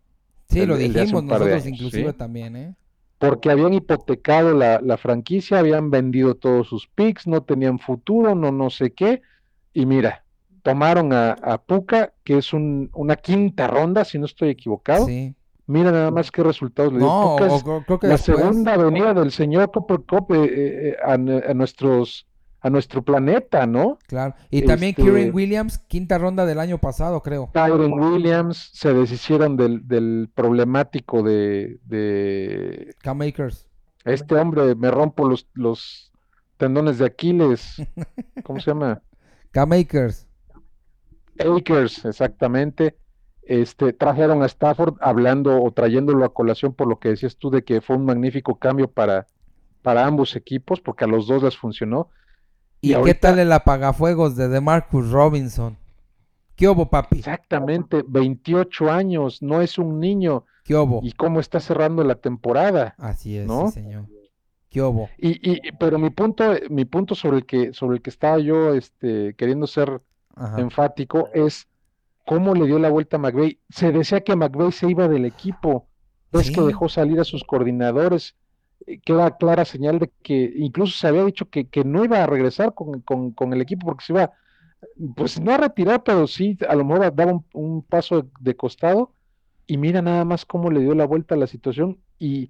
Sí, 0.50 0.66
lo 0.66 0.78
dijimos 0.78 1.24
nosotros 1.24 1.66
inclusive 1.66 2.14
también, 2.14 2.56
¿eh? 2.56 2.76
Porque 3.18 3.50
habían 3.50 3.74
hipotecado 3.74 4.54
la, 4.54 4.80
la, 4.82 4.98
franquicia, 4.98 5.60
habían 5.60 5.90
vendido 5.90 6.36
todos 6.36 6.68
sus 6.68 6.88
picks, 6.88 7.28
no 7.28 7.42
tenían 7.42 7.80
futuro, 7.80 8.36
no 8.36 8.52
no 8.52 8.70
sé 8.70 8.94
qué, 8.94 9.22
y 9.74 9.86
mira, 9.86 10.24
tomaron 10.62 11.14
a, 11.14 11.32
a 11.32 11.58
Puka, 11.60 12.14
que 12.24 12.38
es 12.38 12.54
un, 12.54 12.90
una 12.94 13.16
quinta 13.16 13.68
ronda, 13.68 14.06
si 14.06 14.20
no 14.20 14.26
estoy 14.26 14.50
equivocado. 14.50 15.06
Sí. 15.06 15.34
Mira 15.66 15.92
nada 15.92 16.12
más 16.12 16.32
qué 16.32 16.44
resultados 16.44 16.94
le 16.94 17.00
dio. 17.00 17.08
No, 17.08 17.36
creo 17.86 18.00
que 18.00 18.08
la 18.08 18.18
segunda 18.18 18.78
venida 18.78 19.14
del 19.14 19.32
señor 19.32 19.70
Copper 19.72 20.02
Cop 20.06 20.32
eh, 20.32 20.46
eh, 20.46 20.96
a, 21.04 21.14
a, 21.14 21.54
nuestros 21.54 22.26
a 22.68 22.70
nuestro 22.70 23.02
planeta, 23.02 23.66
¿no? 23.66 23.98
Claro. 24.08 24.36
Y 24.50 24.64
también 24.64 24.92
este, 24.92 25.04
Kieran 25.04 25.34
Williams, 25.34 25.80
quinta 25.80 26.18
ronda 26.18 26.46
del 26.46 26.60
año 26.60 26.78
pasado, 26.78 27.22
creo. 27.22 27.50
Kieran 27.54 27.94
Williams 27.94 28.72
se 28.74 28.94
deshicieron 28.94 29.58
del, 29.58 29.88
del 29.88 30.30
problemático 30.34 31.24
de, 31.24 31.80
de... 31.86 32.94
K-Makers. 33.02 33.68
Este 34.06 34.36
hombre, 34.36 34.76
me 34.76 34.92
rompo 34.92 35.28
los, 35.28 35.48
los 35.54 36.12
tendones 36.58 36.98
de 36.98 37.06
Aquiles. 37.06 37.82
¿Cómo 38.44 38.60
se 38.60 38.72
llama? 38.72 39.02
K-Makers. 39.52 40.28
Akers, 41.40 42.06
exactamente. 42.06 42.98
Este, 43.44 43.94
trajeron 43.94 44.44
a 44.44 44.46
Stafford 44.48 44.96
hablando 45.00 45.62
o 45.64 45.72
trayéndolo 45.72 46.26
a 46.26 46.34
colación 46.34 46.74
por 46.74 46.88
lo 46.88 47.00
que 47.00 47.10
decías 47.10 47.38
tú 47.38 47.50
de 47.50 47.64
que 47.64 47.80
fue 47.80 47.96
un 47.96 48.06
magnífico 48.06 48.60
cambio 48.60 48.90
para, 48.90 49.28
para 49.82 50.06
ambos 50.06 50.36
equipos, 50.36 50.82
porque 50.82 51.06
a 51.06 51.08
los 51.08 51.28
dos 51.28 51.44
les 51.44 51.56
funcionó. 51.56 52.10
¿Y, 52.92 53.04
qué 53.04 53.14
tal 53.14 53.40
el 53.40 53.52
apagafuegos 53.52 54.36
de 54.36 54.48
DeMarcus 54.48 55.12
Robinson? 55.12 55.78
¿Qué 56.56 56.68
hubo, 56.68 56.90
papi? 56.90 57.20
Exactamente, 57.20 58.04
28 58.08 58.92
años, 58.92 59.42
no 59.42 59.62
es 59.62 59.78
un 59.78 60.00
niño. 60.00 60.46
¿Qué 60.64 60.76
hubo? 60.76 61.02
¿Y 61.04 61.12
cómo 61.12 61.40
está 61.40 61.60
cerrando 61.60 62.04
la 62.04 62.16
temporada? 62.16 62.96
Así 62.98 63.38
es, 63.38 63.50
sí, 63.50 63.72
señor. 63.72 64.06
¿Qué 64.70 64.82
hubo? 64.82 65.10
Y, 65.18 65.52
y, 65.52 65.72
pero 65.80 66.00
mi 66.00 66.10
punto, 66.10 66.54
mi 66.70 66.86
punto 66.86 67.16
sobre 67.16 67.38
el 67.38 67.46
que, 67.46 67.74
sobre 67.74 67.98
el 67.98 68.02
que 68.02 68.10
estaba 68.10 68.40
yo 68.40 68.74
este, 68.74 69.34
queriendo 69.36 69.68
ser 69.68 70.02
enfático 70.58 71.30
es 71.34 71.68
cómo 72.26 72.54
le 72.54 72.66
dio 72.66 72.80
la 72.80 72.90
vuelta 72.90 73.18
a 73.18 73.20
McVeigh. 73.20 73.60
Se 73.70 73.92
decía 73.92 74.22
que 74.22 74.36
McVeigh 74.36 74.72
se 74.72 74.90
iba 74.90 75.08
del 75.08 75.26
equipo, 75.26 75.88
es 76.34 76.52
que 76.52 76.62
dejó 76.62 76.90
salir 76.90 77.20
a 77.20 77.24
sus 77.24 77.44
coordinadores 77.44 78.36
queda 79.04 79.38
clara 79.38 79.66
señal 79.66 80.00
de 80.00 80.12
que 80.24 80.54
incluso 80.56 80.98
se 80.98 81.08
había 81.08 81.26
dicho 81.26 81.50
que, 81.50 81.68
no 81.84 82.06
iba 82.06 82.24
a 82.24 82.28
regresar 82.28 82.74
con, 82.74 83.54
el 83.54 83.62
equipo 83.62 83.86
porque 83.86 84.06
se 84.06 84.14
iba, 84.14 84.32
pues 85.16 85.40
no 85.40 85.54
a 85.54 85.58
retirar, 85.58 86.04
pero 86.04 86.28
sí 86.28 86.58
a 86.68 86.76
lo 86.76 86.86
mejor 86.86 87.14
daba 87.14 87.40
un, 87.54 87.84
paso 87.84 88.30
de, 88.40 88.56
costado 88.56 89.14
y 89.66 89.78
mira 89.78 90.02
nada 90.02 90.24
más 90.24 90.46
cómo 90.46 90.72
le 90.72 90.80
dio 90.80 90.96
la 90.96 91.06
vuelta 91.06 91.36
a 91.36 91.38
la 91.38 91.48
situación 91.48 92.00
y 92.18 92.50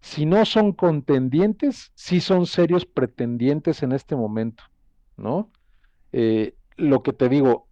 si 0.00 0.26
no 0.26 0.44
son 0.44 0.72
contendientes, 0.72 1.92
sí 1.94 2.20
son 2.20 2.46
serios 2.46 2.86
pretendientes 2.86 3.82
en 3.82 3.92
este 3.92 4.16
momento, 4.16 4.64
¿no? 5.16 5.50
Eh, 6.12 6.54
lo 6.76 7.02
que 7.02 7.12
te 7.12 7.28
digo, 7.28 7.68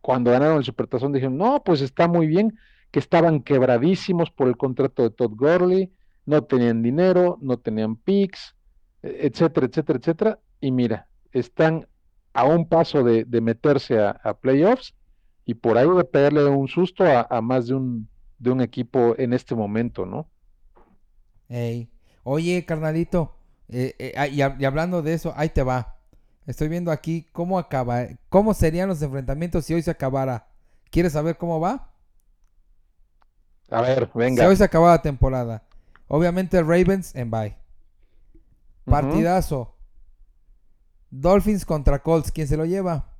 cuando 0.00 0.30
ganaron 0.32 0.58
el 0.58 0.64
Supertazón 0.64 1.12
dijeron, 1.12 1.36
no, 1.36 1.62
pues 1.64 1.80
está 1.80 2.08
muy 2.08 2.26
bien, 2.26 2.58
que 2.90 2.98
estaban 2.98 3.42
quebradísimos 3.42 4.30
por 4.30 4.48
el 4.48 4.56
contrato 4.56 5.02
de 5.02 5.10
Todd 5.10 5.32
Gurley, 5.34 5.92
no 6.26 6.42
tenían 6.44 6.82
dinero, 6.82 7.38
no 7.40 7.58
tenían 7.58 7.96
picks, 7.96 8.54
e, 9.02 9.26
etcétera, 9.26 9.66
etcétera, 9.66 9.98
etcétera. 9.98 10.38
Y 10.60 10.70
mira, 10.70 11.08
están 11.32 11.86
a 12.32 12.44
un 12.44 12.68
paso 12.68 13.02
de, 13.04 13.26
meterse 13.40 14.00
a, 14.00 14.34
playoffs 14.40 14.94
y 15.44 15.54
por 15.54 15.78
ahí 15.78 15.88
de 15.88 16.04
pegarle 16.04 16.44
un 16.46 16.68
susto 16.68 17.04
a, 17.04 17.40
más 17.40 17.68
de 17.68 17.74
un, 17.74 18.08
de 18.38 18.50
un 18.50 18.60
equipo 18.60 19.14
en 19.18 19.32
este 19.32 19.54
momento, 19.54 20.04
¿no? 20.04 20.28
Oye, 22.24 22.64
carnalito, 22.64 23.36
eh, 23.68 23.94
eh, 23.98 24.12
ah, 24.16 24.26
y, 24.26 24.42
hablando 24.42 25.02
de 25.02 25.14
eso, 25.14 25.32
ahí 25.36 25.48
te 25.48 25.62
va. 25.62 25.96
Estoy 26.46 26.68
viendo 26.68 26.90
aquí 26.90 27.26
cómo 27.32 27.58
acaba, 27.58 28.06
cómo 28.28 28.52
serían 28.54 28.88
los 28.88 29.00
enfrentamientos 29.02 29.64
si 29.64 29.74
hoy 29.74 29.82
se 29.82 29.90
acabara. 29.90 30.48
¿Quieres 30.90 31.12
saber 31.12 31.36
cómo 31.36 31.60
va? 31.60 31.90
A 33.70 33.80
ver, 33.80 34.10
venga. 34.14 34.42
Si 34.42 34.48
hoy 34.48 34.56
se 34.56 34.64
acaba 34.64 34.90
la 34.90 35.02
temporada. 35.02 35.62
Obviamente 36.14 36.62
Ravens 36.62 37.12
en 37.16 37.28
bye. 37.28 37.56
Partidazo. 38.84 39.76
Dolphins 41.10 41.66
contra 41.66 42.00
Colts. 42.00 42.30
¿Quién 42.30 42.46
se 42.46 42.56
lo 42.56 42.64
lleva? 42.64 43.18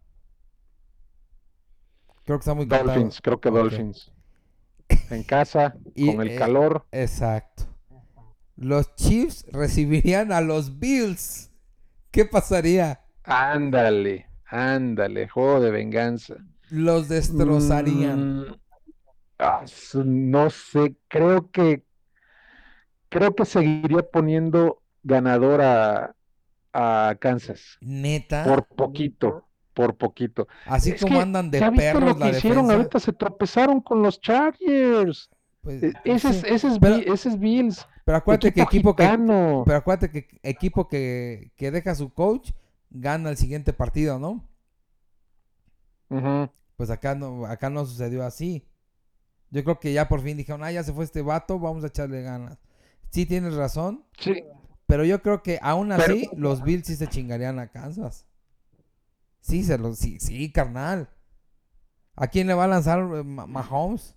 Creo 2.24 2.38
que 2.38 2.42
está 2.42 2.54
muy 2.54 2.66
Dolphins, 2.66 3.20
creo 3.20 3.40
que 3.40 3.50
Dolphins. 3.50 4.12
En 5.10 5.24
casa, 5.24 5.72
con 6.06 6.20
el 6.20 6.30
eh, 6.30 6.36
calor. 6.36 6.86
Exacto. 6.92 7.64
Los 8.54 8.94
Chiefs 8.94 9.44
recibirían 9.50 10.30
a 10.30 10.40
los 10.40 10.78
Bills. 10.78 11.50
¿Qué 12.12 12.24
pasaría? 12.24 13.00
Ándale, 13.24 14.28
ándale, 14.46 15.28
juego 15.28 15.58
de 15.58 15.72
venganza. 15.72 16.36
Los 16.70 17.08
destrozarían. 17.08 18.42
Mm, 18.42 18.56
ah, 19.40 19.64
no 20.04 20.48
sé, 20.48 20.94
creo 21.08 21.50
que 21.50 21.83
creo 23.14 23.34
que 23.34 23.44
seguiría 23.44 24.02
poniendo 24.02 24.82
ganador 25.04 25.60
a, 25.62 26.14
Kansas. 27.20 27.78
Neta. 27.80 28.42
Por 28.42 28.66
poquito, 28.66 29.46
por 29.72 29.96
poquito. 29.96 30.48
Así 30.66 30.96
como 30.96 31.20
andan 31.20 31.48
de 31.48 31.60
perros 31.60 32.02
lo 32.02 32.18
que 32.18 32.30
hicieron 32.30 32.68
ahorita? 32.68 32.98
Se 32.98 33.12
tropezaron 33.12 33.80
con 33.80 34.02
los 34.02 34.20
Chargers. 34.20 35.30
Pues, 35.60 35.84
e, 35.84 35.92
ese, 36.04 36.30
es, 36.30 36.44
ese, 36.44 36.68
es, 36.68 37.38
Bills. 37.38 37.86
Pero 38.04 38.18
acuérdate 38.18 38.52
que 38.52 38.60
equipo 38.60 38.96
que, 38.96 39.04
pero 39.64 39.76
acuérdate 39.78 40.10
que 40.10 40.40
equipo 40.42 40.88
que, 40.88 41.52
que 41.54 41.70
deja 41.70 41.94
su 41.94 42.12
coach 42.12 42.50
gana 42.90 43.30
el 43.30 43.36
siguiente 43.36 43.72
partido, 43.72 44.18
¿no? 44.18 44.44
Pues 46.76 46.90
acá 46.90 47.14
no, 47.14 47.46
acá 47.46 47.70
no 47.70 47.86
sucedió 47.86 48.24
así. 48.24 48.66
Yo 49.50 49.62
creo 49.62 49.78
que 49.78 49.92
ya 49.92 50.08
por 50.08 50.20
fin 50.20 50.36
dijeron, 50.36 50.64
ah, 50.64 50.72
ya 50.72 50.82
se 50.82 50.92
fue 50.92 51.04
este 51.04 51.22
vato, 51.22 51.60
vamos 51.60 51.84
a 51.84 51.86
echarle 51.86 52.20
ganas 52.22 52.58
sí 53.10 53.26
tienes 53.26 53.54
razón. 53.54 54.04
Sí. 54.18 54.44
Pero 54.86 55.04
yo 55.04 55.22
creo 55.22 55.42
que 55.42 55.58
aún 55.62 55.92
así 55.92 56.28
los 56.36 56.62
Bills 56.62 56.86
sí 56.86 56.96
se 56.96 57.08
chingarían 57.08 57.58
a 57.58 57.68
Kansas. 57.68 58.26
Sí, 59.40 59.62
se 59.64 59.78
los, 59.78 59.98
sí, 59.98 60.18
sí, 60.20 60.50
carnal. 60.50 61.08
¿A 62.16 62.28
quién 62.28 62.46
le 62.46 62.54
va 62.54 62.64
a 62.64 62.68
lanzar 62.68 63.00
eh, 63.00 63.22
Mahomes? 63.24 64.14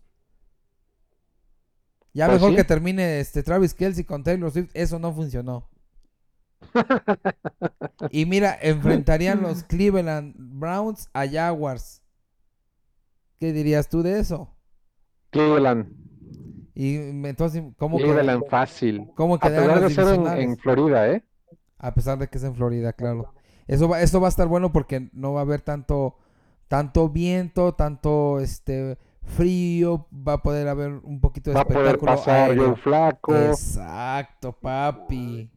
Ya 2.13 2.27
pues 2.27 2.39
mejor 2.39 2.55
que 2.55 2.63
termine 2.63 3.19
este 3.19 3.43
Travis 3.43 3.73
Kelsey 3.73 4.03
con 4.03 4.23
Taylor 4.23 4.51
Swift, 4.51 4.71
eso 4.73 4.99
no 4.99 5.13
funcionó. 5.13 5.69
y 8.11 8.25
mira, 8.25 8.57
enfrentarían 8.59 9.41
los 9.41 9.63
Cleveland 9.63 10.33
Browns 10.37 11.09
a 11.13 11.27
Jaguars. 11.27 12.01
¿Qué 13.39 13.53
dirías 13.53 13.87
tú 13.89 14.01
de 14.01 14.19
eso? 14.19 14.55
Cleveland. 15.29 16.06
Y 16.79 16.95
entonces, 17.25 17.63
¿cómo 17.75 17.97
Cleveland 17.97 18.43
fácil. 18.51 19.09
¿Cómo 19.15 19.33
a 19.33 19.39
pesar 19.39 19.81
de 19.81 19.89
ser 19.89 20.39
en, 20.39 20.57
Florida, 20.57 21.09
¿eh? 21.09 21.23
A 21.79 21.91
pesar 21.95 22.19
de 22.19 22.27
que 22.27 22.37
es 22.37 22.43
en 22.43 22.53
Florida, 22.53 22.93
claro. 22.93 23.33
Eso 23.65 23.89
va, 23.89 23.99
esto 23.99 24.21
va 24.21 24.27
a 24.27 24.29
estar 24.29 24.45
bueno 24.45 24.71
porque 24.71 25.09
no 25.11 25.33
va 25.33 25.39
a 25.39 25.43
haber 25.43 25.61
tanto, 25.61 26.17
tanto 26.67 27.09
viento, 27.09 27.73
tanto 27.73 28.39
este 28.39 28.99
frío, 29.23 30.05
va 30.13 30.33
a 30.33 30.43
poder 30.43 30.67
haber 30.67 30.91
un 31.03 31.19
poquito 31.19 31.49
de 31.49 31.55
va 31.55 31.61
espectáculo. 31.61 32.11
Va 32.13 32.21
a 32.21 32.25
poder 32.25 32.55
pasar 32.55 32.77
flaco. 32.77 33.35
Exacto, 33.35 34.51
papi. 34.53 35.49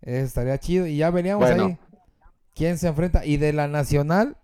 Eso 0.00 0.26
estaría 0.26 0.58
chido. 0.58 0.86
Y 0.86 0.98
ya 0.98 1.10
veríamos 1.10 1.50
ahí 1.50 1.76
quién 2.54 2.78
se 2.78 2.86
enfrenta. 2.86 3.26
Y 3.26 3.36
de 3.36 3.52
la 3.52 3.66
nacional 3.66 4.36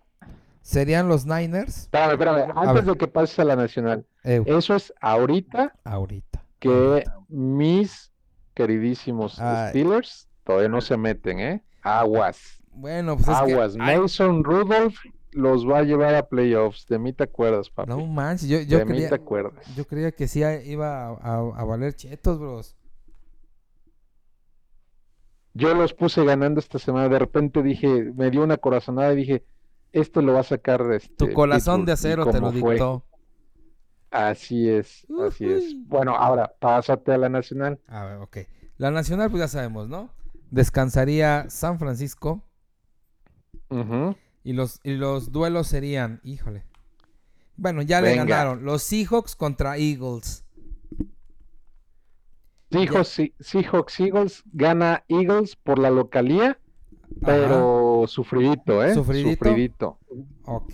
serían 0.67 1.07
los 1.07 1.25
Niners. 1.25 1.83
Espérame, 1.83 2.11
espérame. 2.11 2.51
Antes 2.55 2.85
de 2.85 2.95
que 2.97 3.07
pases 3.07 3.39
a 3.39 3.45
la 3.45 3.55
nacional. 3.55 4.05
Eso 4.23 4.75
es 4.75 4.93
ahorita. 4.99 5.73
Ahorita. 5.85 6.43
Que 6.59 7.05
mis 7.29 8.11
queridísimos 8.53 9.39
Steelers 9.69 10.27
todavía 10.43 10.67
no 10.67 10.81
se 10.81 10.97
meten, 10.97 11.39
¿eh? 11.39 11.63
Aguas. 11.81 12.61
Bueno, 12.71 13.15
pues 13.15 13.29
Aguas. 13.29 13.77
Mason 13.77 14.43
Rudolph 14.43 14.97
los 15.31 15.65
va 15.65 15.79
a 15.79 15.83
llevar 15.83 16.15
a 16.15 16.27
playoffs. 16.27 16.85
De 16.87 16.99
mí 16.99 17.13
te 17.13 17.23
acuerdas, 17.23 17.69
papi. 17.69 17.89
No 17.89 18.05
manches, 18.05 18.49
yo, 18.49 18.59
yo 18.59 18.79
de 18.79 18.85
creía, 18.85 19.03
mí 19.03 19.09
te 19.09 19.15
acuerdas. 19.15 19.75
Yo 19.75 19.85
creía 19.85 20.11
que 20.11 20.27
sí 20.27 20.41
iba 20.65 21.07
a, 21.07 21.37
a 21.37 21.63
valer 21.63 21.93
chetos, 21.93 22.39
bros. 22.39 22.75
Yo 25.53 25.73
los 25.73 25.93
puse 25.93 26.25
ganando 26.25 26.59
esta 26.59 26.77
semana. 26.77 27.07
De 27.07 27.19
repente 27.19 27.63
dije, 27.63 28.11
me 28.15 28.29
dio 28.31 28.43
una 28.43 28.57
corazonada 28.57 29.13
y 29.13 29.15
dije, 29.15 29.45
este 29.91 30.21
lo 30.21 30.33
va 30.33 30.41
a 30.41 30.43
sacar. 30.43 30.81
Este, 30.91 31.15
tu 31.15 31.33
corazón 31.33 31.85
de 31.85 31.93
acero 31.93 32.25
te 32.25 32.39
lo 32.39 32.51
dictó. 32.51 33.05
Así 34.09 34.69
es, 34.69 35.05
así 35.27 35.45
es. 35.45 35.75
Bueno, 35.85 36.15
ahora 36.15 36.53
pásate 36.59 37.11
a 37.11 37.17
la 37.17 37.29
nacional. 37.29 37.79
A 37.87 38.05
ver, 38.05 38.17
ok. 38.17 38.37
La 38.77 38.91
nacional, 38.91 39.29
pues 39.29 39.41
ya 39.41 39.47
sabemos, 39.47 39.89
¿no? 39.89 40.11
Descansaría 40.49 41.49
San 41.49 41.77
Francisco. 41.77 42.43
y, 44.43 44.53
los, 44.53 44.79
y 44.83 44.93
los 44.93 45.31
duelos 45.31 45.67
serían, 45.67 46.21
híjole. 46.23 46.63
Bueno, 47.57 47.81
ya 47.81 48.01
le 48.01 48.15
ganaron. 48.15 48.63
Los 48.63 48.83
Seahawks 48.83 49.35
contra 49.35 49.77
Eagles. 49.77 50.45
Seahawks, 52.69 53.99
Eagles 53.99 54.43
gana 54.51 55.03
Eagles 55.07 55.55
por 55.55 55.79
la 55.79 55.89
localía, 55.89 56.59
pero 57.23 58.05
sufridito, 58.07 58.83
¿eh? 58.83 58.93
¿Sufridito? 58.93 59.99
Ok. 60.45 60.73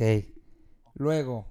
Luego, 0.95 1.47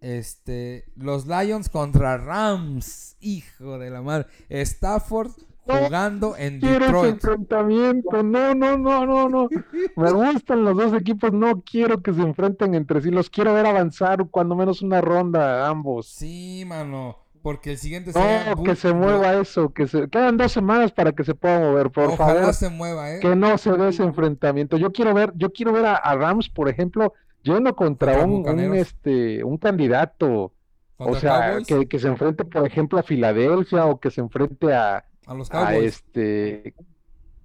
este, 0.00 0.84
los 0.96 1.26
Lions 1.26 1.68
contra 1.68 2.18
Rams. 2.18 3.16
Hijo 3.20 3.78
de 3.78 3.90
la 3.90 4.02
madre. 4.02 4.26
Stafford 4.48 5.30
jugando 5.64 6.36
en 6.36 6.58
Detroit. 6.58 7.14
enfrentamiento. 7.14 8.22
No, 8.22 8.54
no, 8.54 8.76
no, 8.76 9.06
no, 9.06 9.28
no. 9.28 9.48
Me 9.96 10.10
gustan 10.10 10.64
los 10.64 10.76
dos 10.76 10.92
equipos. 10.94 11.32
No 11.32 11.62
quiero 11.62 12.02
que 12.02 12.12
se 12.12 12.20
enfrenten 12.20 12.74
entre 12.74 13.00
sí. 13.00 13.10
Los 13.10 13.30
quiero 13.30 13.54
ver 13.54 13.66
avanzar 13.66 14.28
cuando 14.28 14.56
menos 14.56 14.82
una 14.82 15.00
ronda 15.00 15.68
ambos. 15.68 16.08
Sí, 16.08 16.64
mano. 16.66 17.21
Porque 17.42 17.72
el 17.72 17.78
siguiente 17.78 18.12
No, 18.14 18.62
que 18.62 18.76
se 18.76 18.92
mueva 18.92 19.34
eso, 19.34 19.70
que 19.70 19.88
se 19.88 20.08
quedan 20.08 20.36
dos 20.36 20.52
semanas 20.52 20.92
para 20.92 21.12
que 21.12 21.24
se 21.24 21.34
pueda 21.34 21.58
mover, 21.58 21.90
por 21.90 22.04
Ojalá 22.04 22.34
favor. 22.34 22.54
se 22.54 22.68
mueva, 22.68 23.16
¿eh? 23.16 23.20
Que 23.20 23.34
no 23.34 23.58
se 23.58 23.72
dé 23.72 23.88
ese 23.88 24.04
enfrentamiento. 24.04 24.76
Yo 24.76 24.92
quiero 24.92 25.12
ver, 25.12 25.32
yo 25.34 25.52
quiero 25.52 25.72
ver 25.72 25.86
a, 25.86 26.14
Rams, 26.14 26.48
por 26.48 26.68
ejemplo, 26.68 27.14
yendo 27.42 27.74
contra, 27.74 28.24
un, 28.24 28.46
este 28.74 29.42
un 29.42 29.58
candidato. 29.58 30.52
O 30.96 31.16
sea, 31.16 31.58
que, 31.66 31.98
se 31.98 32.06
enfrente, 32.06 32.44
por 32.44 32.64
ejemplo, 32.64 32.96
a 32.96 33.02
Filadelfia 33.02 33.86
o 33.86 33.98
que 33.98 34.12
se 34.12 34.20
enfrente 34.20 34.72
a, 34.72 35.04
a 35.26 35.34
los 35.34 35.48
Cowboys. 35.48 35.84
este 35.84 36.74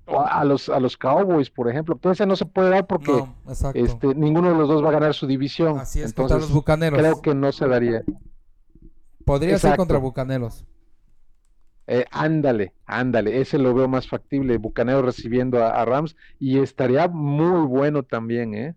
a 0.07 0.45
los 0.45 0.69
a 0.69 0.79
los 0.79 0.95
Cowboys, 0.95 1.49
por 1.49 1.69
ejemplo. 1.69 1.95
Entonces 1.95 2.25
no 2.27 2.35
se 2.35 2.45
puede 2.45 2.69
dar 2.69 2.85
porque 2.85 3.25
este 3.73 4.13
ninguno 4.13 4.51
de 4.51 4.55
los 4.55 4.67
dos 4.67 4.83
va 4.83 4.89
a 4.89 4.93
ganar 4.93 5.15
su 5.15 5.25
división. 5.25 5.79
Así 5.79 6.01
es, 6.01 6.09
Entonces, 6.09 6.41
los 6.41 6.51
Bucaneros. 6.51 6.99
Creo 6.99 7.21
que 7.21 7.33
no 7.33 7.51
se 7.51 7.67
daría. 7.67 8.03
Podría 9.27 9.59
ser 9.59 9.75
contra 9.75 9.97
Bucaneros. 9.97 10.63
Eh, 11.85 12.05
ándale, 12.11 12.73
ándale, 12.85 13.41
ese 13.41 13.57
lo 13.57 13.73
veo 13.73 13.89
más 13.89 14.07
factible, 14.07 14.57
Bucaneros 14.57 15.03
recibiendo 15.03 15.63
a, 15.65 15.83
Rams 15.83 16.15
y 16.39 16.59
estaría 16.59 17.09
muy 17.09 17.67
bueno 17.67 18.03
también, 18.03 18.53
¿eh? 18.53 18.75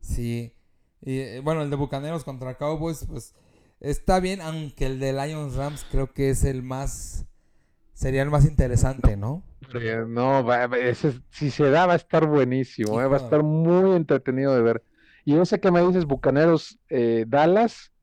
Sí, 0.00 0.52
y, 1.00 1.18
eh, 1.20 1.40
bueno, 1.44 1.62
el 1.62 1.70
de 1.70 1.76
Bucaneros 1.76 2.24
contra 2.24 2.54
Cowboys, 2.54 3.06
pues 3.08 3.36
está 3.78 4.18
bien, 4.18 4.40
aunque 4.40 4.86
el 4.86 4.98
de 4.98 5.12
Lions 5.12 5.54
Rams 5.54 5.86
creo 5.88 6.12
que 6.12 6.30
es 6.30 6.42
el 6.42 6.64
más, 6.64 7.26
sería 7.92 8.22
el 8.22 8.30
más 8.30 8.46
interesante, 8.46 9.16
¿no? 9.16 9.44
No, 10.08 10.52
ese, 10.74 11.20
si 11.30 11.52
se 11.52 11.70
da 11.70 11.86
va 11.86 11.92
a 11.92 11.96
estar 11.96 12.26
buenísimo, 12.26 13.00
¿eh? 13.00 13.06
va 13.06 13.16
a 13.16 13.20
estar 13.20 13.44
muy 13.44 13.94
entretenido 13.94 14.56
de 14.56 14.62
ver. 14.62 14.82
Y 15.24 15.36
ese 15.36 15.60
que 15.60 15.70
me 15.70 15.86
dices, 15.86 16.04
Bucaneros 16.04 16.80
eh, 16.88 17.26
Dallas, 17.28 17.93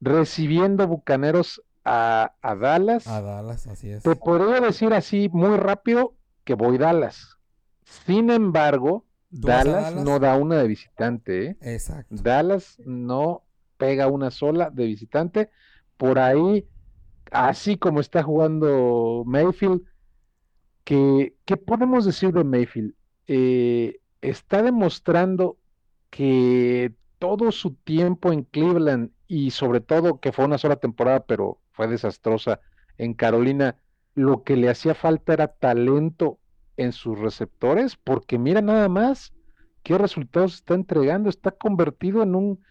recibiendo 0.00 0.86
Bucaneros 0.86 1.62
a, 1.84 2.32
Dallas. 2.42 3.06
A 3.06 3.20
Dallas, 3.20 3.66
así 3.66 3.90
es. 3.90 4.02
Te 4.02 4.16
podría 4.16 4.60
decir 4.60 4.92
así 4.92 5.28
muy 5.32 5.56
rápido 5.56 6.14
que 6.44 6.54
voy 6.54 6.78
Dallas. 6.78 7.36
Sin 8.06 8.30
embargo, 8.30 9.04
Dallas, 9.30 9.94
no 9.94 10.18
da 10.18 10.36
una 10.36 10.56
de 10.56 10.68
visitante. 10.68 11.46
¿eh? 11.46 11.56
Exacto. 11.60 12.14
Dallas 12.22 12.78
no 12.84 13.44
pega 13.76 14.06
una 14.06 14.30
sola 14.30 14.70
de 14.70 14.86
visitante. 14.86 15.50
Por 15.96 16.18
ahí, 16.18 16.66
así 17.30 17.76
como 17.76 18.00
está 18.00 18.22
jugando 18.22 19.22
Mayfield, 19.26 19.82
que, 20.84 21.34
¿qué 21.44 21.56
podemos 21.56 22.04
decir 22.04 22.32
de 22.32 22.44
Mayfield? 22.44 22.94
Eh, 23.26 24.00
está 24.20 24.62
demostrando 24.62 25.56
que 26.10 26.92
todo 27.18 27.52
su 27.52 27.74
tiempo 27.74 28.32
en 28.32 28.42
Cleveland 28.44 29.10
y 29.30 29.52
sobre 29.52 29.80
todo 29.80 30.18
que 30.18 30.32
fue 30.32 30.44
una 30.44 30.58
sola 30.58 30.74
temporada, 30.74 31.20
pero 31.20 31.60
fue 31.70 31.86
desastrosa 31.86 32.58
en 32.98 33.14
Carolina, 33.14 33.76
lo 34.16 34.42
que 34.42 34.56
le 34.56 34.68
hacía 34.68 34.92
falta 34.96 35.32
era 35.32 35.46
talento 35.46 36.40
en 36.76 36.90
sus 36.90 37.16
receptores, 37.16 37.94
porque 37.94 38.40
mira 38.40 38.60
nada 38.60 38.88
más 38.88 39.32
qué 39.84 39.96
resultados 39.96 40.54
está 40.54 40.74
entregando, 40.74 41.30
está 41.30 41.52
convertido 41.52 42.24
en 42.24 42.34
un 42.34 42.64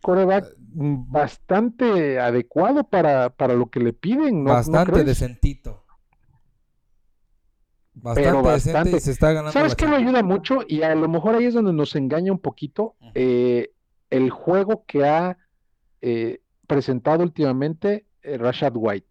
coreback 0.00 0.46
bastante 0.56 2.20
adecuado 2.20 2.84
para, 2.84 3.30
para 3.30 3.54
lo 3.54 3.68
que 3.68 3.80
le 3.80 3.92
piden, 3.92 4.44
¿no? 4.44 4.52
Bastante 4.52 5.02
decentito. 5.02 5.84
Bastante, 7.92 8.50
decente 8.50 8.96
y 8.98 9.00
se 9.00 9.10
está 9.10 9.32
ganando. 9.32 9.50
¿Sabes 9.50 9.74
qué 9.74 9.88
me 9.88 9.96
ayuda 9.96 10.22
mucho? 10.22 10.60
Y 10.68 10.82
a 10.82 10.94
lo 10.94 11.08
mejor 11.08 11.34
ahí 11.34 11.46
es 11.46 11.54
donde 11.54 11.72
nos 11.72 11.96
engaña 11.96 12.30
un 12.30 12.38
poquito. 12.38 12.94
Eh, 13.14 13.72
el 14.10 14.30
juego 14.30 14.84
que 14.86 15.04
ha 15.04 15.36
eh, 16.00 16.40
presentado 16.66 17.22
últimamente 17.22 18.06
eh, 18.22 18.38
Rashad 18.38 18.72
White, 18.74 19.08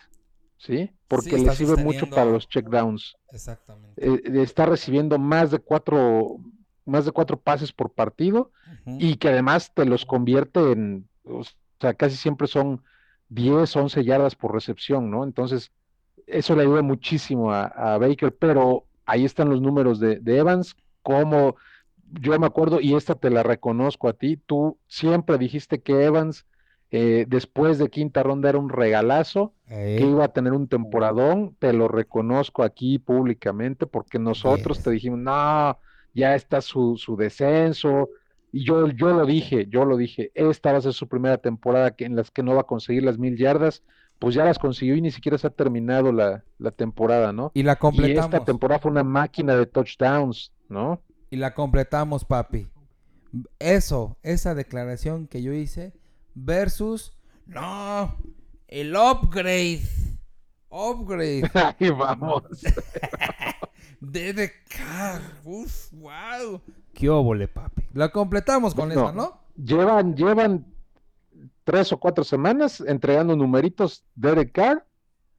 ¿sí? 0.57 0.91
Porque 1.07 1.37
le 1.37 1.55
sirve 1.55 1.83
mucho 1.83 2.09
para 2.09 2.25
los 2.25 2.47
checkdowns. 2.47 3.17
Exactamente. 3.31 4.05
Eh, 4.05 4.41
está 4.41 4.65
recibiendo 4.65 5.17
más 5.17 5.51
de 5.51 5.59
cuatro, 5.59 6.37
más 6.85 7.05
de 7.05 7.11
cuatro 7.11 7.39
pases 7.39 7.71
por 7.71 7.91
partido 7.91 8.51
y 8.85 9.15
que 9.15 9.29
además 9.29 9.73
te 9.73 9.85
los 9.85 10.05
convierte 10.05 10.71
en, 10.71 11.09
o 11.25 11.41
sea, 11.79 11.93
casi 11.93 12.15
siempre 12.15 12.47
son 12.47 12.83
10, 13.29 13.75
11 13.75 14.03
yardas 14.05 14.35
por 14.35 14.53
recepción, 14.53 15.09
¿no? 15.09 15.23
Entonces, 15.23 15.71
eso 16.25 16.55
le 16.55 16.63
ayuda 16.63 16.81
muchísimo 16.81 17.51
a, 17.51 17.97
Baker, 17.97 18.35
pero 18.35 18.85
ahí 19.05 19.25
están 19.25 19.49
los 19.49 19.61
números 19.61 19.99
de, 19.99 20.19
de 20.19 20.37
Evans, 20.37 20.75
como 21.01 21.55
yo 22.13 22.37
me 22.39 22.47
acuerdo, 22.47 22.79
y 22.79 22.95
esta 22.95 23.15
te 23.15 23.29
la 23.29 23.43
reconozco 23.43 24.07
a 24.07 24.13
ti, 24.13 24.37
tú 24.37 24.77
siempre 24.87 25.37
dijiste 25.37 25.81
que 25.81 26.03
Evans 26.03 26.45
eh, 26.91 27.25
después 27.27 27.77
de 27.77 27.89
quinta 27.89 28.23
ronda 28.23 28.49
era 28.49 28.57
un 28.57 28.69
regalazo, 28.69 29.53
que 29.67 29.99
iba 29.99 30.23
a 30.23 30.33
tener 30.33 30.53
un 30.53 30.67
temporadón, 30.67 31.55
te 31.59 31.73
lo 31.73 31.89
reconozco 31.89 32.63
aquí 32.63 32.99
públicamente 32.99 33.85
porque 33.85 34.17
nosotros 34.17 34.81
te 34.81 34.91
dijimos, 34.91 35.19
no, 35.19 35.77
ya 36.13 36.35
está 36.35 36.61
su, 36.61 36.95
su 36.97 37.17
descenso, 37.17 38.09
y 38.51 38.63
yo, 38.63 38.87
yo 38.87 39.09
lo 39.09 39.25
dije, 39.25 39.67
yo 39.69 39.85
lo 39.85 39.97
dije, 39.97 40.31
esta 40.33 40.71
va 40.71 40.77
a 40.77 40.81
ser 40.81 40.93
su 40.93 41.07
primera 41.07 41.37
temporada 41.37 41.91
que, 41.91 42.05
en 42.05 42.15
las 42.15 42.31
que 42.31 42.43
no 42.43 42.55
va 42.55 42.61
a 42.61 42.65
conseguir 42.65 43.03
las 43.03 43.17
mil 43.17 43.37
yardas, 43.37 43.83
pues 44.19 44.35
ya 44.35 44.45
las 44.45 44.57
consiguió 44.57 44.95
y 44.95 45.01
ni 45.01 45.11
siquiera 45.11 45.37
se 45.37 45.47
ha 45.47 45.51
terminado 45.51 46.11
la, 46.11 46.43
la 46.57 46.71
temporada, 46.71 47.33
¿no? 47.33 47.51
Y 47.53 47.63
la 47.63 47.75
completamos. 47.75 48.31
Y 48.31 48.35
esta 48.35 48.45
temporada 48.45 48.79
fue 48.79 48.91
una 48.91 49.03
máquina 49.03 49.55
de 49.55 49.65
touchdowns, 49.65 50.51
¿no? 50.69 51.01
Y 51.29 51.35
la 51.35 51.53
completamos, 51.53 52.25
papi. 52.25 52.67
Eso, 53.59 54.17
esa 54.23 54.55
declaración 54.55 55.27
que 55.27 55.43
yo 55.43 55.53
hice, 55.53 55.93
versus, 56.37 57.13
no, 57.45 58.15
el 58.67 58.95
upgrade. 58.95 59.81
Upgrade. 60.69 61.49
Ahí 61.79 61.89
vamos. 61.89 62.43
Derek 63.99 64.53
Carr. 64.69 65.21
Uf, 65.43 65.91
wow. 65.93 66.61
Qué 66.93 67.09
óvole, 67.09 67.47
papi. 67.47 67.83
La 67.93 68.09
completamos 68.09 68.75
con 68.75 68.91
eso, 68.91 69.11
¿no? 69.11 69.39
Llevan, 69.55 70.15
llevan 70.15 70.65
tres 71.63 71.91
o 71.91 71.97
cuatro 71.97 72.23
semanas 72.23 72.81
entregando 72.81 73.35
numeritos 73.35 74.03
Derek 74.15 74.51
Carr 74.51 74.85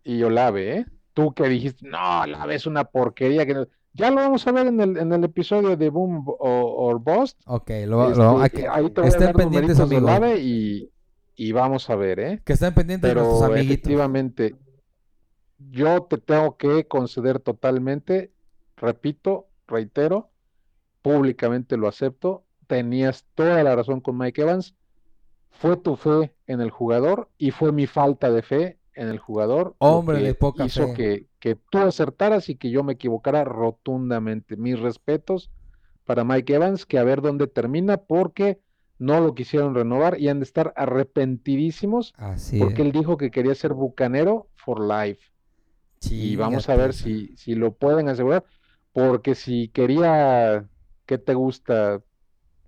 y 0.02 0.22
Olave, 0.22 0.78
¿eh? 0.78 0.86
Tú 1.14 1.32
que 1.34 1.48
dijiste, 1.48 1.86
no, 1.88 2.22
Olave 2.22 2.54
es 2.54 2.66
una 2.66 2.84
porquería. 2.84 3.44
que 3.46 3.66
Ya 3.94 4.10
lo 4.10 4.16
vamos 4.16 4.46
a 4.46 4.52
ver 4.52 4.66
en 4.66 4.80
el, 4.80 4.96
en 4.96 5.12
el 5.12 5.24
episodio 5.24 5.76
de 5.76 5.90
Boom 5.90 6.24
o, 6.26 6.98
Bust. 6.98 7.40
Ok, 7.46 7.70
lo, 7.86 8.10
lo 8.10 8.44
este, 8.44 8.68
ahí 8.68 8.90
te 8.90 9.06
estén 9.06 9.32
pendientes, 9.32 9.80
amigos. 9.80 10.10
Y, 10.38 10.90
y, 11.34 11.52
vamos 11.52 11.88
a 11.90 11.96
ver, 11.96 12.20
¿eh? 12.20 12.42
Que 12.44 12.52
estén 12.52 12.74
pendientes 12.74 13.10
Pero 13.10 13.24
nuestros 13.24 13.50
amiguitos. 13.50 13.72
efectivamente, 13.72 14.56
yo 15.58 16.02
te 16.02 16.18
tengo 16.18 16.56
que 16.56 16.86
conceder 16.86 17.40
totalmente, 17.40 18.32
repito, 18.76 19.48
reitero, 19.66 20.30
públicamente 21.02 21.76
lo 21.76 21.88
acepto, 21.88 22.44
tenías 22.66 23.24
toda 23.34 23.62
la 23.64 23.74
razón 23.74 24.00
con 24.00 24.16
Mike 24.16 24.42
Evans, 24.42 24.74
fue 25.50 25.76
tu 25.76 25.96
fe 25.96 26.34
en 26.46 26.60
el 26.60 26.70
jugador 26.70 27.28
y 27.38 27.50
fue 27.50 27.72
mi 27.72 27.86
falta 27.86 28.30
de 28.30 28.42
fe 28.42 28.77
en 28.98 29.08
el 29.08 29.18
jugador. 29.18 29.74
Hombre 29.78 30.20
de 30.20 30.34
poca 30.34 30.66
hizo 30.66 30.92
Que, 30.94 31.26
que 31.38 31.54
tú 31.54 31.78
acertaras 31.78 32.48
y 32.48 32.56
que 32.56 32.70
yo 32.70 32.82
me 32.82 32.94
equivocara 32.94 33.44
rotundamente. 33.44 34.56
Mis 34.56 34.78
respetos 34.78 35.50
para 36.04 36.24
Mike 36.24 36.54
Evans, 36.54 36.84
que 36.86 36.98
a 36.98 37.04
ver 37.04 37.22
dónde 37.22 37.46
termina, 37.46 37.98
porque 37.98 38.60
no 38.98 39.20
lo 39.20 39.34
quisieron 39.34 39.74
renovar 39.74 40.18
y 40.18 40.28
han 40.28 40.40
de 40.40 40.44
estar 40.44 40.72
arrepentidísimos, 40.76 42.14
Así 42.16 42.58
porque 42.58 42.82
él 42.82 42.92
dijo 42.92 43.16
que 43.16 43.30
quería 43.30 43.54
ser 43.54 43.72
bucanero 43.72 44.48
for 44.56 44.80
life. 44.80 45.30
y 46.10 46.36
vamos 46.36 46.68
a 46.68 46.76
ver 46.76 46.92
si, 46.92 47.36
si 47.36 47.54
lo 47.54 47.74
pueden 47.74 48.08
asegurar, 48.08 48.44
porque 48.92 49.34
si 49.34 49.68
quería, 49.68 50.68
¿qué 51.06 51.18
te 51.18 51.34
gusta? 51.34 52.02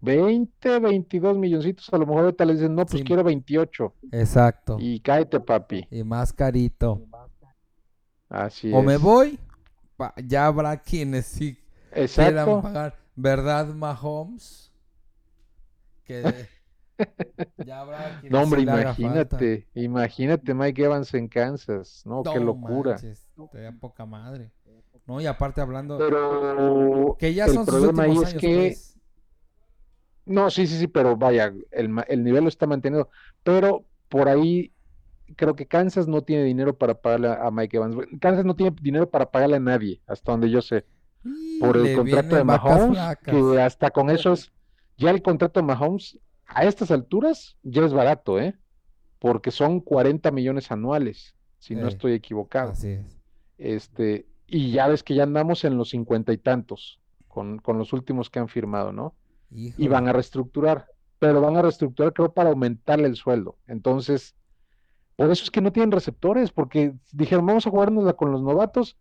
20, 0.01 0.79
22 0.79 1.39
milloncitos, 1.39 1.93
a 1.93 1.99
lo 1.99 2.07
mejor 2.07 2.25
ahorita 2.25 2.45
le 2.45 2.55
dicen, 2.55 2.75
no, 2.75 2.87
pues 2.87 3.03
quiero 3.05 3.23
28. 3.23 3.95
Exacto. 4.13 4.77
Y 4.81 5.01
cáete, 5.01 5.41
papi. 5.41 5.87
Y 5.91 6.05
más 6.05 6.33
carito. 6.33 7.03
Así 8.29 8.73
o 8.73 8.81
me 8.83 8.97
voy, 8.97 9.39
ya 10.25 10.47
habrá 10.47 10.77
quienes 10.77 11.27
sí 11.27 11.59
quieran 12.15 12.63
pagar. 12.63 12.97
¿Verdad, 13.17 13.67
Mahomes? 13.75 14.73
Que 16.05 16.47
ya 17.67 17.81
habrá 17.81 18.21
quienes 18.21 18.31
No, 18.31 18.43
hombre, 18.43 18.63
imagínate, 18.63 19.67
imagínate 19.75 20.55
Mike 20.55 20.85
Evans 20.85 21.13
en 21.15 21.29
Kansas, 21.29 22.03
¿no? 22.07 22.23
Qué 22.23 22.39
locura. 22.39 22.97
te 22.97 23.73
poca 23.73 24.07
madre. 24.07 24.53
No, 25.07 25.21
y 25.21 25.27
aparte 25.27 25.61
hablando 25.61 25.99
Pero 25.99 27.17
que 27.19 27.35
ya 27.35 27.49
son 27.49 27.67
sus 27.67 27.75
últimos 27.75 28.01
años, 28.01 28.35
que 28.35 28.69
pues. 28.69 28.90
No, 30.31 30.49
sí, 30.49 30.69
sí, 30.69 30.79
sí, 30.79 30.87
pero 30.87 31.17
vaya, 31.17 31.53
el, 31.73 31.91
el 32.07 32.25
nivel 32.25 32.45
lo 32.45 32.49
está 32.49 32.67
manteniendo. 32.67 33.09
Pero 33.43 33.85
por 34.09 34.29
ahí 34.29 34.73
creo 35.37 35.57
que 35.57 35.67
Kansas 35.67 36.07
no 36.07 36.23
tiene 36.23 36.45
dinero 36.45 36.77
para 36.79 36.95
pagarle 36.95 37.29
a 37.29 37.51
Mike 37.51 37.77
Evans. 37.77 37.97
Kansas 38.21 38.45
no 38.45 38.55
tiene 38.55 38.77
dinero 38.81 39.11
para 39.11 39.29
pagarle 39.31 39.57
a 39.57 39.61
nadie, 39.61 40.01
hasta 40.07 40.31
donde 40.31 40.49
yo 40.49 40.63
sé. 40.63 40.85
Por 41.59 41.77
el 41.77 41.97
contrato 41.97 42.37
de 42.37 42.45
Mahomes, 42.45 43.19
que 43.25 43.61
hasta 43.61 43.91
con 43.91 44.09
eso 44.09 44.33
es, 44.33 44.53
ya 44.97 45.11
el 45.11 45.21
contrato 45.21 45.59
de 45.59 45.67
Mahomes 45.67 46.19
a 46.47 46.65
estas 46.65 46.93
alturas 46.93 47.57
ya 47.65 47.85
es 47.85 47.93
barato, 47.93 48.39
¿eh? 48.39 48.57
Porque 49.19 49.51
son 49.51 49.81
40 49.81 50.31
millones 50.31 50.71
anuales, 50.71 51.35
si 51.59 51.75
no 51.75 51.89
estoy 51.89 52.13
equivocado. 52.13 52.71
Así 52.71 52.89
es. 52.89 53.19
Este, 53.59 54.27
y 54.47 54.71
ya 54.71 54.87
ves 54.87 55.03
que 55.03 55.15
ya 55.15 55.25
andamos 55.25 55.65
en 55.65 55.77
los 55.77 55.91
cincuenta 55.91 56.33
y 56.33 56.39
tantos 56.39 57.01
con, 57.29 57.59
con 57.59 57.79
los 57.79 57.93
últimos 57.93 58.31
que 58.31 58.39
han 58.39 58.49
firmado, 58.49 58.93
¿no? 58.93 59.15
Y 59.51 59.89
van 59.89 60.09
a 60.09 60.13
reestructurar, 60.13 60.87
pero 61.19 61.41
van 61.41 61.57
a 61.57 61.63
reestructurar 61.63 62.13
creo 62.13 62.33
para 62.33 62.51
aumentarle 62.51 63.07
el 63.07 63.17
sueldo. 63.17 63.57
Entonces, 63.67 64.35
por 65.17 65.31
eso 65.31 65.45
es 65.45 65.51
que 65.51 65.61
no 65.61 65.71
tienen 65.71 65.93
receptores, 65.93 66.51
porque 66.51 66.95
dijeron, 67.13 67.45
vamos 67.45 67.67
a 67.67 67.71
jugárnosla 67.71 68.15
con 68.15 68.33
los 68.33 68.43
novatos 68.43 68.97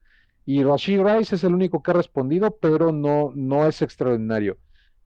y 0.45 0.63
Rashid 0.63 1.01
Rice 1.01 1.35
es 1.35 1.43
el 1.43 1.53
único 1.53 1.81
que 1.81 1.91
ha 1.91 1.93
respondido, 1.93 2.57
pero 2.59 2.91
no, 2.91 3.31
no 3.35 3.65
es 3.67 3.81
extraordinario. 3.81 4.57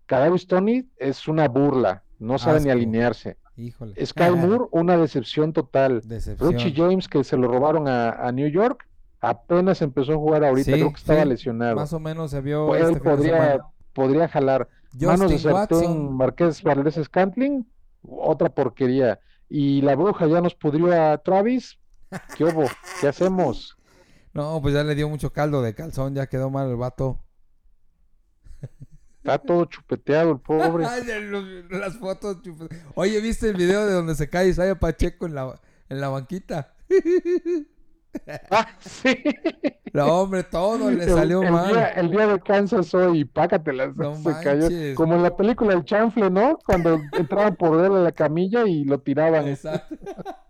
Kadarius 0.06 0.48
Tony 0.48 0.90
es 0.98 1.28
una 1.28 1.48
burla, 1.48 2.04
no 2.18 2.40
sabe 2.40 2.62
ni 2.62 2.70
alinearse. 2.70 3.38
Híjole. 3.56 4.06
Sky 4.06 4.32
Moore, 4.32 4.66
una 4.72 4.98
decepción 4.98 5.54
total. 5.54 6.02
Richie 6.40 6.74
James, 6.76 7.08
que 7.08 7.24
se 7.24 7.38
lo 7.38 7.48
robaron 7.48 7.88
a, 7.88 8.32
New 8.32 8.48
York, 8.48 8.88
apenas 9.22 9.82
empezó 9.82 10.14
a 10.14 10.16
jugar 10.16 10.44
ahorita, 10.44 10.72
creo 10.72 10.90
que 10.90 10.96
estaba 10.96 11.26
lesionado. 11.26 11.76
Más 11.76 11.94
o 11.94 12.00
menos 12.00 12.32
se 12.32 12.42
vio. 12.42 12.66
Pues 12.66 12.84
este 12.84 13.00
podría, 13.00 13.60
podría 13.94 14.28
jalar. 14.28 14.68
Manos 15.00 15.32
de 15.32 15.40
sartén, 15.40 16.14
Marqués 16.14 16.62
Valdés 16.62 17.00
Scantling, 17.04 17.68
otra 18.04 18.50
porquería. 18.50 19.20
Y 19.50 19.82
la 19.82 19.96
bruja 19.96 20.28
ya 20.28 20.42
nos 20.42 20.56
pudrió 20.56 20.92
a 20.92 21.18
Travis. 21.18 21.78
¿Qué 22.36 22.44
hubo? 22.44 22.66
¿Qué 23.02 23.08
hacemos? 23.08 23.78
No, 24.34 24.60
pues 24.64 24.74
ya 24.74 24.84
le 24.84 24.96
dio 24.96 25.08
mucho 25.08 25.32
caldo 25.32 25.62
de 25.62 25.76
calzón, 25.76 26.16
ya 26.16 26.26
quedó 26.26 26.50
mal 26.50 26.68
el 26.68 26.76
vato. 26.76 27.20
Está 29.18 29.38
todo 29.38 29.66
chupeteado 29.66 30.32
el 30.32 30.40
pobre. 30.40 30.86
Las 31.70 31.98
fotos 31.98 32.38
Oye, 32.96 33.22
¿viste 33.22 33.50
el 33.50 33.56
video 33.56 33.86
de 33.86 33.94
donde 33.94 34.16
se 34.16 34.32
cae 34.32 34.48
Isaiah 34.50 34.80
Pacheco 34.80 35.28
en 35.28 35.36
la, 35.36 35.62
en 35.88 36.02
la 36.02 36.10
banquita? 36.10 36.74
Ah, 38.52 38.68
sí. 38.80 39.24
No, 39.92 40.22
hombre, 40.22 40.44
todo 40.44 40.90
le 40.90 41.08
salió 41.08 41.44
mal. 41.44 41.92
el 41.96 42.12
día 42.12 42.28
de 42.28 42.40
Kansas 42.40 42.94
hoy, 42.94 43.26
pácatelas. 43.26 43.96
No 43.96 44.16
se 44.24 44.32
cayó. 44.44 44.68
Como 44.96 45.16
en 45.16 45.24
la 45.24 45.36
película 45.36 45.74
El 45.74 45.86
Chanfle, 45.86 46.30
¿no? 46.30 46.58
Cuando 46.66 47.00
entraban 47.14 47.56
por 47.56 47.84
él 47.84 47.94
a 47.94 48.00
la 48.00 48.12
camilla 48.12 48.66
y 48.66 48.84
lo 48.86 49.00
tiraban. 49.00 49.48
Exacto. 49.48 49.96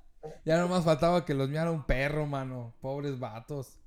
Ya 0.45 0.57
nomás 0.57 0.83
faltaba 0.83 1.23
que 1.23 1.33
los 1.33 1.49
miara 1.49 1.71
un 1.71 1.85
perro, 1.85 2.25
mano. 2.25 2.73
Pobres 2.81 3.17
vatos. 3.17 3.79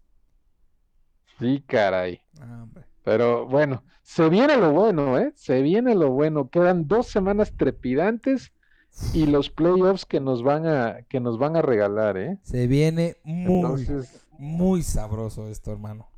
Sí, 1.39 1.63
caray. 1.67 2.21
Ah, 2.41 2.63
hombre. 2.63 2.85
Pero 3.05 3.47
bueno, 3.47 3.85
se 4.03 4.29
viene 4.31 4.57
lo 4.57 4.73
bueno, 4.73 5.19
¿eh? 5.19 5.33
Se 5.35 5.61
viene 5.61 5.95
lo 5.95 6.11
bueno. 6.11 6.49
Quedan 6.49 6.89
dos 6.89 7.09
semanas 7.09 7.55
trepidantes 7.57 8.53
y 9.13 9.27
los 9.27 9.51
playoffs 9.51 10.05
que 10.05 10.21
nos 10.21 10.43
van 10.43 10.67
a 10.67 11.03
que 11.09 11.21
nos 11.21 11.39
van 11.39 11.57
a 11.57 11.63
regalar, 11.63 12.17
¿eh? 12.17 12.39
Se 12.43 12.67
viene 12.67 13.17
muy 13.25 13.87
muy 14.39 14.83
sabroso 14.83 15.49
esto, 15.49 15.73
hermano. 15.73 16.09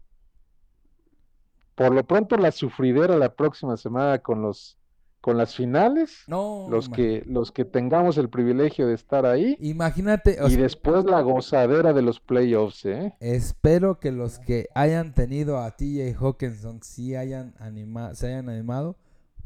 Por 1.75 1.95
lo 1.95 2.05
pronto 2.05 2.37
la 2.37 2.51
sufridera 2.51 3.17
la 3.17 3.35
próxima 3.35 3.77
semana 3.77 4.19
con 4.19 4.43
los 4.43 4.77
con 5.21 5.37
las 5.37 5.57
finales, 5.57 6.23
no, 6.29 6.69
los 6.71 6.89
que 6.89 7.25
los 7.27 7.51
que 7.51 7.65
tengamos 7.65 8.19
el 8.19 8.29
privilegio 8.29 8.87
de 8.87 8.95
estar 8.95 9.27
ahí. 9.27 9.57
Imagínate. 9.61 10.39
Y 10.49 10.57
después 10.57 11.05
la 11.05 11.21
gozadera 11.23 11.93
de 11.93 12.03
los 12.03 12.21
playoffs, 12.21 12.85
¿eh? 12.87 13.15
Espero 13.19 13.99
que 13.99 14.13
los 14.13 14.39
que 14.39 14.69
hayan 14.75 15.15
tenido 15.15 15.59
a 15.59 15.73
TJ 15.73 16.17
Hawkinson 16.21 16.83
sí 16.83 17.17
hayan 17.17 17.55
animado, 17.59 18.15
se 18.15 18.29
hayan 18.29 18.49
animado 18.49 18.97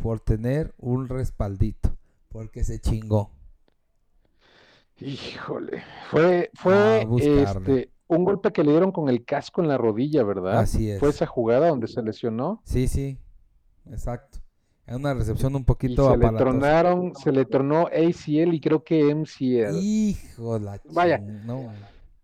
por 0.02 0.20
tener 0.20 0.74
un 0.78 1.08
respaldito 1.08 1.96
porque 2.32 2.64
se 2.64 2.80
chingó. 2.80 3.30
Híjole, 5.00 5.82
fue, 6.10 6.50
fue 6.54 7.06
este, 7.18 7.90
un 8.06 8.24
golpe 8.24 8.52
que 8.52 8.62
le 8.62 8.70
dieron 8.70 8.92
con 8.92 9.08
el 9.08 9.24
casco 9.24 9.60
en 9.60 9.68
la 9.68 9.76
rodilla, 9.76 10.22
¿verdad? 10.22 10.60
Así 10.60 10.90
es. 10.90 11.00
Fue 11.00 11.10
esa 11.10 11.26
jugada 11.26 11.68
donde 11.68 11.88
se 11.88 12.02
lesionó. 12.02 12.62
Sí, 12.64 12.88
sí, 12.88 13.18
exacto. 13.90 14.38
Es 14.86 14.96
una 14.96 15.14
recepción 15.14 15.54
un 15.54 15.64
poquito 15.64 16.08
y 16.08 16.12
se 16.12 16.18
le 16.18 16.36
tronaron, 16.36 17.14
se 17.14 17.32
le 17.32 17.44
tronó 17.44 17.86
ACL 17.86 18.54
y 18.54 18.60
creo 18.60 18.82
que 18.82 19.14
MCL. 19.14 19.78
Hijo 19.80 20.58
la 20.58 20.80
Vaya, 20.92 21.18
no. 21.18 21.72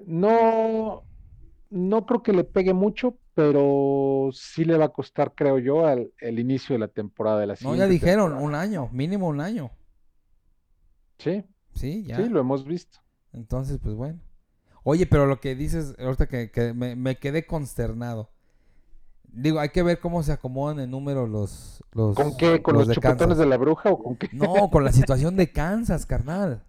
no, 0.04 1.02
no 1.70 2.06
creo 2.06 2.22
que 2.22 2.32
le 2.32 2.44
pegue 2.44 2.74
mucho, 2.74 3.16
pero 3.34 4.30
sí 4.32 4.64
le 4.64 4.76
va 4.76 4.86
a 4.86 4.88
costar, 4.90 5.34
creo 5.34 5.59
yo, 5.59 5.86
al 5.86 6.12
el 6.20 6.38
inicio 6.38 6.74
de 6.74 6.80
la 6.80 6.88
temporada 6.88 7.40
de 7.40 7.46
la 7.46 7.54
No, 7.61 7.74
ya 7.74 7.86
dijeron, 7.86 8.34
un 8.34 8.54
año, 8.54 8.88
mínimo 8.92 9.28
un 9.28 9.40
año. 9.40 9.70
Sí. 11.19 11.45
Sí, 11.75 12.05
ya. 12.05 12.16
Sí, 12.16 12.29
lo 12.29 12.41
hemos 12.41 12.64
visto. 12.64 12.99
Entonces, 13.33 13.79
pues 13.83 13.95
bueno. 13.95 14.21
Oye, 14.83 15.07
pero 15.07 15.27
lo 15.27 15.41
que 15.41 15.55
dices, 15.55 15.95
ahorita 15.99 16.27
que, 16.27 16.73
me, 16.75 17.19
quedé 17.19 17.47
consternado. 17.47 18.31
Digo, 19.25 19.61
hay 19.61 19.69
que 19.69 19.83
ver 19.83 20.01
cómo 20.01 20.23
se 20.23 20.33
acomodan 20.33 20.81
en 20.81 20.91
número 20.91 21.27
los... 21.27 21.85
los 21.93 22.16
¿Con 22.16 22.37
qué? 22.37 22.62
¿Con 22.62 22.77
los, 22.77 22.89
chupetones 22.89 23.37
de 23.37 23.47
la 23.47 23.59
bruja 23.59 23.91
o 23.91 24.03
con 24.03 24.16
qué? 24.16 24.31
No, 24.33 24.71
con 24.71 24.85
la 24.85 24.93
situación 24.93 25.37
de 25.37 25.53
Kansas, 25.53 26.07
carnal. 26.07 26.64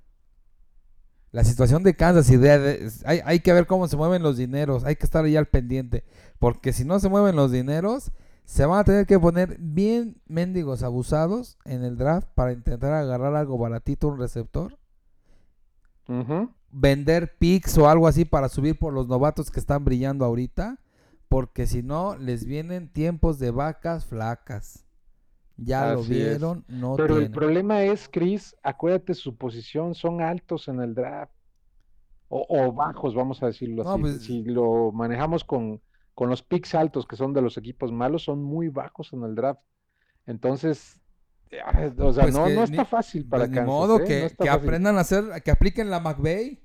La 1.32 1.43
situación 1.43 1.84
de 1.84 1.95
Kansas, 1.95 2.30
y 2.30 2.36
hay, 3.06 3.22
hay 3.24 3.39
que 3.39 3.54
ver 3.54 3.68
cómo 3.68 3.88
se 3.88 3.95
mueven 3.95 4.24
los 4.24 4.36
dineros, 4.36 4.84
hay 4.84 4.95
que 4.95 5.06
estar 5.06 5.24
ahí 5.24 5.38
al 5.38 5.47
pendiente. 5.47 6.04
Porque 6.39 6.74
si 6.74 6.84
no 6.84 7.00
se 7.00 7.08
mueven 7.08 7.36
los 7.36 7.52
dineros, 7.52 8.12
se 8.50 8.66
van 8.66 8.80
a 8.80 8.84
tener 8.84 9.06
que 9.06 9.20
poner 9.20 9.58
bien 9.60 10.20
mendigos 10.26 10.82
abusados 10.82 11.60
en 11.66 11.84
el 11.84 11.97
draft 11.97 12.28
para 12.34 12.52
intentar 12.52 12.91
agarrar 12.93 13.36
algo 13.36 13.60
baratito, 13.60 14.08
un 14.08 14.18
receptor. 14.18 14.76
Vender 16.72 17.38
picks 17.38 17.78
o 17.78 17.88
algo 17.88 18.08
así 18.08 18.26
para 18.26 18.50
subir 18.50 18.80
por 18.80 18.91
los 18.91 19.08
novatos 19.08 19.52
que 19.52 19.60
están 19.60 19.86
brillando 19.86 20.26
ahorita. 20.26 20.80
porque 21.28 21.68
si 21.68 21.84
no, 21.84 22.18
les 22.18 22.43
vienen 22.43 22.91
tiempos 22.91 23.38
de 23.38 23.52
vacas 23.52 24.08
flacas. 24.08 24.84
Ya 25.56 25.93
lo 25.93 26.02
vieron, 26.02 26.66
no 26.68 26.95
Pero 26.95 27.20
el 27.20 27.30
problema 27.30 27.84
es, 27.84 28.10
Chris, 28.10 28.56
acuérdate, 28.64 29.14
su 29.14 29.38
posición 29.38 29.93
son 29.93 30.22
altos 30.22 30.68
en 30.70 30.80
el 30.80 30.95
draft. 30.95 31.32
O, 32.30 32.74
bajos, 32.74 33.14
vamos 33.14 33.43
a 33.43 33.45
decirlo 33.45 33.88
así. 33.88 34.02
Pues 34.02 34.24
si 34.24 34.43
lo 34.43 34.91
manejamos 34.91 35.43
con, 35.43 35.82
con 36.20 36.30
los 36.30 36.43
picks 36.43 36.76
altos, 36.76 37.07
que 37.07 37.15
son 37.15 37.32
de 37.32 37.41
los 37.41 37.57
equipos 37.57 37.93
malos, 37.93 38.24
son 38.26 38.43
muy 38.43 38.67
bajos 38.67 39.13
en 39.13 39.24
el 39.24 39.36
draft. 39.36 39.61
Entonces, 40.26 40.99
o 41.97 42.11
sea, 42.11 42.24
pues 42.24 42.34
no, 42.34 42.49
no 42.49 42.63
está 42.65 42.84
fácil 42.84 43.26
para 43.26 43.47
pues 43.47 43.65
modo 43.65 44.01
¿eh? 44.01 44.30
que, 44.38 44.49
aprendan 44.49 44.97
a 44.97 44.99
hacer, 44.99 45.41
que 45.41 45.49
apliquen 45.49 45.89
la 45.89 46.01
McVeigh. 46.01 46.61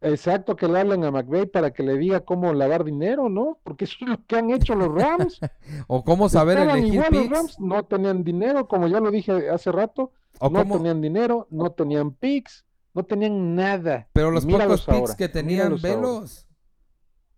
Exacto, 0.00 0.54
que 0.54 0.68
le 0.68 0.78
hablen 0.78 1.02
a 1.02 1.10
McVeigh 1.10 1.46
para 1.46 1.72
que 1.72 1.82
le 1.82 1.98
diga 1.98 2.20
cómo 2.20 2.54
lavar 2.54 2.84
dinero, 2.84 3.28
¿no? 3.28 3.58
Porque 3.64 3.86
eso 3.86 3.96
es 4.02 4.08
lo 4.10 4.24
que 4.24 4.36
han 4.36 4.50
hecho 4.50 4.76
los 4.76 4.94
Rams. 4.94 5.40
o 5.88 6.04
cómo 6.04 6.28
saber 6.28 6.58
elegir 6.58 6.94
igual 6.94 7.12
Los 7.12 7.30
Rams 7.30 7.58
no 7.58 7.84
tenían 7.84 8.22
dinero, 8.22 8.68
como 8.68 8.86
ya 8.86 9.00
lo 9.00 9.10
dije 9.10 9.50
hace 9.50 9.72
rato. 9.72 10.12
no 10.40 10.64
tenían 10.64 11.00
dinero, 11.00 11.48
no 11.50 11.72
tenían 11.72 12.12
picks, 12.12 12.64
no 12.94 13.02
tenían 13.02 13.56
nada. 13.56 14.06
Pero 14.12 14.30
los 14.30 14.46
pocos 14.46 14.86
picks 14.86 15.16
que 15.16 15.28
tenían, 15.28 15.80
velos. 15.82 16.46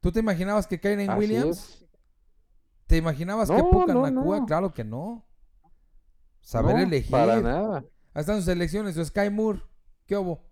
¿Tú 0.02 0.10
te 0.10 0.18
imaginabas 0.18 0.66
que 0.66 0.80
Kyren 0.80 1.16
Williams? 1.16 1.86
¿Te 2.88 2.96
imaginabas 2.96 3.48
que 3.48 3.62
Puka 3.62 3.94
no, 3.94 4.46
Claro 4.46 4.74
que 4.74 4.82
no. 4.82 5.24
Saber 6.40 6.76
elegir. 6.76 7.12
Para 7.12 7.40
nada. 7.40 7.84
Ahí 8.12 8.20
están 8.20 8.38
sus 8.38 8.48
elecciones, 8.48 8.96
su 8.96 9.04
Sky 9.04 9.30
Moore. 9.30 9.62
¿Qué 10.06 10.16
hubo? 10.16 10.44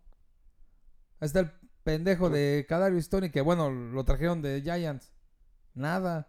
Ahí 1.19 1.27
está 1.27 1.41
el 1.41 1.51
pendejo 1.83 2.31
de 2.31 2.65
Cadario 2.69 2.97
Stone 2.99 3.33
que 3.33 3.41
bueno, 3.41 3.71
lo 3.71 4.05
trajeron 4.05 4.41
de 4.41 4.63
Giants. 4.63 5.13
Nada. 5.75 6.29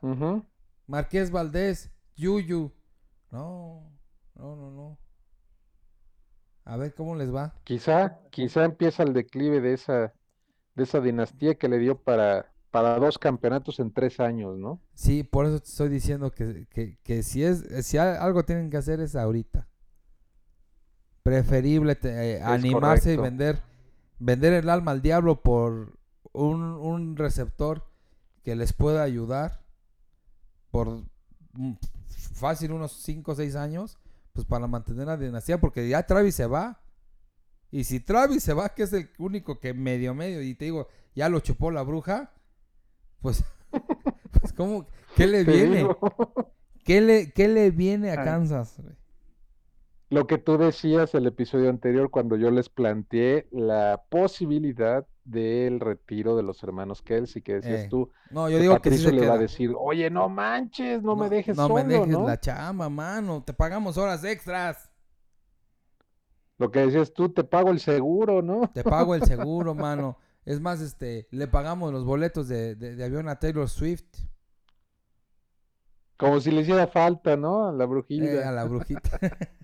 Marqués 0.88 1.30
Valdés, 1.30 1.92
Yuyu. 2.16 2.74
No, 3.30 3.88
no, 4.34 4.56
no, 4.56 4.72
no. 4.72 5.00
A 6.66 6.76
ver 6.76 6.96
cómo 6.96 7.16
les 7.16 7.34
va. 7.34 7.54
Quizá, 7.66 8.20
quizá 8.32 8.66
empieza 8.66 9.04
el 9.04 9.14
declive 9.14 9.62
de 9.62 9.74
esa, 9.74 10.14
de 10.74 10.84
esa 10.84 11.00
dinastía 11.00 11.54
que 11.54 11.70
le 11.70 11.78
dio 11.78 12.02
para, 12.02 12.52
para 12.72 12.98
dos 12.98 13.18
campeonatos 13.18 13.80
en 13.80 13.92
tres 13.92 14.20
años, 14.20 14.58
¿no? 14.58 14.80
Sí, 14.94 15.24
por 15.24 15.46
eso 15.46 15.60
te 15.60 15.68
estoy 15.68 15.90
diciendo 15.90 16.32
que, 16.32 16.68
que, 17.04 17.24
si 17.24 17.44
es, 17.44 17.86
si 17.86 17.98
algo 17.98 18.44
tienen 18.44 18.70
que 18.70 18.78
hacer 18.78 19.00
es 19.02 19.16
ahorita. 19.16 19.68
Preferible 21.24 21.98
eh, 22.04 22.42
animarse 22.44 23.14
y 23.14 23.18
vender 23.18 23.62
vender 24.22 24.54
el 24.54 24.70
alma 24.70 24.92
al 24.92 25.02
diablo 25.02 25.42
por 25.42 25.98
un, 26.32 27.18
receptor 27.18 27.84
que 28.44 28.56
les 28.56 28.72
pueda 28.72 29.02
ayudar 29.02 29.64
por 30.70 31.04
fácil 32.34 32.72
unos 32.72 32.94
5 33.04 33.32
o 33.32 33.36
6 33.36 33.56
años, 33.56 33.98
pues 34.32 34.46
para 34.46 34.68
mantener 34.68 35.08
la 35.08 35.18
dinastía, 35.18 35.60
porque 35.60 35.90
ya 35.90 36.06
Travis 36.06 36.36
se 36.36 36.46
va. 36.46 36.80
Y 37.72 37.84
si 37.84 38.00
Travis 38.00 38.44
se 38.44 38.54
va, 38.54 38.70
que 38.70 38.84
es 38.84 38.94
el 38.94 39.10
único 39.18 39.60
que 39.60 39.74
medio 39.74 40.14
medio, 40.14 40.42
y 40.42 40.54
te 40.54 40.66
digo, 40.66 40.88
ya 41.16 41.28
lo 41.28 41.40
chupó 41.40 41.72
la 41.72 41.82
bruja, 41.82 42.32
pues, 43.22 43.44
pues 44.40 44.54
¿cómo? 44.54 44.86
¿Qué 45.16 45.28
le 45.28 45.44
viene? 45.46 45.88
¿Qué 46.84 47.02
le, 47.02 47.32
qué 47.32 47.48
le 47.48 47.72
viene 47.72 48.12
a 48.12 48.24
Kansas? 48.24 48.82
lo 50.12 50.28
que 50.28 50.38
tú 50.38 50.58
decías 50.58 51.16
el 51.16 51.26
episodio 51.26 51.70
anterior 51.70 52.12
cuando 52.12 52.36
yo 52.36 52.52
les 52.52 52.68
planteé 52.68 53.48
la 53.50 54.04
posibilidad 54.10 55.08
del 55.24 55.80
retiro 55.80 56.36
de 56.36 56.44
los 56.44 56.62
hermanos 56.64 57.02
Kelsey, 57.02 57.42
que 57.42 57.54
decías 57.56 57.86
eh, 57.86 57.88
tú. 57.90 58.12
No, 58.30 58.50
yo 58.50 58.60
digo 58.60 58.78
que 58.82 58.92
sí 58.92 59.10
le 59.10 59.26
va 59.26 59.36
a 59.36 59.38
decir, 59.38 59.74
oye, 59.74 60.10
no 60.10 60.28
manches, 60.28 61.02
no, 61.02 61.16
me 61.16 61.30
dejes 61.30 61.56
no 61.56 61.70
me 61.70 61.86
dejes 61.86 62.10
la 62.10 62.38
chamba, 62.38 62.90
mano, 62.90 63.42
te 63.42 63.54
pagamos 63.54 63.98
horas 63.98 64.22
extras. 64.26 64.92
Lo 66.58 66.70
que 66.72 66.80
decías 66.80 67.14
tú, 67.14 67.30
te 67.30 67.46
pago 67.46 67.72
el 67.72 67.80
seguro, 67.80 68.42
¿no? 68.42 68.70
Te 68.74 68.84
pago 68.84 69.16
el 69.16 69.24
seguro, 69.24 69.74
mano. 69.74 70.18
Es 70.46 70.60
más, 70.60 70.82
este, 70.82 71.28
le 71.32 71.48
pagamos 71.48 71.94
los 71.94 72.04
boletos 72.04 72.48
de, 72.48 72.76
de, 72.76 73.04
avión 73.04 73.30
a 73.30 73.40
Taylor 73.40 73.70
Swift. 73.70 74.06
Como 76.18 76.40
si 76.40 76.52
le 76.52 76.62
hiciera 76.62 76.88
falta, 76.88 77.38
¿no? 77.38 77.68
A 77.68 77.72
la 77.72 77.86
brujita. 77.86 78.26
Eh, 78.26 78.44
a 78.44 78.52
la 78.52 78.66
brujita. 78.66 79.20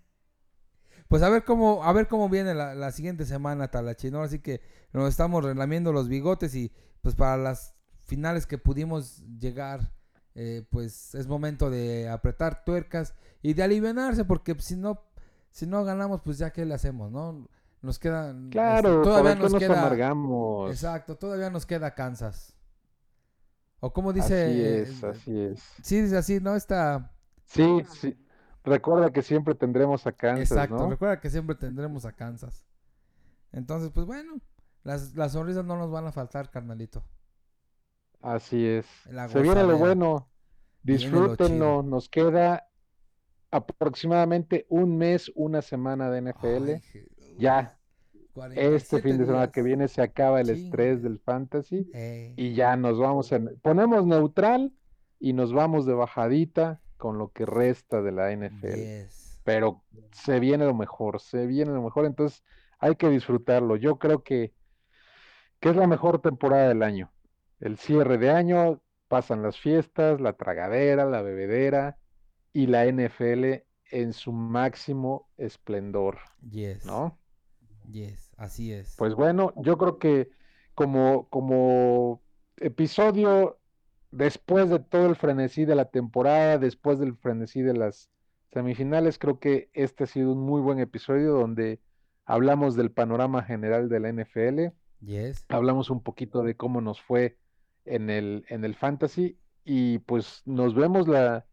Pues 1.07 1.23
a 1.23 1.29
ver 1.29 1.45
cómo, 1.45 1.83
a 1.83 1.93
ver 1.93 2.07
cómo 2.07 2.27
viene 2.27 2.53
la, 2.53 2.91
siguiente 2.91 3.25
semana, 3.25 3.69
Talachi, 3.69 4.11
¿no? 4.11 4.21
Así 4.23 4.39
que 4.39 4.61
nos 4.91 5.07
estamos 5.07 5.43
relamiendo 5.43 5.93
los 5.93 6.09
bigotes 6.09 6.53
y 6.53 6.73
pues 7.01 7.15
para 7.15 7.37
las 7.37 7.75
finales 8.01 8.45
que 8.45 8.57
pudimos 8.57 9.23
llegar, 9.39 9.93
eh, 10.35 10.65
pues 10.69 11.15
es 11.15 11.27
momento 11.27 11.69
de 11.69 12.09
apretar 12.09 12.65
tuercas 12.65 13.15
y 13.41 13.53
de 13.53 13.63
alivianarse, 13.63 14.25
porque 14.25 14.55
si 14.59 14.75
no, 14.75 15.01
si 15.49 15.65
no 15.65 15.85
ganamos, 15.85 16.21
pues 16.23 16.39
ya 16.39 16.51
qué 16.51 16.65
le 16.65 16.73
hacemos, 16.73 17.09
¿no? 17.09 17.47
Nos 17.87 17.99
queda. 17.99 18.35
Claro, 18.51 18.97
este, 18.97 19.03
todavía 19.09 19.35
nos, 19.35 19.53
queda. 19.53 19.79
Amargamos. 19.79 20.71
Exacto, 20.71 21.15
todavía 21.15 21.49
nos 21.49 21.65
queda 21.65 21.95
Kansas. 21.95 22.53
O 23.79 23.93
como 23.93 24.11
dice. 24.11 24.43
Así 24.43 24.61
es, 24.61 25.03
así 25.05 25.39
es. 25.39 25.63
Sí, 25.81 26.01
dice 26.01 26.17
así, 26.17 26.41
¿no? 26.41 26.57
Está. 26.57 27.13
Sí, 27.45 27.85
sí. 27.93 28.17
Recuerda 28.65 29.09
que 29.11 29.21
siempre 29.21 29.55
tendremos 29.55 30.05
a 30.05 30.11
Kansas. 30.11 30.51
Exacto, 30.51 30.89
recuerda 30.89 31.21
que 31.21 31.29
siempre 31.29 31.55
tendremos 31.55 32.03
a 32.03 32.11
Kansas. 32.11 32.65
Entonces, 33.53 33.89
pues 33.93 34.05
bueno, 34.05 34.41
las, 34.83 35.15
las 35.15 35.31
sonrisas 35.31 35.63
no 35.63 35.77
nos 35.77 35.89
van 35.89 36.07
a 36.07 36.11
faltar, 36.11 36.49
carnalito. 36.49 37.05
Así 38.21 38.67
es. 38.67 38.85
Se 39.29 39.41
viene 39.41 39.63
lo 39.63 39.77
bueno. 39.77 40.27
Disfrútenlo. 40.83 41.83
Nos 41.83 42.09
queda 42.09 42.67
aproximadamente 43.49 44.65
un 44.67 44.97
mes, 44.97 45.31
una 45.35 45.61
semana 45.61 46.09
de 46.09 46.33
NFL. 46.33 46.71
ya. 47.37 47.76
Este 48.55 49.01
fin 49.01 49.17
de 49.17 49.25
semana 49.25 49.51
que 49.51 49.61
viene 49.61 49.87
se 49.87 50.01
acaba 50.01 50.41
el 50.41 50.49
estrés 50.49 51.01
del 51.01 51.19
fantasy 51.19 51.89
y 52.35 52.53
ya 52.53 52.75
nos 52.75 52.99
vamos 52.99 53.31
en, 53.31 53.57
ponemos 53.61 54.05
neutral 54.05 54.73
y 55.19 55.33
nos 55.33 55.53
vamos 55.53 55.85
de 55.85 55.93
bajadita 55.93 56.81
con 56.97 57.17
lo 57.17 57.31
que 57.31 57.45
resta 57.45 58.01
de 58.01 58.11
la 58.11 58.31
NFL. 58.35 59.07
Pero 59.43 59.83
se 60.11 60.39
viene 60.39 60.65
lo 60.65 60.73
mejor, 60.73 61.21
se 61.21 61.45
viene 61.47 61.71
lo 61.71 61.81
mejor, 61.81 62.05
entonces 62.05 62.43
hay 62.79 62.95
que 62.95 63.09
disfrutarlo. 63.09 63.75
Yo 63.77 63.97
creo 63.97 64.23
que, 64.23 64.53
que 65.59 65.69
es 65.69 65.75
la 65.75 65.87
mejor 65.87 66.21
temporada 66.21 66.67
del 66.67 66.83
año. 66.83 67.11
El 67.59 67.77
cierre 67.77 68.17
de 68.17 68.29
año, 68.29 68.81
pasan 69.07 69.41
las 69.41 69.57
fiestas, 69.57 70.19
la 70.19 70.33
tragadera, 70.33 71.05
la 71.05 71.21
bebedera 71.21 71.97
y 72.53 72.67
la 72.67 72.85
NFL 72.85 73.63
en 73.89 74.13
su 74.13 74.31
máximo 74.31 75.29
esplendor. 75.37 76.17
Yes. 76.49 76.85
¿No? 76.85 77.17
Yes, 77.89 78.31
así 78.37 78.73
es. 78.73 78.95
Pues 78.97 79.15
bueno, 79.15 79.53
yo 79.57 79.77
creo 79.77 79.97
que 79.97 80.29
como, 80.75 81.27
como 81.29 82.21
episodio 82.57 83.59
después 84.11 84.69
de 84.69 84.79
todo 84.79 85.07
el 85.07 85.15
frenesí 85.15 85.65
de 85.65 85.75
la 85.75 85.85
temporada, 85.85 86.57
después 86.57 86.99
del 86.99 87.15
frenesí 87.15 87.61
de 87.61 87.73
las 87.73 88.09
semifinales, 88.51 89.17
creo 89.19 89.39
que 89.39 89.69
este 89.73 90.03
ha 90.03 90.07
sido 90.07 90.33
un 90.33 90.39
muy 90.39 90.61
buen 90.61 90.79
episodio 90.79 91.33
donde 91.33 91.79
hablamos 92.25 92.75
del 92.75 92.91
panorama 92.91 93.43
general 93.43 93.89
de 93.89 93.99
la 93.99 94.09
NFL. 94.09 94.73
Yes. 95.05 95.45
Hablamos 95.49 95.89
un 95.89 96.01
poquito 96.01 96.43
de 96.43 96.55
cómo 96.55 96.81
nos 96.81 97.01
fue 97.01 97.37
en 97.85 98.09
el, 98.09 98.45
en 98.49 98.65
el 98.65 98.75
fantasy 98.75 99.37
y 99.63 99.99
pues 99.99 100.41
nos 100.45 100.75
vemos 100.75 101.07
la, 101.07 101.45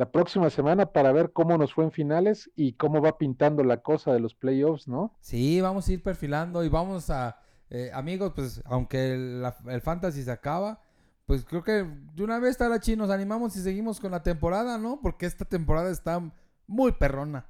la 0.00 0.10
próxima 0.10 0.48
semana 0.48 0.92
para 0.92 1.12
ver 1.12 1.30
cómo 1.30 1.58
nos 1.58 1.74
fue 1.74 1.84
en 1.84 1.92
finales 1.92 2.50
y 2.56 2.72
cómo 2.72 3.02
va 3.02 3.18
pintando 3.18 3.62
la 3.64 3.82
cosa 3.82 4.14
de 4.14 4.18
los 4.18 4.34
playoffs, 4.34 4.88
¿no? 4.88 5.14
Sí, 5.20 5.60
vamos 5.60 5.86
a 5.86 5.92
ir 5.92 6.02
perfilando 6.02 6.64
y 6.64 6.70
vamos 6.70 7.10
a, 7.10 7.38
eh, 7.68 7.90
amigos, 7.92 8.32
pues 8.34 8.62
aunque 8.64 9.12
el 9.12 9.80
fantasy 9.82 10.22
se 10.22 10.30
acaba, 10.30 10.82
pues 11.26 11.44
creo 11.44 11.62
que 11.62 11.84
de 12.14 12.24
una 12.24 12.38
vez, 12.38 12.56
Tarachi, 12.56 12.96
nos 12.96 13.10
animamos 13.10 13.54
y 13.56 13.60
seguimos 13.60 14.00
con 14.00 14.12
la 14.12 14.22
temporada, 14.22 14.78
¿no? 14.78 15.00
Porque 15.02 15.26
esta 15.26 15.44
temporada 15.44 15.90
está 15.90 16.32
muy 16.66 16.92
perrona. 16.92 17.46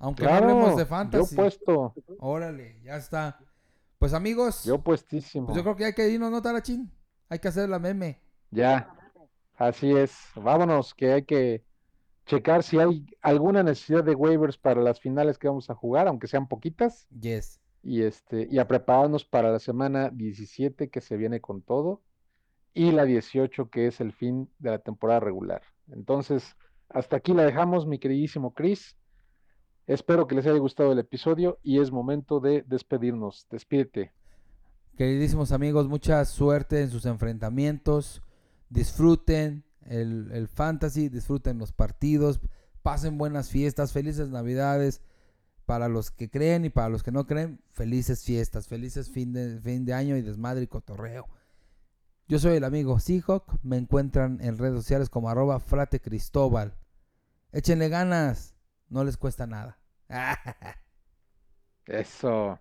Aunque 0.00 0.24
no 0.24 0.30
hablemos 0.30 0.76
de 0.76 0.84
fantasy. 0.84 1.36
Yo 1.36 1.42
puesto. 1.42 1.94
Órale, 2.18 2.80
ya 2.82 2.96
está. 2.96 3.38
Pues 4.00 4.14
amigos. 4.14 4.64
Yo 4.64 4.82
puestísimo. 4.82 5.46
Pues 5.46 5.58
yo 5.58 5.62
creo 5.62 5.76
que 5.76 5.84
hay 5.84 5.92
que 5.92 6.08
irnos, 6.08 6.32
¿no, 6.32 6.42
Tarachín? 6.42 6.90
Hay 7.28 7.38
que 7.38 7.46
hacer 7.46 7.68
la 7.68 7.78
meme. 7.78 8.20
Ya, 8.50 8.95
así 9.56 9.92
es. 9.92 10.16
Vámonos, 10.34 10.94
que 10.94 11.12
hay 11.12 11.24
que 11.24 11.64
checar 12.26 12.62
si 12.62 12.78
hay 12.78 13.06
alguna 13.22 13.62
necesidad 13.62 14.04
de 14.04 14.14
waivers 14.14 14.58
para 14.58 14.82
las 14.82 15.00
finales 15.00 15.38
que 15.38 15.48
vamos 15.48 15.70
a 15.70 15.74
jugar, 15.74 16.08
aunque 16.08 16.26
sean 16.26 16.48
poquitas. 16.48 17.06
Yes. 17.20 17.60
Y 17.82 18.02
este, 18.02 18.48
y 18.50 18.58
a 18.58 18.66
prepararnos 18.66 19.24
para 19.24 19.50
la 19.52 19.60
semana 19.60 20.10
17 20.10 20.90
que 20.90 21.00
se 21.00 21.16
viene 21.16 21.40
con 21.40 21.62
todo 21.62 22.02
y 22.74 22.90
la 22.90 23.04
18 23.04 23.70
que 23.70 23.86
es 23.86 24.00
el 24.00 24.12
fin 24.12 24.50
de 24.58 24.70
la 24.70 24.78
temporada 24.80 25.20
regular. 25.20 25.62
Entonces, 25.90 26.56
hasta 26.88 27.16
aquí 27.16 27.32
la 27.32 27.44
dejamos, 27.44 27.86
mi 27.86 27.98
queridísimo 27.98 28.52
Chris. 28.52 28.96
Espero 29.86 30.26
que 30.26 30.34
les 30.34 30.46
haya 30.46 30.58
gustado 30.58 30.90
el 30.92 30.98
episodio 30.98 31.58
y 31.62 31.80
es 31.80 31.92
momento 31.92 32.40
de 32.40 32.64
despedirnos. 32.66 33.46
Despídete. 33.50 34.12
Queridísimos 34.96 35.52
amigos, 35.52 35.88
mucha 35.88 36.24
suerte 36.24 36.82
en 36.82 36.90
sus 36.90 37.06
enfrentamientos. 37.06 38.22
Disfruten 38.68 39.64
el, 39.82 40.30
el 40.32 40.48
fantasy, 40.48 41.08
disfruten 41.08 41.58
los 41.58 41.72
partidos, 41.72 42.40
pasen 42.82 43.18
buenas 43.18 43.50
fiestas, 43.50 43.92
felices 43.92 44.28
navidades. 44.28 45.00
Para 45.64 45.88
los 45.88 46.12
que 46.12 46.30
creen 46.30 46.64
y 46.64 46.70
para 46.70 46.88
los 46.88 47.02
que 47.02 47.10
no 47.10 47.26
creen, 47.26 47.60
felices 47.72 48.22
fiestas, 48.22 48.68
felices 48.68 49.10
fin 49.10 49.32
de, 49.32 49.58
fin 49.58 49.84
de 49.84 49.94
año 49.94 50.16
y 50.16 50.22
desmadre 50.22 50.62
y 50.62 50.66
cotorreo. 50.68 51.26
Yo 52.28 52.38
soy 52.38 52.56
el 52.56 52.64
amigo 52.64 53.00
Seahawk, 53.00 53.58
me 53.62 53.76
encuentran 53.76 54.38
en 54.40 54.58
redes 54.58 54.76
sociales 54.76 55.10
como 55.10 55.28
arroba 55.28 55.58
frate. 55.60 56.00
Échenle 57.52 57.88
ganas, 57.88 58.54
no 58.88 59.04
les 59.04 59.16
cuesta 59.16 59.46
nada. 59.46 59.78
Eso. 61.86 62.60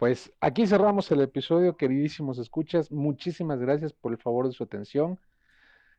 Pues 0.00 0.32
aquí 0.40 0.66
cerramos 0.66 1.10
el 1.10 1.20
episodio, 1.20 1.76
queridísimos 1.76 2.38
escuchas. 2.38 2.90
Muchísimas 2.90 3.60
gracias 3.60 3.92
por 3.92 4.12
el 4.12 4.18
favor 4.18 4.46
de 4.46 4.54
su 4.54 4.64
atención. 4.64 5.20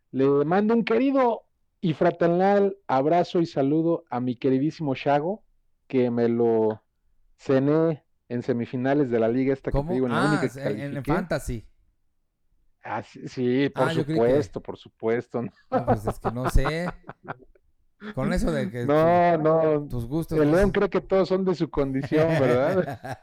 Le 0.10 0.26
mando 0.44 0.74
un 0.74 0.84
querido 0.84 1.44
y 1.82 1.94
fraternal 1.94 2.76
abrazo 2.88 3.42
y 3.42 3.46
saludo 3.46 4.04
a 4.10 4.20
mi 4.20 4.36
queridísimo 4.36 4.96
Shago, 4.96 5.44
que 5.86 6.10
me 6.10 6.30
lo 6.30 6.82
cené 7.38 8.04
en 8.28 8.42
semifinales 8.42 9.12
de 9.12 9.20
la 9.20 9.28
liga 9.28 9.54
esta 9.54 9.70
que 9.72 9.84
te 9.84 9.94
digo, 9.94 10.08
en 10.08 10.14
la 10.14 10.32
única 10.32 10.52
ah, 10.60 10.70
en, 10.72 10.98
en, 10.98 11.06
Fantasy. 11.06 11.68
Ah, 12.84 13.04
sí, 13.04 13.70
por 13.70 13.90
ah, 13.90 13.94
supuesto, 13.94 14.62
por 14.62 14.78
supuesto. 14.78 15.44
No, 15.44 15.86
pues 15.86 16.08
es 16.08 16.18
que 16.18 16.32
no 16.32 16.50
sé. 16.50 16.88
Con 18.16 18.34
eso 18.34 18.52
de 18.52 18.70
que 18.72 18.86
no, 18.86 19.38
no, 19.38 19.88
tus 19.88 20.06
gustos. 20.06 20.40
El 20.40 20.52
León 20.52 20.72
cree 20.72 20.90
que 20.90 21.02
todos 21.02 21.30
son 21.30 21.46
de 21.46 21.54
su 21.54 21.70
condición, 21.70 22.28
¿verdad? 22.40 23.20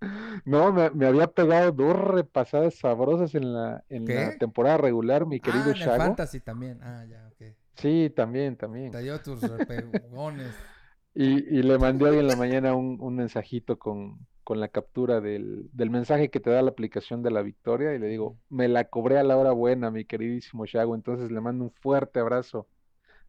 no, 0.44 0.72
me, 0.72 1.06
había 1.06 1.26
pegado 1.26 1.72
dos 1.72 1.96
repasadas 1.96 2.74
sabrosas 2.74 3.34
en 3.34 3.52
la, 3.52 3.82
en 3.88 4.04
la 4.04 4.36
temporada 4.36 4.76
regular, 4.76 5.26
mi 5.26 5.40
querido 5.40 5.64
ah, 5.68 5.70
en 5.70 5.82
el 5.82 5.96
Fantasy 5.96 6.40
también. 6.40 6.80
Ah, 6.82 7.04
ya, 7.08 7.28
ok. 7.28 7.54
Sí, 7.76 8.12
también, 8.14 8.56
también. 8.56 8.90
Te 8.90 9.02
dio 9.02 9.20
tus 9.20 9.40
repegones. 9.40 10.54
Y, 11.20 11.62
le 11.62 11.78
mandé 11.78 12.04
hoy 12.04 12.18
en 12.18 12.28
la 12.28 12.36
mañana 12.36 12.76
un, 12.76 13.16
mensajito 13.16 13.76
con, 13.76 14.24
la 14.48 14.68
captura 14.68 15.20
del, 15.20 15.68
mensaje 15.74 16.30
que 16.30 16.38
te 16.38 16.48
da 16.48 16.62
la 16.62 16.70
aplicación 16.70 17.24
de 17.24 17.32
la 17.32 17.42
victoria 17.42 17.92
y 17.92 17.98
le 17.98 18.06
digo, 18.06 18.38
me 18.48 18.68
la 18.68 18.84
cobré 18.84 19.18
a 19.18 19.24
la 19.24 19.36
hora 19.36 19.50
buena, 19.50 19.90
mi 19.90 20.04
queridísimo 20.04 20.64
Shago, 20.64 20.94
entonces 20.94 21.32
le 21.32 21.40
mando 21.40 21.64
un 21.64 21.72
fuerte 21.72 22.20
abrazo 22.20 22.68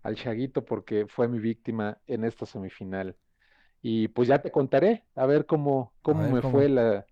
al 0.03 0.15
Chaguito 0.15 0.65
porque 0.65 1.05
fue 1.07 1.27
mi 1.27 1.39
víctima 1.39 1.97
en 2.07 2.23
esta 2.23 2.45
semifinal. 2.45 3.15
Y 3.81 4.09
pues 4.09 4.27
ya 4.27 4.41
te 4.41 4.51
contaré, 4.51 5.05
a 5.15 5.25
ver 5.25 5.45
cómo, 5.45 5.93
cómo 6.01 6.29
me 6.29 6.41
fue 6.41 6.67
la, 6.67 7.05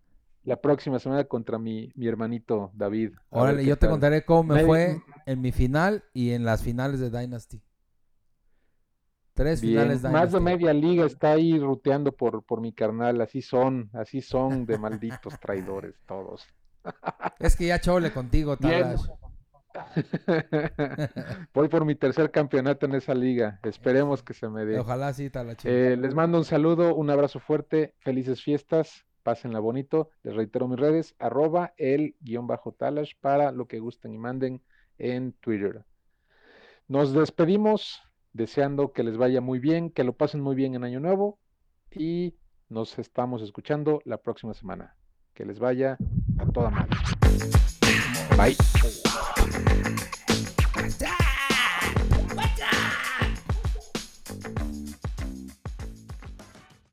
próxima 0.62 1.00
semana 1.00 1.24
contra 1.26 1.58
mi, 1.58 1.92
mi 1.96 2.08
hermanito 2.08 2.72
David. 2.74 3.14
Órale, 3.30 3.66
yo 3.66 3.78
te 3.78 3.88
contaré 3.88 4.26
cómo 4.26 4.54
me 4.54 4.66
fue 4.66 5.02
en 5.26 5.42
mi 5.42 5.52
final 5.52 6.04
y 6.14 6.32
en 6.32 6.44
las 6.44 6.64
finales 6.64 7.00
de 7.00 7.10
Dynasty. 7.10 7.62
Tres 9.38 9.62
finales 9.62 10.02
Más 10.02 10.32
de 10.32 10.40
media 10.40 10.74
liga 10.74 11.06
está 11.06 11.34
ahí 11.34 11.60
ruteando 11.60 12.12
por, 12.12 12.44
por 12.44 12.60
mi 12.60 12.74
carnal. 12.74 13.22
Así 13.22 13.44
son, 13.44 13.92
así 13.94 14.20
son 14.20 14.66
de 14.66 14.80
malditos 14.80 15.40
traidores 15.40 15.94
todos. 16.08 16.44
Es 17.38 17.56
que 17.56 17.68
ya 17.68 17.80
chole 17.80 18.12
contigo, 18.12 18.58
Talash. 18.58 19.02
Voy 21.54 21.68
por 21.68 21.86
mi 21.86 21.96
tercer 21.96 22.32
campeonato 22.32 22.86
en 22.86 22.96
esa 22.96 23.14
liga. 23.14 23.60
Esperemos 23.64 24.24
que 24.24 24.34
se 24.34 24.50
me 24.50 24.66
dé. 24.66 24.80
Ojalá 24.80 25.14
sí. 25.14 25.30
Eh, 25.64 25.98
les 26.00 26.14
mando 26.14 26.38
un 26.38 26.46
saludo, 26.46 26.96
un 26.96 27.10
abrazo 27.10 27.40
fuerte, 27.40 27.94
felices 28.00 28.42
fiestas, 28.42 29.06
pásenla 29.24 29.60
bonito. 29.60 30.10
Les 30.24 30.36
reitero 30.36 30.68
mis 30.68 30.80
redes, 30.80 31.16
arroba 31.20 31.74
el 31.78 32.16
guion 32.20 32.48
bajo 32.48 32.72
Talash 32.72 33.14
para 33.20 33.52
lo 33.52 33.68
que 33.68 33.80
gusten 33.80 34.14
y 34.14 34.18
manden 34.18 34.62
en 34.98 35.34
Twitter. 35.34 35.84
Nos 36.88 37.14
despedimos 37.14 38.02
deseando 38.34 38.94
que 38.94 39.04
les 39.04 39.18
vaya 39.18 39.42
muy 39.42 39.60
bien, 39.60 39.90
que 39.90 40.04
lo 40.04 40.14
pasen 40.14 40.42
muy 40.42 40.56
bien 40.56 40.76
en 40.76 40.84
Año 40.84 41.00
Nuevo 41.00 41.40
y 41.92 42.36
nos 42.70 42.98
estamos 43.00 43.42
escuchando 43.42 44.02
la 44.06 44.18
próxima 44.18 44.54
semana. 44.54 44.96
Que 45.34 45.46
les 45.46 45.60
vaya 45.60 45.98
a 46.40 46.46
toda 46.52 46.70
madre. 46.70 46.96
Bye. 48.38 48.56